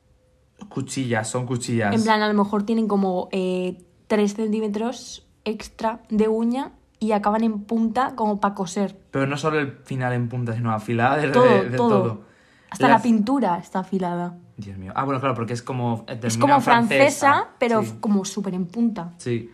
[0.70, 1.94] cuchillas, son cuchillas.
[1.94, 3.76] En plan, a lo mejor tienen como eh,
[4.06, 8.96] 3 centímetros extra de uña y acaban en punta como para coser.
[9.10, 11.88] Pero no solo el final en punta, sino afilada de, Todo, de- de todo.
[12.02, 12.29] todo.
[12.70, 14.36] Hasta la pintura está afilada.
[14.56, 14.92] Dios mío.
[14.94, 16.04] Ah, bueno, claro, porque es como.
[16.08, 17.94] eh, Es como francesa, pero Sí.
[18.00, 19.12] como súper en punta.
[19.18, 19.50] Sí.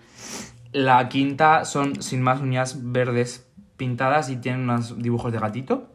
[0.72, 3.46] La quinta son sin más uñas verdes
[3.76, 5.88] pintadas y tienen unos dibujos de gatito.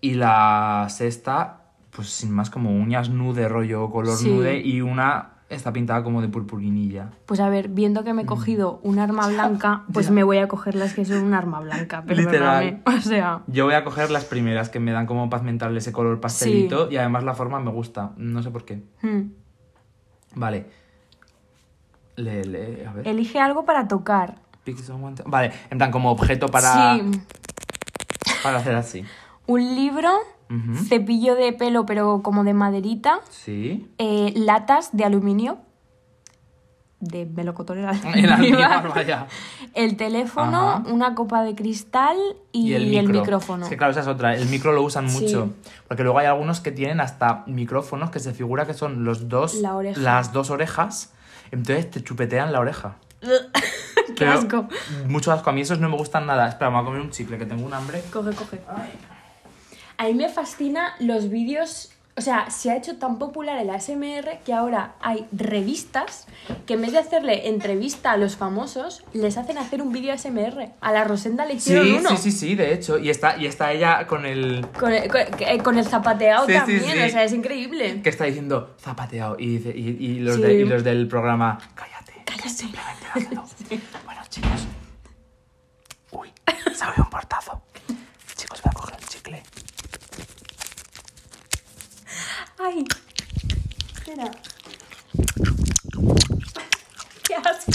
[0.00, 4.28] Y la sexta, pues sin más como uñas nude, rollo color Sí.
[4.28, 4.58] nude.
[4.60, 7.10] Y una está pintada como de purpurinilla.
[7.26, 10.14] Pues a ver, viendo que me he cogido un arma blanca, pues Mm.
[10.14, 12.02] Me voy a coger las que son un arma blanca.
[12.06, 12.82] Pero Literal.
[12.86, 15.92] O sea, Yo voy a coger las primeras que me dan como paz mental ese
[15.92, 16.90] color pastelito.
[16.90, 18.12] Y además la forma me gusta.
[18.16, 18.82] No sé por qué.
[19.02, 19.20] hmm.
[20.34, 20.66] Vale.
[22.16, 23.08] Le, le, a ver.
[23.08, 24.36] elige algo para tocar.
[25.26, 27.10] Vale, en plan como objeto para, Sí,
[28.42, 29.04] para hacer así.
[29.46, 30.10] un libro,
[30.88, 33.88] Cepillo de pelo pero como de maderita, Sí.
[33.98, 35.58] eh, latas de aluminio,
[37.00, 39.26] de El almíbar, almíbar, vaya.
[39.74, 40.82] el teléfono, Ajá.
[40.86, 42.16] una copa de cristal
[42.52, 43.64] y, el, micrófono.
[43.64, 44.36] Es que claro, esa es otra.
[44.36, 45.20] El micro lo usan Sí.
[45.20, 45.50] mucho.
[45.88, 49.56] Porque luego hay algunos que tienen hasta micrófonos que se figura que son los dos,
[49.56, 51.12] La las dos orejas.
[51.50, 52.96] Entonces te chupetean la oreja.
[53.20, 54.68] Qué Pero asco.
[55.08, 55.50] Mucho asco.
[55.50, 56.48] A mí esos no me gustan nada.
[56.48, 58.02] Espera, me voy a comer un chicle que tengo un hambre.
[58.12, 58.60] Coge, coge.
[59.98, 61.90] A mí me fascina los vídeos.
[62.14, 66.26] O sea, se ha hecho tan popular el ASMR que ahora hay revistas
[66.66, 70.72] que en vez de hacerle entrevista a los famosos, les hacen hacer un vídeo ASMR.
[70.82, 72.10] A la Rosenda le hicieron Sí, uno.
[72.10, 72.98] sí, sí, sí, de hecho.
[72.98, 74.66] Y está, y está ella con el.
[74.78, 77.02] Con el, con- eh, el zapateado Sí, también, sí.
[77.02, 78.02] o sea, es increíble.
[78.02, 79.36] que está diciendo zapateado.
[79.38, 81.56] Y, dice, y, y los, de- y los del programa.
[81.74, 82.12] Cállate.
[82.26, 82.48] Cállate.
[82.50, 83.06] Simplemente.
[84.04, 84.66] Bueno, chicos.
[86.10, 86.28] Uy,
[86.74, 87.62] se ha un portazo.
[88.36, 89.42] Chicos, voy a coger un chicle.
[92.62, 92.84] Ay.
[93.94, 94.30] Espera.
[97.24, 97.72] Qué asco.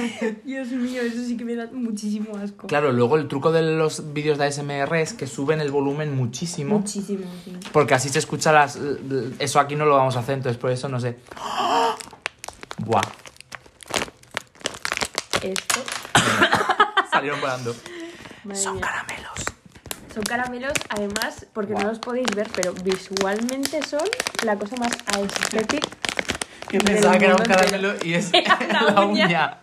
[0.44, 2.66] Dios mío, eso sí que me da muchísimo asco.
[2.66, 6.78] Claro, luego el truco de los vídeos de ASMR es que suben el volumen muchísimo.
[6.78, 7.56] Muchísimo, sí.
[7.72, 8.78] Porque así se escucha las.
[9.38, 11.18] Eso aquí no lo vamos a hacer, entonces por eso no sé.
[12.78, 13.02] Buah,
[15.42, 15.80] Esto.
[17.10, 17.74] salieron volando.
[18.44, 18.86] madre Son mía.
[18.86, 19.40] caramelos.
[20.20, 24.02] Son caramelos, además, porque no los podéis ver, pero visualmente son
[24.44, 25.82] la cosa más aesthetic.
[26.70, 28.30] Yo pensaba que era un caramelo y es
[28.70, 29.26] la uña.
[29.26, 29.58] uña.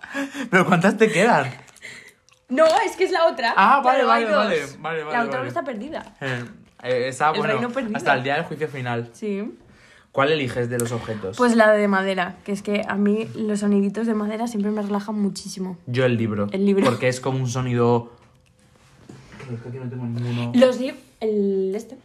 [0.49, 1.51] Pero ¿cuántas te quedan?
[2.49, 3.53] No, es que es la otra.
[3.55, 6.15] Ah, vale, Claro, vale, vale, vale, vale, La otra no está perdida.
[6.21, 6.43] Eh,
[6.81, 7.95] eh, esa, El bueno, perdido.
[7.95, 9.11] hasta el día del juicio final.
[9.13, 9.59] Sí.
[10.11, 11.37] ¿Cuál eliges de los objetos?
[11.37, 14.81] Pues la de madera, que es que a mí los soniditos de madera siempre me
[14.81, 15.77] relajan muchísimo.
[15.85, 16.47] Yo el libro.
[16.51, 16.83] El libro.
[16.83, 18.11] Porque es como un sonido.
[19.53, 20.51] Es que aquí no tengo ninguno.
[20.55, 21.01] Los libros.
[21.19, 21.97] El este.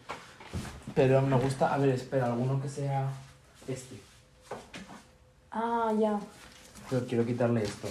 [0.95, 1.75] Pero me gusta.
[1.75, 3.11] A ver, espera, alguno que sea
[3.69, 3.97] este.
[5.51, 6.19] Ah, ya.
[6.89, 7.89] Pero quiero quitarle esto.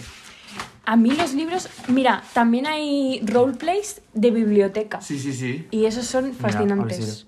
[0.85, 1.69] A mí los libros.
[1.87, 5.01] Mira, también hay roleplays de biblioteca.
[5.01, 5.67] Sí, sí, sí.
[5.71, 7.27] Y esos son fascinantes.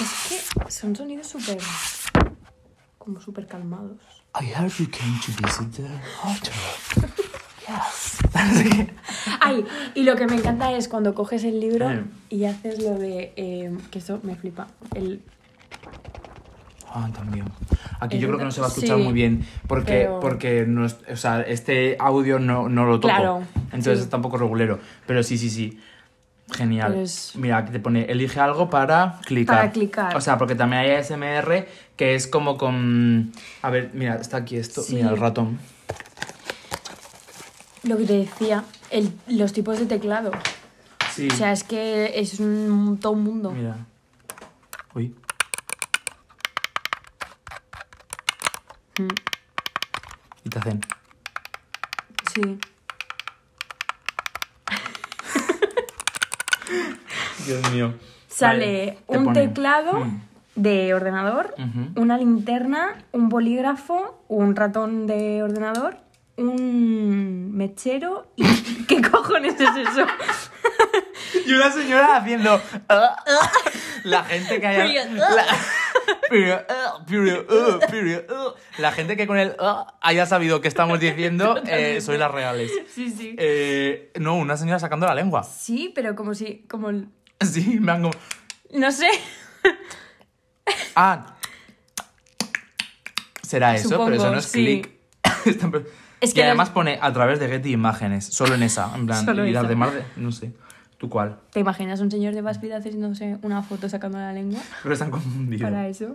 [0.00, 1.58] Es que son sonidos súper.
[2.98, 4.19] como súper calmados.
[4.34, 5.88] I heard you came to visit the
[6.22, 7.10] hotel.
[7.68, 8.18] yes.
[9.40, 9.64] Ay,
[9.94, 12.04] y lo que me encanta es cuando coges el libro Eh.
[12.30, 13.32] y haces lo de.
[13.36, 14.68] eh, que eso me flipa.
[14.94, 15.20] El,
[16.92, 17.44] Ah, también.
[18.00, 20.64] Aquí yo creo que no se va a escuchar sí, muy bien porque, pero- porque
[20.66, 23.14] no o sea, este audio no, no lo toco.
[23.14, 24.04] Claro, Entonces sí.
[24.04, 24.80] está un poco regulero.
[25.06, 25.78] Pero sí, sí, sí.
[26.52, 26.96] Genial.
[26.96, 29.56] Es- Mira, aquí te pone, elige algo para clicar.
[29.58, 30.16] Para clicar.
[30.16, 31.68] O sea, porque también hay ASMR
[32.00, 33.30] que es como con...
[33.60, 34.80] A ver, mira, está aquí esto.
[34.80, 34.94] Sí.
[34.94, 35.58] Mira, el ratón.
[37.82, 40.30] lo que te decía, el- los tipos de teclado.
[41.14, 41.28] Sí.
[41.30, 43.50] O sea, es que es un, todo un mundo.
[43.50, 43.76] Mira.
[44.94, 45.14] Uy.
[48.98, 49.08] Mm,
[50.44, 50.80] Y te hacen...
[52.32, 52.40] Sí.
[57.46, 57.92] Dios mío.
[58.26, 60.29] Sale Vale, te un teclado Mm.
[60.56, 61.54] De ordenador,
[61.96, 65.96] una linterna, un bolígrafo, un ratón de ordenador,
[66.36, 68.44] un mechero y...
[68.88, 70.06] ¿Qué cojones es eso?
[71.46, 72.60] Y una señora haciendo.
[72.88, 73.16] "Ah".
[74.04, 75.04] la gente que haya.
[75.06, 75.44] La,
[76.28, 78.24] period, ah, period, ah, period.
[78.78, 79.54] La gente que con el
[80.00, 82.70] haya sabido qué estamos diciendo, eh, soy las reales.
[82.92, 83.36] Sí, sí.
[83.38, 85.44] Eh, no, una señora sacando la lengua.
[85.44, 86.64] Sí, pero como si...
[86.68, 86.90] como...
[86.90, 87.08] el-
[87.40, 88.14] Sí, me han como.
[88.74, 89.08] No sé.
[90.96, 91.36] Ah.
[93.42, 94.58] Será eso, Supongo, pero eso no es sí.
[94.82, 94.90] clic.
[95.46, 95.70] Está-
[96.20, 99.24] Es y que además pone a través de Getty Imágenes, solo en esa, en plan,
[99.24, 99.68] Solo y las esa.
[99.70, 100.52] demás, de- no sé.
[100.98, 101.38] ¿Tú cuál?
[101.50, 105.10] ¿Te imaginas un señor de BuzzFeed haciéndose una foto sacando la lengua Creo que están
[105.10, 105.62] confundidos.
[105.70, 106.12] para eso?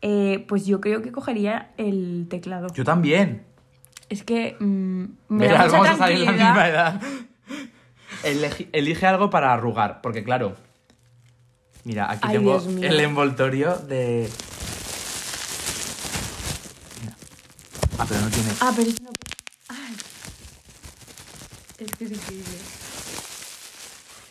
[0.00, 2.68] Eh, pues yo creo que cogería el teclado.
[2.72, 3.44] Yo también.
[4.08, 6.54] Es que mm, me da Verás, mucha vamos a salir en la tranquilidad.
[6.54, 7.00] misma edad.
[8.24, 10.56] Elegi- elige algo para arrugar, porque claro.
[11.86, 14.28] Mira, aquí Ay, tengo el envoltorio de.
[17.00, 17.14] Mira.
[17.96, 18.48] Ah, pero no tiene.
[18.60, 19.10] Ah, pero es no.
[19.68, 19.94] Ay.
[21.78, 22.58] Es que es increíble.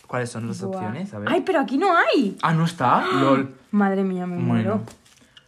[0.06, 0.76] ¿Cuáles son las Buah.
[0.76, 1.14] opciones?
[1.14, 1.30] A ver.
[1.32, 2.36] Ay, pero aquí no hay.
[2.42, 3.06] Ah, no está.
[3.10, 3.54] LOL.
[3.70, 4.82] Madre mía, me muero.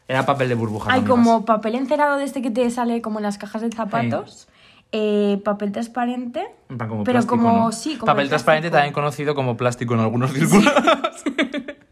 [0.09, 0.91] Era papel de burbujas.
[0.95, 4.49] Hay como papel encerado de este que te sale como en las cajas de zapatos.
[4.93, 6.47] eh, papel transparente.
[6.69, 7.73] Como pero plástico, como- ¿no?
[7.73, 10.73] sí, como Papel el transparente también conocido como plástico en algunos círculos.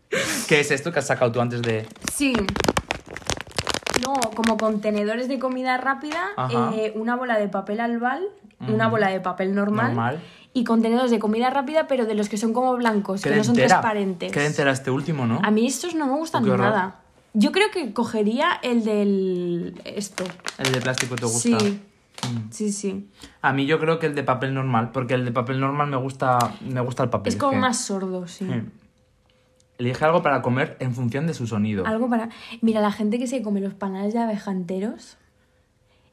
[0.48, 1.86] ¿Qué es esto que has sacado tú antes de...?
[2.14, 2.32] Sí.
[4.04, 6.28] No, como contenedores de comida rápida,
[6.74, 8.22] eh, una bola de papel albal,
[8.68, 10.20] una bola de papel normal, Normal.
[10.52, 13.54] y contenedores de comida rápida, pero de los que son como blancos, que no son
[13.54, 13.68] entera.
[13.68, 14.32] transparentes.
[14.32, 15.40] Queda entera este último, ¿no?
[15.42, 17.00] A mí estos no me gustan nada.
[17.32, 20.24] Yo creo que cogería el del esto.
[20.58, 21.58] El de plástico te gusta.
[21.60, 21.80] Sí.
[22.22, 22.50] Mm.
[22.50, 23.10] Sí, sí.
[23.42, 25.98] A mí yo creo que el de papel normal, porque el de papel normal me
[25.98, 27.32] gusta, me gusta el papel.
[27.34, 28.46] Es como que- más sordo, sí.
[29.78, 31.86] Elige algo para comer en función de su sonido.
[31.86, 32.30] Algo para.
[32.62, 35.18] Mira, la gente que se come los panales de abeja enteros.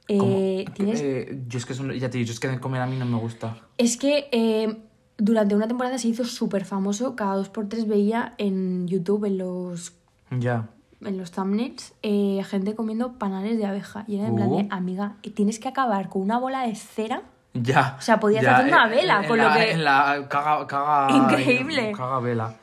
[0.07, 1.01] Como- eh, tienes...
[1.01, 2.97] eh, yo es que eso no- ya te dicho, es que de comer a mí
[2.97, 3.55] no me gusta.
[3.77, 4.77] Es que eh,
[5.17, 7.15] durante una temporada se hizo súper famoso.
[7.15, 9.93] Cada dos por tres veía en YouTube, en los,
[10.29, 10.67] Ya.
[10.99, 14.03] en los thumbnails, eh, gente comiendo panales de abeja.
[14.07, 14.67] Y era en plan de, Uh.
[14.71, 17.21] amiga, tienes que acabar con una bola de cera.
[17.53, 17.95] Ya.
[17.97, 21.15] O sea, podías ya, hacer una vela en con lo que- En la caga, caga...
[21.15, 21.93] Increíble.
[21.95, 22.55] Caga vela.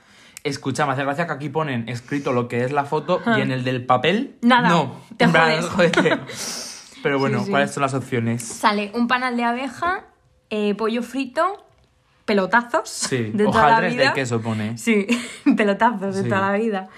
[0.42, 3.50] Escucha, me hace gracia que aquí ponen escrito lo que es la foto y en
[3.50, 4.36] el del papel...
[4.42, 4.96] Nada, No.
[5.16, 5.92] te En plan, jodes.
[5.94, 6.18] jódete.
[7.02, 7.50] Pero bueno, Sí, sí.
[7.50, 8.42] ¿cuáles son las opciones?
[8.42, 10.04] Sale un panal de abeja,
[10.48, 11.64] eh, pollo frito,
[12.24, 14.08] pelotazos Sí, de toda la hojaldres vida.
[14.08, 14.78] de queso pone.
[14.78, 15.06] Sí,
[15.56, 16.28] pelotazos de Sí.
[16.28, 16.88] toda la vida.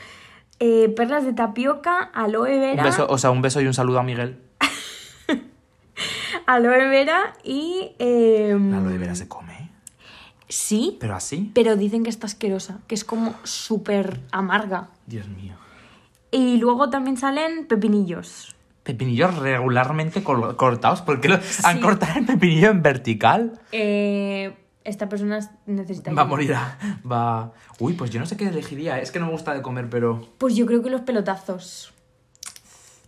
[0.60, 3.98] Eh, perlas de tapioca, aloe Un vera, beso, o sea, un beso y un saludo
[3.98, 4.38] a Miguel.
[6.46, 7.92] aloe vera y...
[7.98, 9.51] eh, La aloe vera se come.
[10.52, 11.50] Sí, pero así.
[11.54, 14.88] pero dicen que está asquerosa, que es como súper amarga.
[15.06, 15.54] Dios mío.
[16.30, 18.54] Y luego también salen pepinillos.
[18.82, 21.02] Pepinillos regularmente cortados.
[21.02, 23.60] ¿Por qué lo- han cortado el pepinillo en vertical?
[23.70, 26.12] Eh, esta persona necesita...
[26.12, 26.54] Va a morir.
[27.10, 27.52] Va.
[27.78, 28.98] Uy, pues yo no sé qué elegiría.
[29.00, 30.26] Es que no me gusta de comer, pero.
[30.38, 31.92] Pues yo creo que los pelotazos.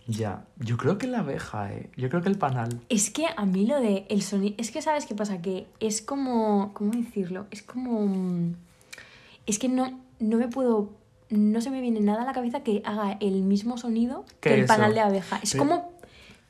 [0.07, 0.45] Ya.
[0.57, 1.89] Yo creo que la abeja, eh.
[1.97, 2.79] Yo creo que el panal.
[2.89, 4.55] Es que a mí lo de el sonido...
[4.59, 6.73] Es que sabes qué pasa, que es como...
[6.73, 7.47] ¿Cómo decirlo?
[7.51, 8.05] Es como...
[8.05, 8.53] mm,
[9.47, 10.91] Es que no, no me puedo...
[11.31, 14.53] No se me viene nada a la cabeza que haga el mismo sonido ¿Qué que
[14.55, 14.67] el eso?
[14.67, 15.39] panal de abeja.
[15.41, 15.91] Es como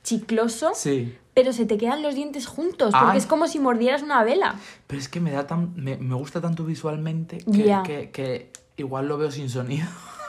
[0.03, 1.15] chicloso, Sí.
[1.33, 3.17] pero se te quedan los dientes juntos, porque Ay.
[3.17, 4.55] es como si mordieras una vela.
[4.87, 5.73] Pero es que me da tan.
[5.75, 9.87] Me, me gusta tanto visualmente que, que, que igual lo veo sin sonido.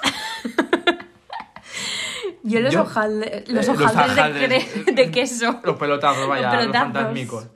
[2.49, 5.61] Yo los, Yo- los Eh, los hojaldres de, queso.
[5.64, 6.92] Los pelotazos, vaya, Los los, pelotazos.
[6.92, 7.47] fantasmicos.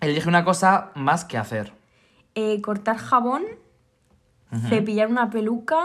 [0.00, 1.72] Elige una cosa más que hacer.
[2.34, 3.44] Eh, cortar jabón,
[4.68, 5.84] cepillar una peluca,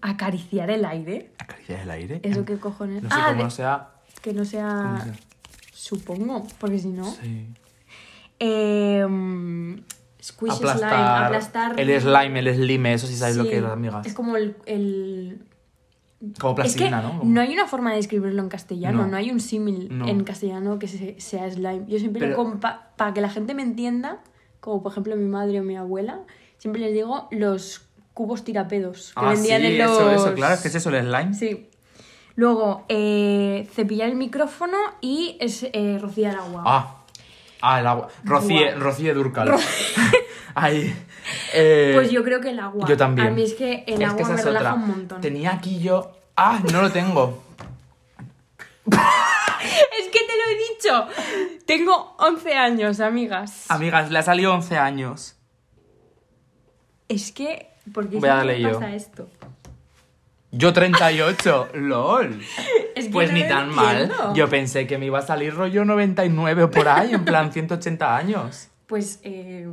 [0.00, 1.30] acariciar el aire.
[1.38, 2.20] Acariciar el aire.
[2.22, 3.02] ¿Eso qué cojones?
[3.02, 3.88] No sé Ah, cómo de- no sea.
[4.22, 5.00] Que no ¿Cómo sea...
[5.04, 5.14] sea?
[5.72, 7.04] Supongo, porque si no...
[7.04, 7.48] Sí.
[8.40, 9.76] Eh, mm,
[10.22, 11.78] squish slime, Aplastar.
[11.78, 14.06] El slime, el slime, eso sí sabéis lo que es, amigas.
[14.06, 14.56] Es como el...
[14.66, 15.46] el-
[16.38, 17.18] Como Es que plastilina, ¿no?
[17.18, 19.08] Como- no hay una forma de escribirlo en castellano, No.
[19.08, 20.06] no, hay un símil No.
[20.08, 21.84] en castellano que se- sea slime.
[21.88, 22.58] Yo siempre, Pero-
[22.96, 24.20] para que la gente me entienda,
[24.60, 26.20] como por ejemplo mi madre o mi abuela,
[26.58, 27.82] siempre les digo los
[28.14, 29.90] cubos tirapedos que Ah, vendían sí, en los...
[29.90, 31.34] eso, eso, claro, ¿qué es eso, el slime?
[31.34, 31.68] Sí.
[32.36, 36.62] Luego, eh, cepillar el micrófono y es, eh, rociar agua.
[36.66, 37.04] Ah,
[37.60, 38.08] ah, el agua.
[38.24, 39.52] Rocíe Durcal.
[40.54, 40.94] Ahí.
[41.54, 42.86] Eh, pues yo creo que el agua.
[42.86, 43.28] Yo también.
[43.28, 44.74] A mí es que el Es agua que me relaja otra.
[44.74, 45.20] un montón.
[45.20, 46.12] Tenía aquí yo.
[46.36, 47.42] Ah, no lo tengo.
[49.98, 51.62] Es que te lo he dicho.
[51.66, 53.64] Tengo 11 años, amigas.
[53.70, 55.36] Amigas, le ha salido 11 años.
[57.08, 57.70] Es que...
[57.92, 58.72] ¿Por qué Voy a darle yo.
[58.72, 59.28] pasa esto?
[60.50, 61.68] Yo 38.
[61.74, 62.40] LOL.
[62.94, 64.12] Es que Pues no ni tan mal.
[64.34, 68.16] Yo pensé que me iba a salir rollo 99 o por ahí, en plan 180
[68.16, 68.68] años.
[68.86, 69.66] Pues, eh,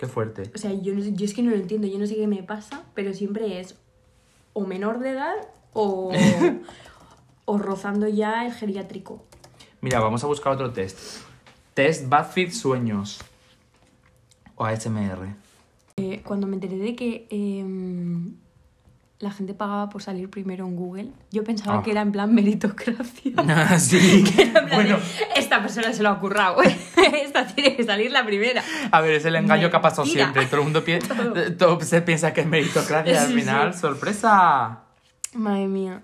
[0.00, 0.50] Qué fuerte.
[0.54, 2.42] o sea, yo, no yo es que no lo entiendo, yo no sé qué me
[2.42, 3.74] pasa, pero siempre es
[4.54, 5.34] o menor de edad
[5.74, 6.10] o,
[7.44, 9.22] o rozando ya el geriátrico.
[9.82, 11.20] Mira, vamos a buscar otro test.
[11.74, 13.20] Test BuzzFeed Sueños.
[14.56, 15.34] O ASMR.
[15.98, 18.36] Eh, cuando me enteré de que em,
[19.20, 21.10] la gente pagaba por salir primero en Google.
[21.30, 21.82] Yo pensaba Ah.
[21.82, 23.78] que era en plan meritocracia.
[23.78, 24.24] sí.
[24.38, 24.98] En plan de, bueno,
[25.36, 26.62] esta persona se lo ha currado.
[26.62, 28.62] esta tiene que salir la primera.
[28.90, 30.46] a ver, es el engaño que ha pasado siempre.
[30.46, 31.36] Todo el mundo pi- Todo.
[31.36, 33.80] eh, todo se piensa que es meritocracia al final, sí.
[33.80, 34.80] ¡sorpresa!
[35.34, 36.02] Madre mía.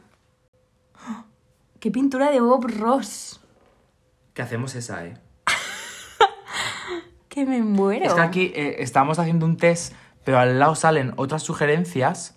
[1.80, 3.40] ¡Qué pintura de Bob Ross!
[4.34, 5.16] ¿Qué hacemos esa, eh?
[7.28, 8.04] Que me muero.
[8.06, 9.92] Es que aquí eh, estamos haciendo un test,
[10.24, 12.35] pero al lado salen otras sugerencias.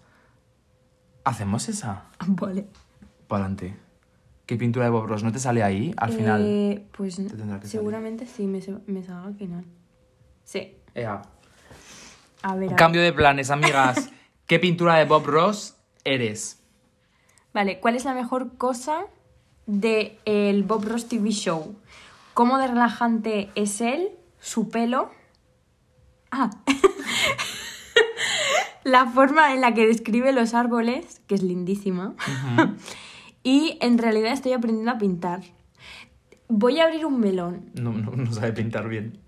[1.30, 2.06] ¿Hacemos esa?
[2.28, 2.66] Vale.
[3.28, 3.78] Para adelante.
[4.48, 5.24] ¿Qué pintura de Bob Ross?
[5.24, 6.42] ¿No te sale ahí al final?
[6.44, 9.64] Eh, pues que seguramente sí, me, se- me salga al final.
[10.44, 10.76] Sí.
[10.96, 11.22] Ea.
[12.42, 12.76] A ver, a ver.
[12.76, 14.10] Cambio de planes, amigas.
[14.48, 16.64] ¿Qué pintura de Bob Ross eres?
[17.54, 19.02] Vale, ¿cuál es la mejor cosa
[19.68, 21.76] de el Bob Ross TV Show?
[22.34, 24.10] ¿Cómo de relajante es él?
[24.40, 25.12] ¿Su pelo?
[26.32, 26.50] Ah.
[28.84, 32.16] la forma en la que describe los árboles, que es lindísima.
[33.44, 35.42] y en realidad estoy aprendiendo a pintar.
[36.48, 37.70] Voy a abrir un melón.
[37.76, 39.20] No, no, no sabe pintar bien.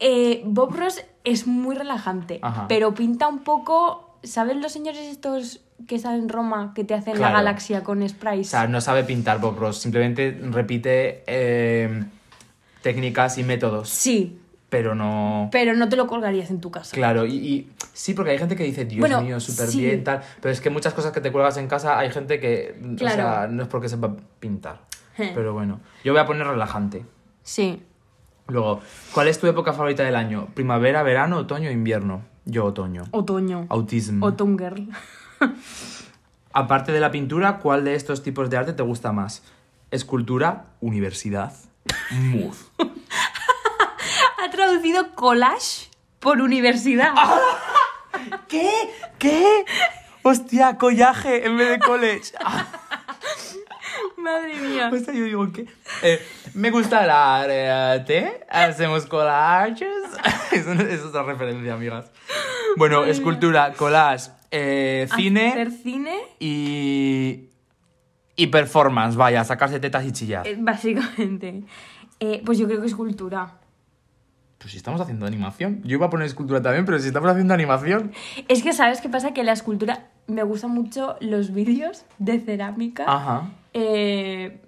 [0.00, 2.68] Eh, Bob Ross es muy relajante, Ajá.
[2.68, 4.18] pero pinta un poco.
[4.22, 7.32] ¿Sabes los señores estos que están en Roma que te hacen Claro.
[7.34, 8.48] la galaxia con sprays?
[8.48, 9.78] O sea, no sabe pintar Bob Ross.
[9.78, 12.04] Simplemente repite eh,
[12.82, 13.88] técnicas y métodos.
[13.88, 14.38] Sí,
[14.74, 15.50] Pero no...
[15.52, 16.96] pero no te lo colgarías en tu casa.
[16.96, 19.82] Claro, y, y sí, porque hay gente que dice, Dios Bueno, mío, súper sí.
[19.82, 20.20] bien, tal.
[20.40, 23.14] Pero es que muchas cosas que te cuelgas en casa hay gente que, o Claro.
[23.14, 24.80] sea, no es porque sepa pintar.
[25.16, 27.04] Pero bueno, yo voy a poner relajante.
[27.44, 27.84] Sí.
[28.48, 28.80] Luego,
[29.12, 30.48] ¿cuál es tu época favorita del año?
[30.54, 32.22] ¿Primavera, verano, otoño o invierno?
[32.44, 33.04] Yo otoño.
[33.12, 33.66] Otoño.
[33.68, 34.26] Autismo.
[34.26, 34.88] Autumn girl.
[36.52, 39.44] Aparte de la pintura, ¿cuál de estos tipos de arte te gusta más?
[39.92, 41.52] Escultura, universidad,
[42.10, 42.54] mood.
[44.74, 45.88] Traducido collage
[46.18, 47.12] por universidad.
[48.48, 48.68] ¿Qué?
[49.20, 49.64] ¿Qué?
[50.24, 52.32] Hostia, collaje en vez de college.
[54.16, 54.90] Madre mía.
[54.90, 55.66] Yo digo, ¿qué?
[56.02, 56.20] Eh,
[56.54, 59.86] me gusta el arte, hacemos collages.
[60.52, 62.10] es, otra referencia, amigas.
[62.76, 67.50] Bueno, escultura, collage, eh, cine Hacer cine, y...
[68.34, 70.44] Y performance, vaya, sacarse tetas y chillar.
[70.48, 71.62] eh, básicamente.
[72.18, 72.94] Eh, pues yo creo que es
[74.64, 74.70] cultura.
[74.70, 75.80] Pues si estamos haciendo animación.
[75.84, 78.12] Yo iba a poner escultura también, pero si estamos haciendo animación...
[78.48, 79.32] Es que, ¿sabes qué pasa?
[79.32, 80.08] Que la escultura.
[80.26, 83.04] Me gustan mucho los vídeos de cerámica.
[83.06, 83.50] Ajá.
[83.74, 84.60] eh,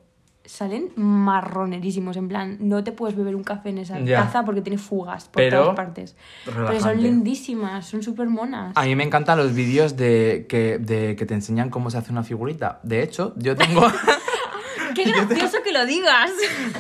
[0.45, 2.17] salen marronerísimos.
[2.17, 4.23] En plan, no te puedes beber un café en esa Ya.
[4.25, 6.15] taza porque tiene fugas por Pero todas partes.
[6.45, 8.73] Pero son lindísimas, son súper monas.
[8.77, 12.13] A mí me encantan los vídeos de que, de que te enseñan cómo se hace
[12.13, 12.79] una figurita.
[12.85, 13.83] De hecho, yo tengo,
[14.95, 16.31] ¡Qué gracioso que lo digas!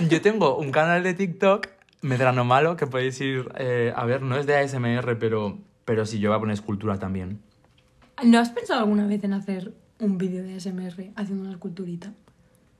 [0.08, 1.66] yo tengo un canal de TikTok,
[2.06, 4.22] Medrano Malo, que podéis ir eh, a ver.
[4.22, 7.40] No es de ASMR, pero, pero sí, yo voy a poner escultura también.
[8.24, 12.12] ¿No has pensado alguna vez en hacer un vídeo de SMR haciendo una esculturita?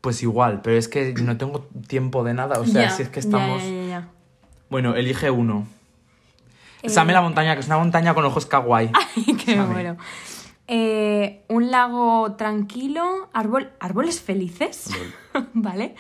[0.00, 2.60] Pues igual, pero es que no tengo tiempo de nada.
[2.60, 3.62] O sea, Ya, si es que estamos...
[3.62, 4.08] ya, ya.
[4.70, 5.66] Bueno, elige uno.
[6.82, 8.90] Eh, Same la montaña, que es una montaña con ojos kawaii.
[9.16, 9.72] Ay, qué Same.
[9.72, 9.96] bueno.
[10.68, 14.90] Eh, un lago tranquilo, árbol, árboles felices,
[15.52, 15.94] ¿vale?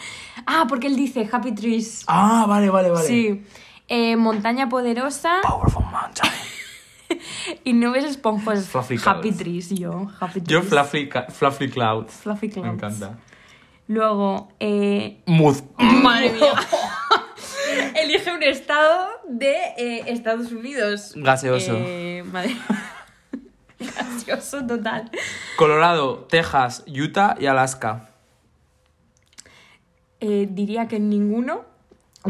[0.46, 2.04] Ah, porque él dice Happy Trees.
[2.08, 3.06] Ah, vale, vale, vale.
[3.06, 3.44] Sí.
[3.88, 6.32] Eh, montaña poderosa Powerful mountain.
[7.64, 8.66] y nubes esponjosas.
[8.66, 9.38] Fluffy happy clouds.
[9.38, 10.08] Trees, yo.
[10.18, 10.62] Happy Yo.
[10.62, 12.12] Fluffy, fluffy Clouds.
[12.14, 12.68] Fluffy Me clouds.
[12.74, 13.18] encanta.
[13.86, 15.58] Luego, eh, Mood.
[15.78, 16.52] madre mía.
[17.94, 21.12] Elige un estado de eh, Estados Unidos.
[21.14, 21.74] Gaseoso.
[21.76, 22.56] Eh, madre.
[24.26, 25.10] Gaseoso total.
[25.56, 28.10] Colorado, Texas, Utah y Alaska.
[30.20, 31.62] Eh, diría que ninguno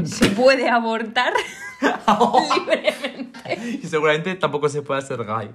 [0.05, 1.33] se puede abortar
[2.59, 5.49] libremente, Y seguramente tampoco se puede hacer gay.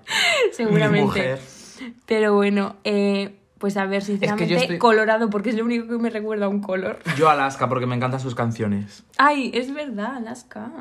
[0.47, 1.01] Ni seguramente.
[1.01, 1.39] mujer.
[2.05, 6.09] Pero bueno, eh, pues a ver, sinceramente, estoy- Colorado, porque es lo único que me
[6.09, 6.99] recuerda a un color.
[7.17, 9.03] Yo Alaska porque me encantan sus canciones.
[9.17, 10.71] Ay, es verdad, Alaska.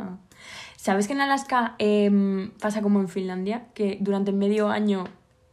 [0.82, 3.66] ¿Sabes que en Alaska em, pasa como en Finlandia?
[3.74, 5.04] Que durante medio año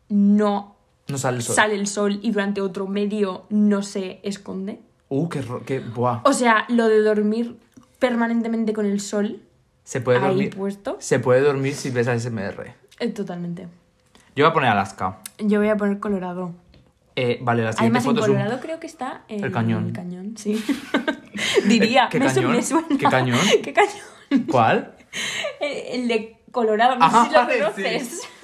[0.07, 0.77] no
[1.09, 1.55] No sale el sol.
[1.55, 4.79] sale el sol y durante otro medio no se esconde.
[5.09, 6.21] Uh, qué, qué buah.
[6.23, 7.57] O sea, lo de dormir
[7.99, 9.41] permanentemente con el sol
[9.83, 10.55] Se puede ahí dormir.
[10.55, 12.73] puesto, Se puede dormir si ves ASMR.
[12.99, 13.67] eh, totalmente.
[14.33, 15.17] Yo voy a poner Alaska.
[15.39, 16.53] Yo voy a poner Colorado.
[17.17, 19.51] Eh, vale, la siguiente Además, en foto es un- Colorado creo que está en El
[19.51, 19.87] cañón.
[19.87, 20.63] el cañón, sí.
[21.67, 22.51] Diría, ¿Qué me, su- cañón?
[22.53, 22.87] me suena.
[22.97, 23.39] ¿Qué cañón?
[23.63, 24.45] ¿Qué cañón?
[24.49, 24.93] ¿Cuál?
[25.59, 28.21] El, de Colorado, no sé si lo vale, conoces.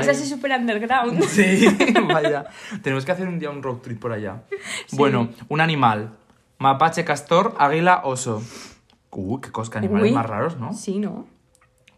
[0.00, 1.22] Es así súper underground.
[1.24, 1.66] Sí,
[2.12, 2.44] vaya.
[2.82, 4.42] Tenemos que hacer un día un road trip por allá.
[4.92, 6.10] Bueno, un animal.
[6.58, 8.42] Mapache, castor, águila, oso.
[9.10, 10.12] Uh, qué qué animales Uy.
[10.12, 10.72] más raros, ¿no?
[10.74, 11.26] Sí, ¿no?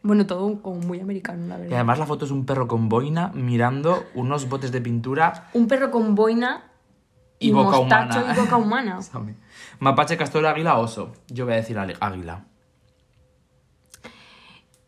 [0.02, 1.74] Bueno, todo como muy americano, la Y verdad.
[1.76, 5.90] además la foto es un perro con boina mirando unos botes de pintura Un perro
[5.90, 6.70] con boina
[7.40, 8.32] y, y, boca humana.
[8.32, 9.02] y boca humana.
[9.02, 9.34] Sabe.
[9.80, 11.12] Mapache, castor, águila, oso.
[11.28, 12.44] Yo voy a decir águila.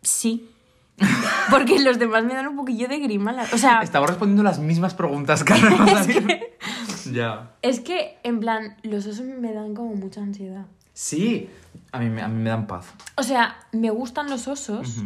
[0.08, 0.50] Sí.
[1.50, 3.32] Porque los demás me dan un poquillo de grima.
[3.32, 5.76] la- O sea, Estamos respondiendo las mismas preguntas, Carmen.
[7.12, 7.52] Ya.
[7.62, 10.66] es que, en plan, los osos me dan como mucha ansiedad.
[10.92, 11.48] Sí,
[11.92, 12.86] a mí, me- a mí me dan paz.
[13.16, 14.96] O sea, me gustan los osos,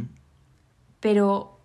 [1.01, 1.61] pero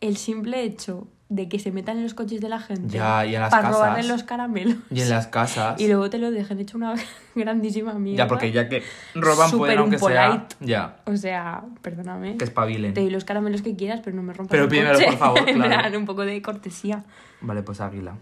[0.00, 3.36] el simple hecho de que se metan en los coches de la gente Ya, y
[3.36, 3.76] en las para casas.
[3.76, 5.80] robarle los caramelos Y en las casas.
[5.80, 6.94] y luego te lo dejen hecho una
[7.36, 8.24] grandísima mierda.
[8.24, 8.82] Ya, porque ya que
[9.14, 10.48] roban pueden, aunque sea.
[10.58, 12.36] Ya, O sea, perdóname.
[12.36, 12.94] que espabilen.
[12.94, 15.04] Te doy los caramelos que quieras, pero no me rompas Pero el coche.
[15.06, 15.60] por favor, claro.
[15.62, 17.04] plan, un poco de cortesía.
[17.40, 18.16] Vale, pues águila.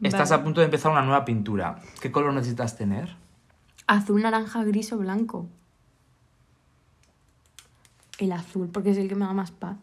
[0.00, 1.80] Estás a punto de empezar una nueva pintura.
[2.00, 3.16] ¿Qué color necesitas tener?
[3.88, 5.46] Azul, naranja, gris o blanco.
[8.18, 9.76] El azul, porque es el que me da más paz.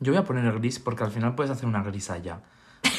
[0.00, 2.40] Yo voy a poner gris porque al final puedes hacer una grisalla.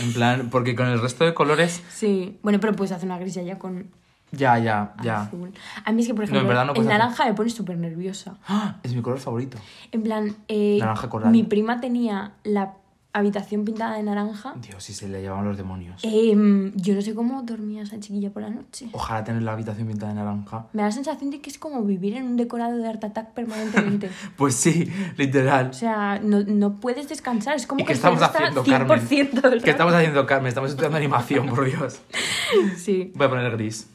[0.01, 1.81] En plan, porque con el resto de colores.
[1.89, 3.87] Sí, bueno, pero puedes hacer una grisalla con
[4.31, 5.21] Ya, ya, ya.
[5.23, 5.53] azul.
[5.85, 7.49] A mí es que, por No, en ejemplo, verdad no el hacer- naranja me pone
[7.49, 8.35] súper nerviosa.
[8.47, 8.77] ¡Ah!
[8.83, 9.57] Es mi color favorito.
[9.91, 11.31] En plan, eh, Naranja coral.
[11.31, 12.73] mi prima tenía la
[13.11, 14.53] habitación pintada de naranja.
[14.61, 15.99] Dios, si se le llevaban los demonios.
[16.03, 18.87] Em, yo no sé cómo dormía esa chiquilla por la noche.
[18.91, 20.67] Ojalá tener la habitación pintada de naranja.
[20.73, 23.33] Me da la sensación de que es como vivir en un decorado de Art Attack
[23.33, 24.09] permanentemente.
[24.37, 25.69] Pues sí, literal.
[25.69, 27.55] o sea, no, no puedes descansar.
[27.55, 28.99] Es como ¿Y que estamos haciendo, Carmen?
[28.99, 30.47] 100% del ¿Qué estamos haciendo, Carmen?
[30.49, 32.01] Estamos estudiando animación, por Dios.
[32.77, 33.87] Sí, Voy a poner gris.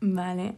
[0.00, 0.54] vale.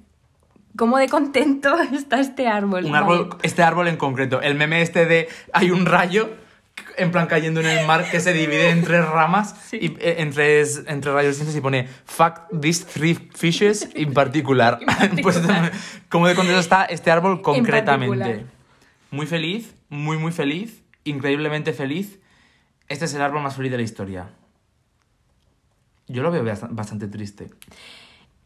[0.77, 2.85] ¿Cómo de contento está este árbol?
[2.85, 3.05] Un Vale.
[3.05, 4.41] árbol, este árbol en concreto.
[4.41, 6.31] El meme este de hay un rayo
[6.99, 9.79] en plan cayendo en el mar que se divide en tres ramas Sí.
[9.81, 14.79] y eh, en tres, en tres rayos y pone Fuck these three fishes in particular.
[15.23, 15.41] pues
[16.09, 18.45] como de contento está este árbol concretamente.
[19.11, 22.19] Muy feliz, muy muy feliz, increíblemente feliz.
[22.89, 24.31] Este es el árbol más feliz de la historia.
[26.07, 27.51] Yo lo veo bast- bastante triste.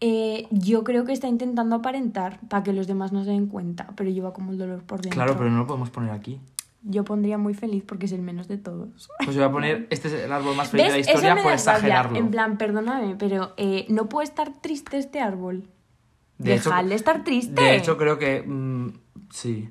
[0.01, 3.87] Eh, yo creo que está intentando aparentar para que los demás no se den cuenta,
[3.97, 5.17] pero lleva como el dolor por dentro.
[5.17, 6.41] Claro, pero no lo podemos poner aquí.
[6.85, 9.09] Yo pondría muy feliz porque es el menos de todos.
[9.25, 10.93] Pues yo voy a poner, este es el árbol más feliz ¿Ves?
[10.93, 12.19] de la historia por exagerarlo.
[12.19, 15.69] En plan, perdóname, pero eh, no puede estar triste este árbol.
[16.39, 17.61] De hecho- Dejadle estar triste.
[17.61, 18.43] De hecho, creo que.
[18.45, 18.89] mm,
[19.31, 19.71] sí.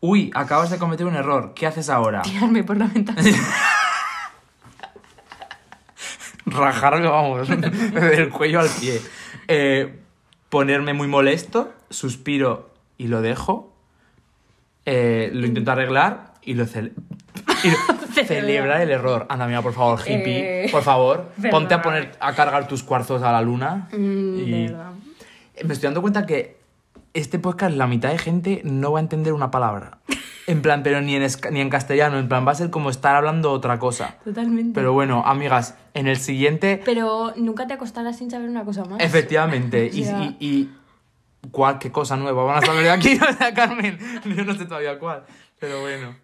[0.00, 1.52] Uy, acabas de cometer un error.
[1.54, 2.20] ¿Qué haces ahora?
[2.24, 3.22] Tirarme por la ventana.
[6.46, 7.48] Rajarme, vamos,
[7.94, 9.00] del cuello al pie.
[9.48, 10.00] Eh,
[10.48, 13.69] ponerme muy molesto, suspiro y lo dejo.
[14.86, 19.26] Eh, lo intento arreglar y lo, y lo- celebra el error.
[19.28, 20.64] Anda, mira, por favor, hippie.
[20.66, 23.88] Eh, por favor, ponte a poner a cargar tus cuarzos a la luna.
[23.92, 24.90] Mm, y- verdad.
[25.64, 26.58] Me estoy dando cuenta que
[27.12, 29.98] este podcast, la mitad de gente no va a entender una palabra.
[30.46, 32.18] En plan, pero ni en, ni en castellano.
[32.18, 34.16] En plan, va a ser como estar hablando otra cosa.
[34.24, 34.72] Totalmente.
[34.74, 39.00] Pero bueno, amigas, en el siguiente, Pero nunca te acostarás sin saber una cosa más.
[39.00, 40.70] efectivamente, y, O sea- y, y
[41.50, 43.18] cuál, qué cosa nueva van a saber de aquí,
[43.54, 43.98] Carmen.
[44.24, 45.24] Yo no sé todavía cuál,
[45.58, 46.16] pero bueno.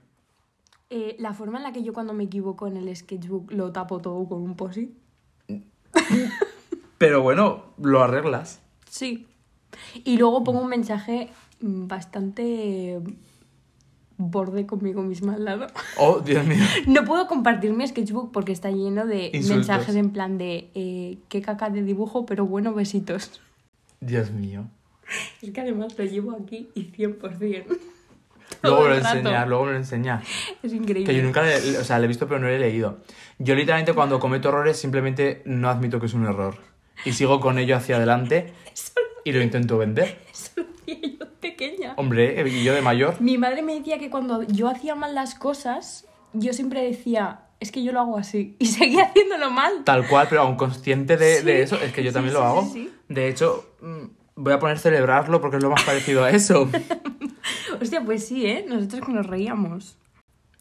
[0.89, 3.99] Eh, la forma en la que yo cuando me equivoco en el sketchbook lo tapo
[4.01, 4.91] todo con un posit.
[6.99, 8.61] Pero bueno, lo arreglas.
[8.89, 9.27] Sí.
[10.05, 11.31] Y luego pongo un mensaje
[11.61, 13.01] mm, bastante
[14.17, 15.67] borde conmigo misma al lado.
[15.99, 16.65] Oh, Dios mío.
[16.87, 19.51] No puedo compartir mi sketchbook porque está lleno de Insultos.
[19.51, 23.41] mensajes en plan de eh, qué caca de dibujo, pero bueno, besitos.
[24.01, 24.67] Dios mío.
[25.43, 27.65] Es que además lo llevo aquí y 100%.
[28.63, 30.25] Luego me lo enseñas, luego me lo enseñas.
[30.63, 31.13] Es increíble.
[31.13, 32.99] Que yo nunca le, o sea, le he visto pero no le he leído.
[33.39, 36.57] Yo literalmente cuando cometo errores simplemente no admito que es un error.
[37.05, 38.53] Y sigo con ello hacia adelante
[39.25, 40.21] y lo intento vender.
[40.33, 41.95] Eso lo hacía yo pequeña.
[41.97, 43.21] Hombre, eh, y yo de mayor.
[43.21, 47.73] Mi madre me decía que cuando yo hacía mal las cosas, yo siempre decía, es
[47.73, 48.57] que yo lo hago así.
[48.61, 49.83] Y seguía haciéndolo mal.
[49.85, 51.45] Tal cual, pero aún consciente de, Sí.
[51.45, 52.73] de eso, es que yo también sí, lo sí, hago.
[52.73, 52.93] sí.
[53.09, 54.05] De hecho, mm,
[54.37, 56.69] voy a poner celebrarlo porque es lo más parecido a eso.
[57.81, 58.65] Hostia, pues sí, ¿eh?
[58.69, 59.97] Nosotros que nos reíamos.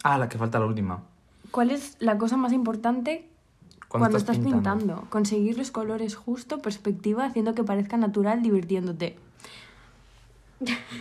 [0.03, 1.03] ah, la que falta la última.
[1.51, 3.29] ¿Cuál es la cosa más importante
[3.87, 5.05] Cuando, cuando, estás, pintando?
[5.09, 9.15] Conseguir los colores justo, perspectiva, haciendo que parezca natural, divirtiéndote.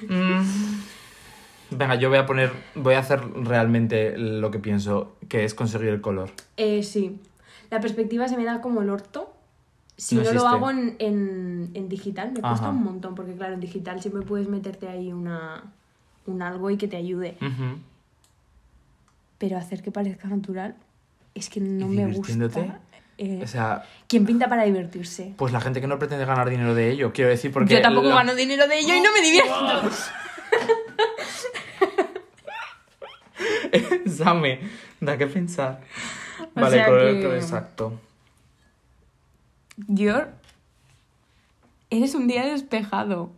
[0.09, 0.43] Mm,
[1.71, 5.89] Venga, yo voy a poner, voy a hacer realmente lo que pienso, que es conseguir
[5.89, 6.31] el color.
[6.57, 7.19] Eh, sí.
[7.71, 9.34] La perspectiva se me da como el orto.
[9.97, 13.55] Si No no, lo hago en, en- en digital, me cuesta un montón, porque claro,
[13.55, 15.63] en digital siempre puedes meterte ahí una,
[16.27, 17.37] un algo y que te ayude.
[19.39, 20.75] Pero hacer que parezca natural
[21.35, 22.81] es que no ¿Y me gusta.
[23.19, 25.35] Eh, O sea, ¿Quién pinta para divertirse?
[25.37, 27.75] pues la gente que no pretende ganar dinero de ello, quiero decir, porque...
[27.75, 29.91] Yo tampoco gano dinero de ello y no me divierto.
[33.73, 34.61] Exame.
[35.01, 35.81] Da que pensar.
[36.55, 38.01] O Vale, que- color exacto.
[39.77, 40.33] Dior,
[41.91, 43.33] eres un día despejado.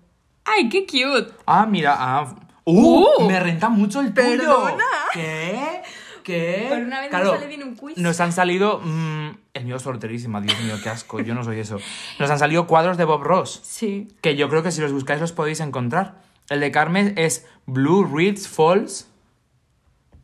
[0.45, 1.33] ¡Ay, qué cute!
[1.47, 1.95] Ah, mira.
[1.99, 2.35] Ah.
[2.65, 3.05] ¡Uh!
[3.21, 3.27] ¡Uh!
[3.29, 4.29] Me renta mucho el tuyo.
[4.39, 4.85] Perdona.
[5.13, 5.83] ¿Qué?
[6.23, 6.67] ¿Qué?
[6.69, 7.97] Por una vez Claro, me sale bien un quiz.
[7.99, 8.81] Nos han salido.
[8.85, 11.21] mm, el mío es sorterísima, Dios mío, qué asco.
[11.21, 11.79] Yo no soy eso.
[12.19, 13.61] Nos han salido cuadros de Bob Ross.
[13.63, 14.09] Sí.
[14.21, 16.21] Que yo creo que si los buscáis los podéis encontrar.
[16.49, 19.09] El de Carmen es Blue Ridge Falls.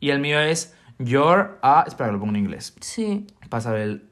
[0.01, 1.59] Y el mío es Your.
[1.63, 2.75] Ah, espera que lo pongo en inglés.
[2.81, 3.27] Sí.
[3.49, 4.09] Pasa a el.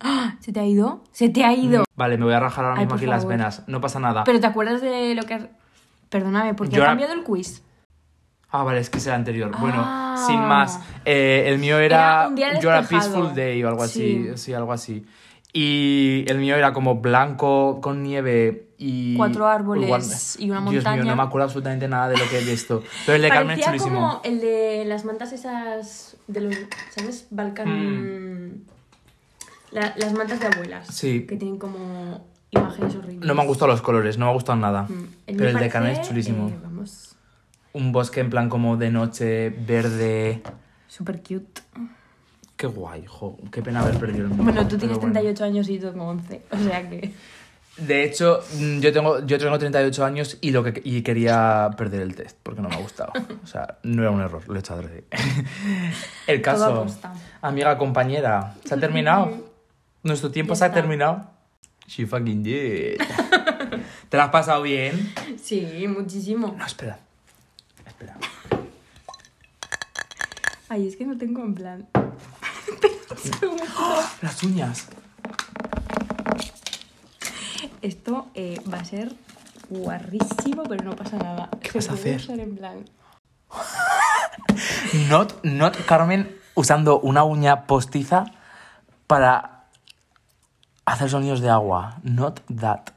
[0.00, 0.36] ¡Ah!
[0.40, 1.04] ¿Se te ha ido?
[1.12, 1.84] ¡Se te ha ido!
[1.96, 3.32] Vale, me voy a rajar ahora Ay, mismo aquí las favor.
[3.36, 3.62] venas.
[3.66, 4.24] No pasa nada.
[4.24, 5.48] Pero ¿te acuerdas de lo que.
[6.08, 7.62] Perdóname, porque Yo ha cambiado el quiz.
[8.50, 9.52] Ah, vale, es que es el anterior.
[9.60, 10.24] Bueno, Ah.
[10.26, 10.80] sin más.
[11.04, 13.12] eh, el mío era, Era un día You're a despejado.
[13.12, 14.24] Peaceful Day o algo así.
[14.30, 14.38] Sí.
[14.38, 14.54] Sí.
[14.54, 15.06] algo así.
[15.52, 19.16] Y el mío era como blanco con nieve y.
[19.16, 20.02] Cuatro árboles Igual-
[20.38, 21.10] y una Dios mío, montaña.
[21.10, 22.82] no me acuerdo absolutamente nada de lo que de esto.
[23.06, 24.08] Pero el de Carmen es Parecía chulísimo.
[24.10, 26.54] como el de las mantas esas de los,
[26.90, 27.26] ¿sabes?
[27.30, 27.68] Balcan...
[29.72, 30.88] La- las mantas de abuelas.
[30.88, 30.92] Mm.
[30.92, 31.26] Sí.
[31.26, 33.26] Que tienen como imágenes horribles.
[33.26, 34.82] No me han gustado los colores, no me ha gustado nada.
[34.84, 35.06] Mm.
[35.26, 36.48] Pero el de Carmen es chulísimo.
[36.48, 37.16] eh, vamos,
[37.72, 40.42] Un bosque en plan como de noche, verde.
[40.88, 41.62] súper cute.
[42.56, 43.38] Qué guay, jo.
[43.50, 44.42] Qué pena haber perdido el mío.
[44.42, 45.12] Bueno, tú tienes bueno.
[45.14, 46.42] 38 años y yo tengo 11.
[46.50, 47.14] O sea que...
[47.78, 52.02] De hecho, mm, yo tengo, yo tengo 38 años y, lo que, y quería perder
[52.02, 53.12] el test porque no me ha gustado.
[53.42, 55.04] O sea, no era un error, lo he hecho adrede.
[56.26, 56.84] El caso,
[57.40, 59.30] amiga, compañera, ¿se ha terminado?
[60.02, 61.26] ¿Nuestro tiempo Ya se ha terminado?
[61.86, 62.98] She fucking did.
[64.08, 65.12] ¿Te la has pasado bien?
[65.42, 66.54] Sí, muchísimo.
[66.56, 66.98] No, espera.
[67.86, 68.16] Espera.
[70.68, 71.86] Ay, es que no tengo en plan...
[74.22, 74.86] Las uñas.
[77.82, 79.12] Esto eh, va a ser
[79.68, 81.50] guarrísimo, pero no pasa nada.
[81.60, 82.16] ¿Qué Se vas a puede hacer?
[82.16, 82.84] usar en plan...
[85.08, 88.26] Not, not Carmen usando una uña postiza
[89.06, 89.59] para
[90.92, 91.98] hacer sonidos de agua.
[92.02, 92.90] Not that.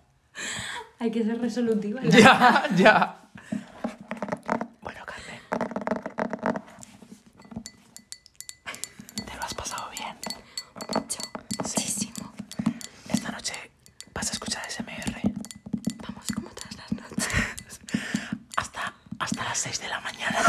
[1.00, 2.02] Hay que ser resolutiva.
[2.02, 2.10] ¿no?
[2.10, 3.20] Ya, ya.
[4.82, 5.40] Bueno, Carmen.
[9.26, 10.16] ¿Te lo has pasado bien?
[10.96, 11.20] Mucho,
[11.60, 12.34] muchísimo.
[13.10, 13.54] Esta noche
[14.14, 15.22] vas a escuchar SMR
[16.08, 17.80] Vamos como todas las noches.
[18.56, 20.40] hasta, hasta las 6 de la mañana.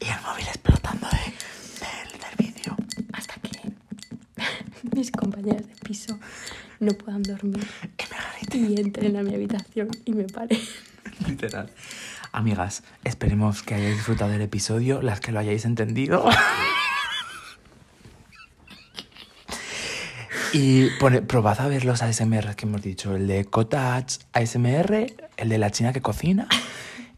[0.00, 1.18] y el móvil explotando de,
[1.84, 2.76] del, del vídeo.
[3.12, 3.72] Hasta que
[4.92, 6.18] mis compañeras de piso
[6.80, 7.66] no puedan dormir
[7.98, 9.16] Y me grite, y entren
[10.04, 10.58] y me paren.
[11.26, 11.70] literal.
[12.32, 16.24] Amigas, esperemos que hayáis disfrutado del episodio, las que lo hayáis entendido.
[20.52, 23.14] Y pone, probad a ver los ASMR que hemos dicho.
[23.14, 25.06] El de Cottage ASMR,
[25.36, 26.48] el de la china que cocina.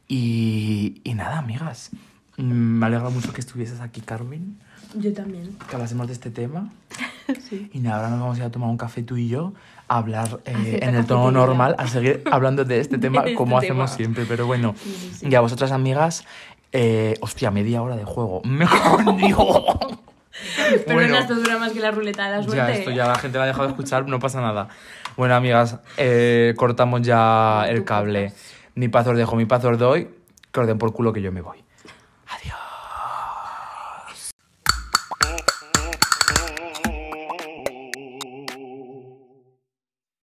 [0.09, 1.91] Y, y nada, amigas.
[2.37, 4.59] Mm, Me alegra mucho que estuvieses aquí, Carmen.
[4.95, 5.57] Yo también.
[5.69, 6.73] Que hablásemos de este tema.
[7.49, 7.71] Sí.
[7.73, 9.55] Y nada, ahora nos vamos a ir a tomar un café tú y yo.
[9.93, 13.59] Hablar eh, en el tono normal, a seguir hablando de este tema De este como
[13.59, 13.97] hacemos tema.
[13.97, 14.25] siempre.
[14.25, 15.27] Pero bueno, Sí, sí, sí.
[15.29, 16.25] y a vosotras, amigas,
[16.71, 18.41] eh, hostia, media hora de juego.
[18.45, 19.65] Mejor digo.
[20.87, 22.57] Pero esto dura más que la ruleta de la suerte.
[22.57, 24.69] Ya, esto ya la gente la ha dejado de escuchar, no pasa nada.
[25.17, 28.33] Bueno, amigas, eh, cortamos ya el cable.
[28.77, 30.09] Mi paz os dejo, mi paz os doy.
[30.53, 31.59] Que os den por culo que yo me voy.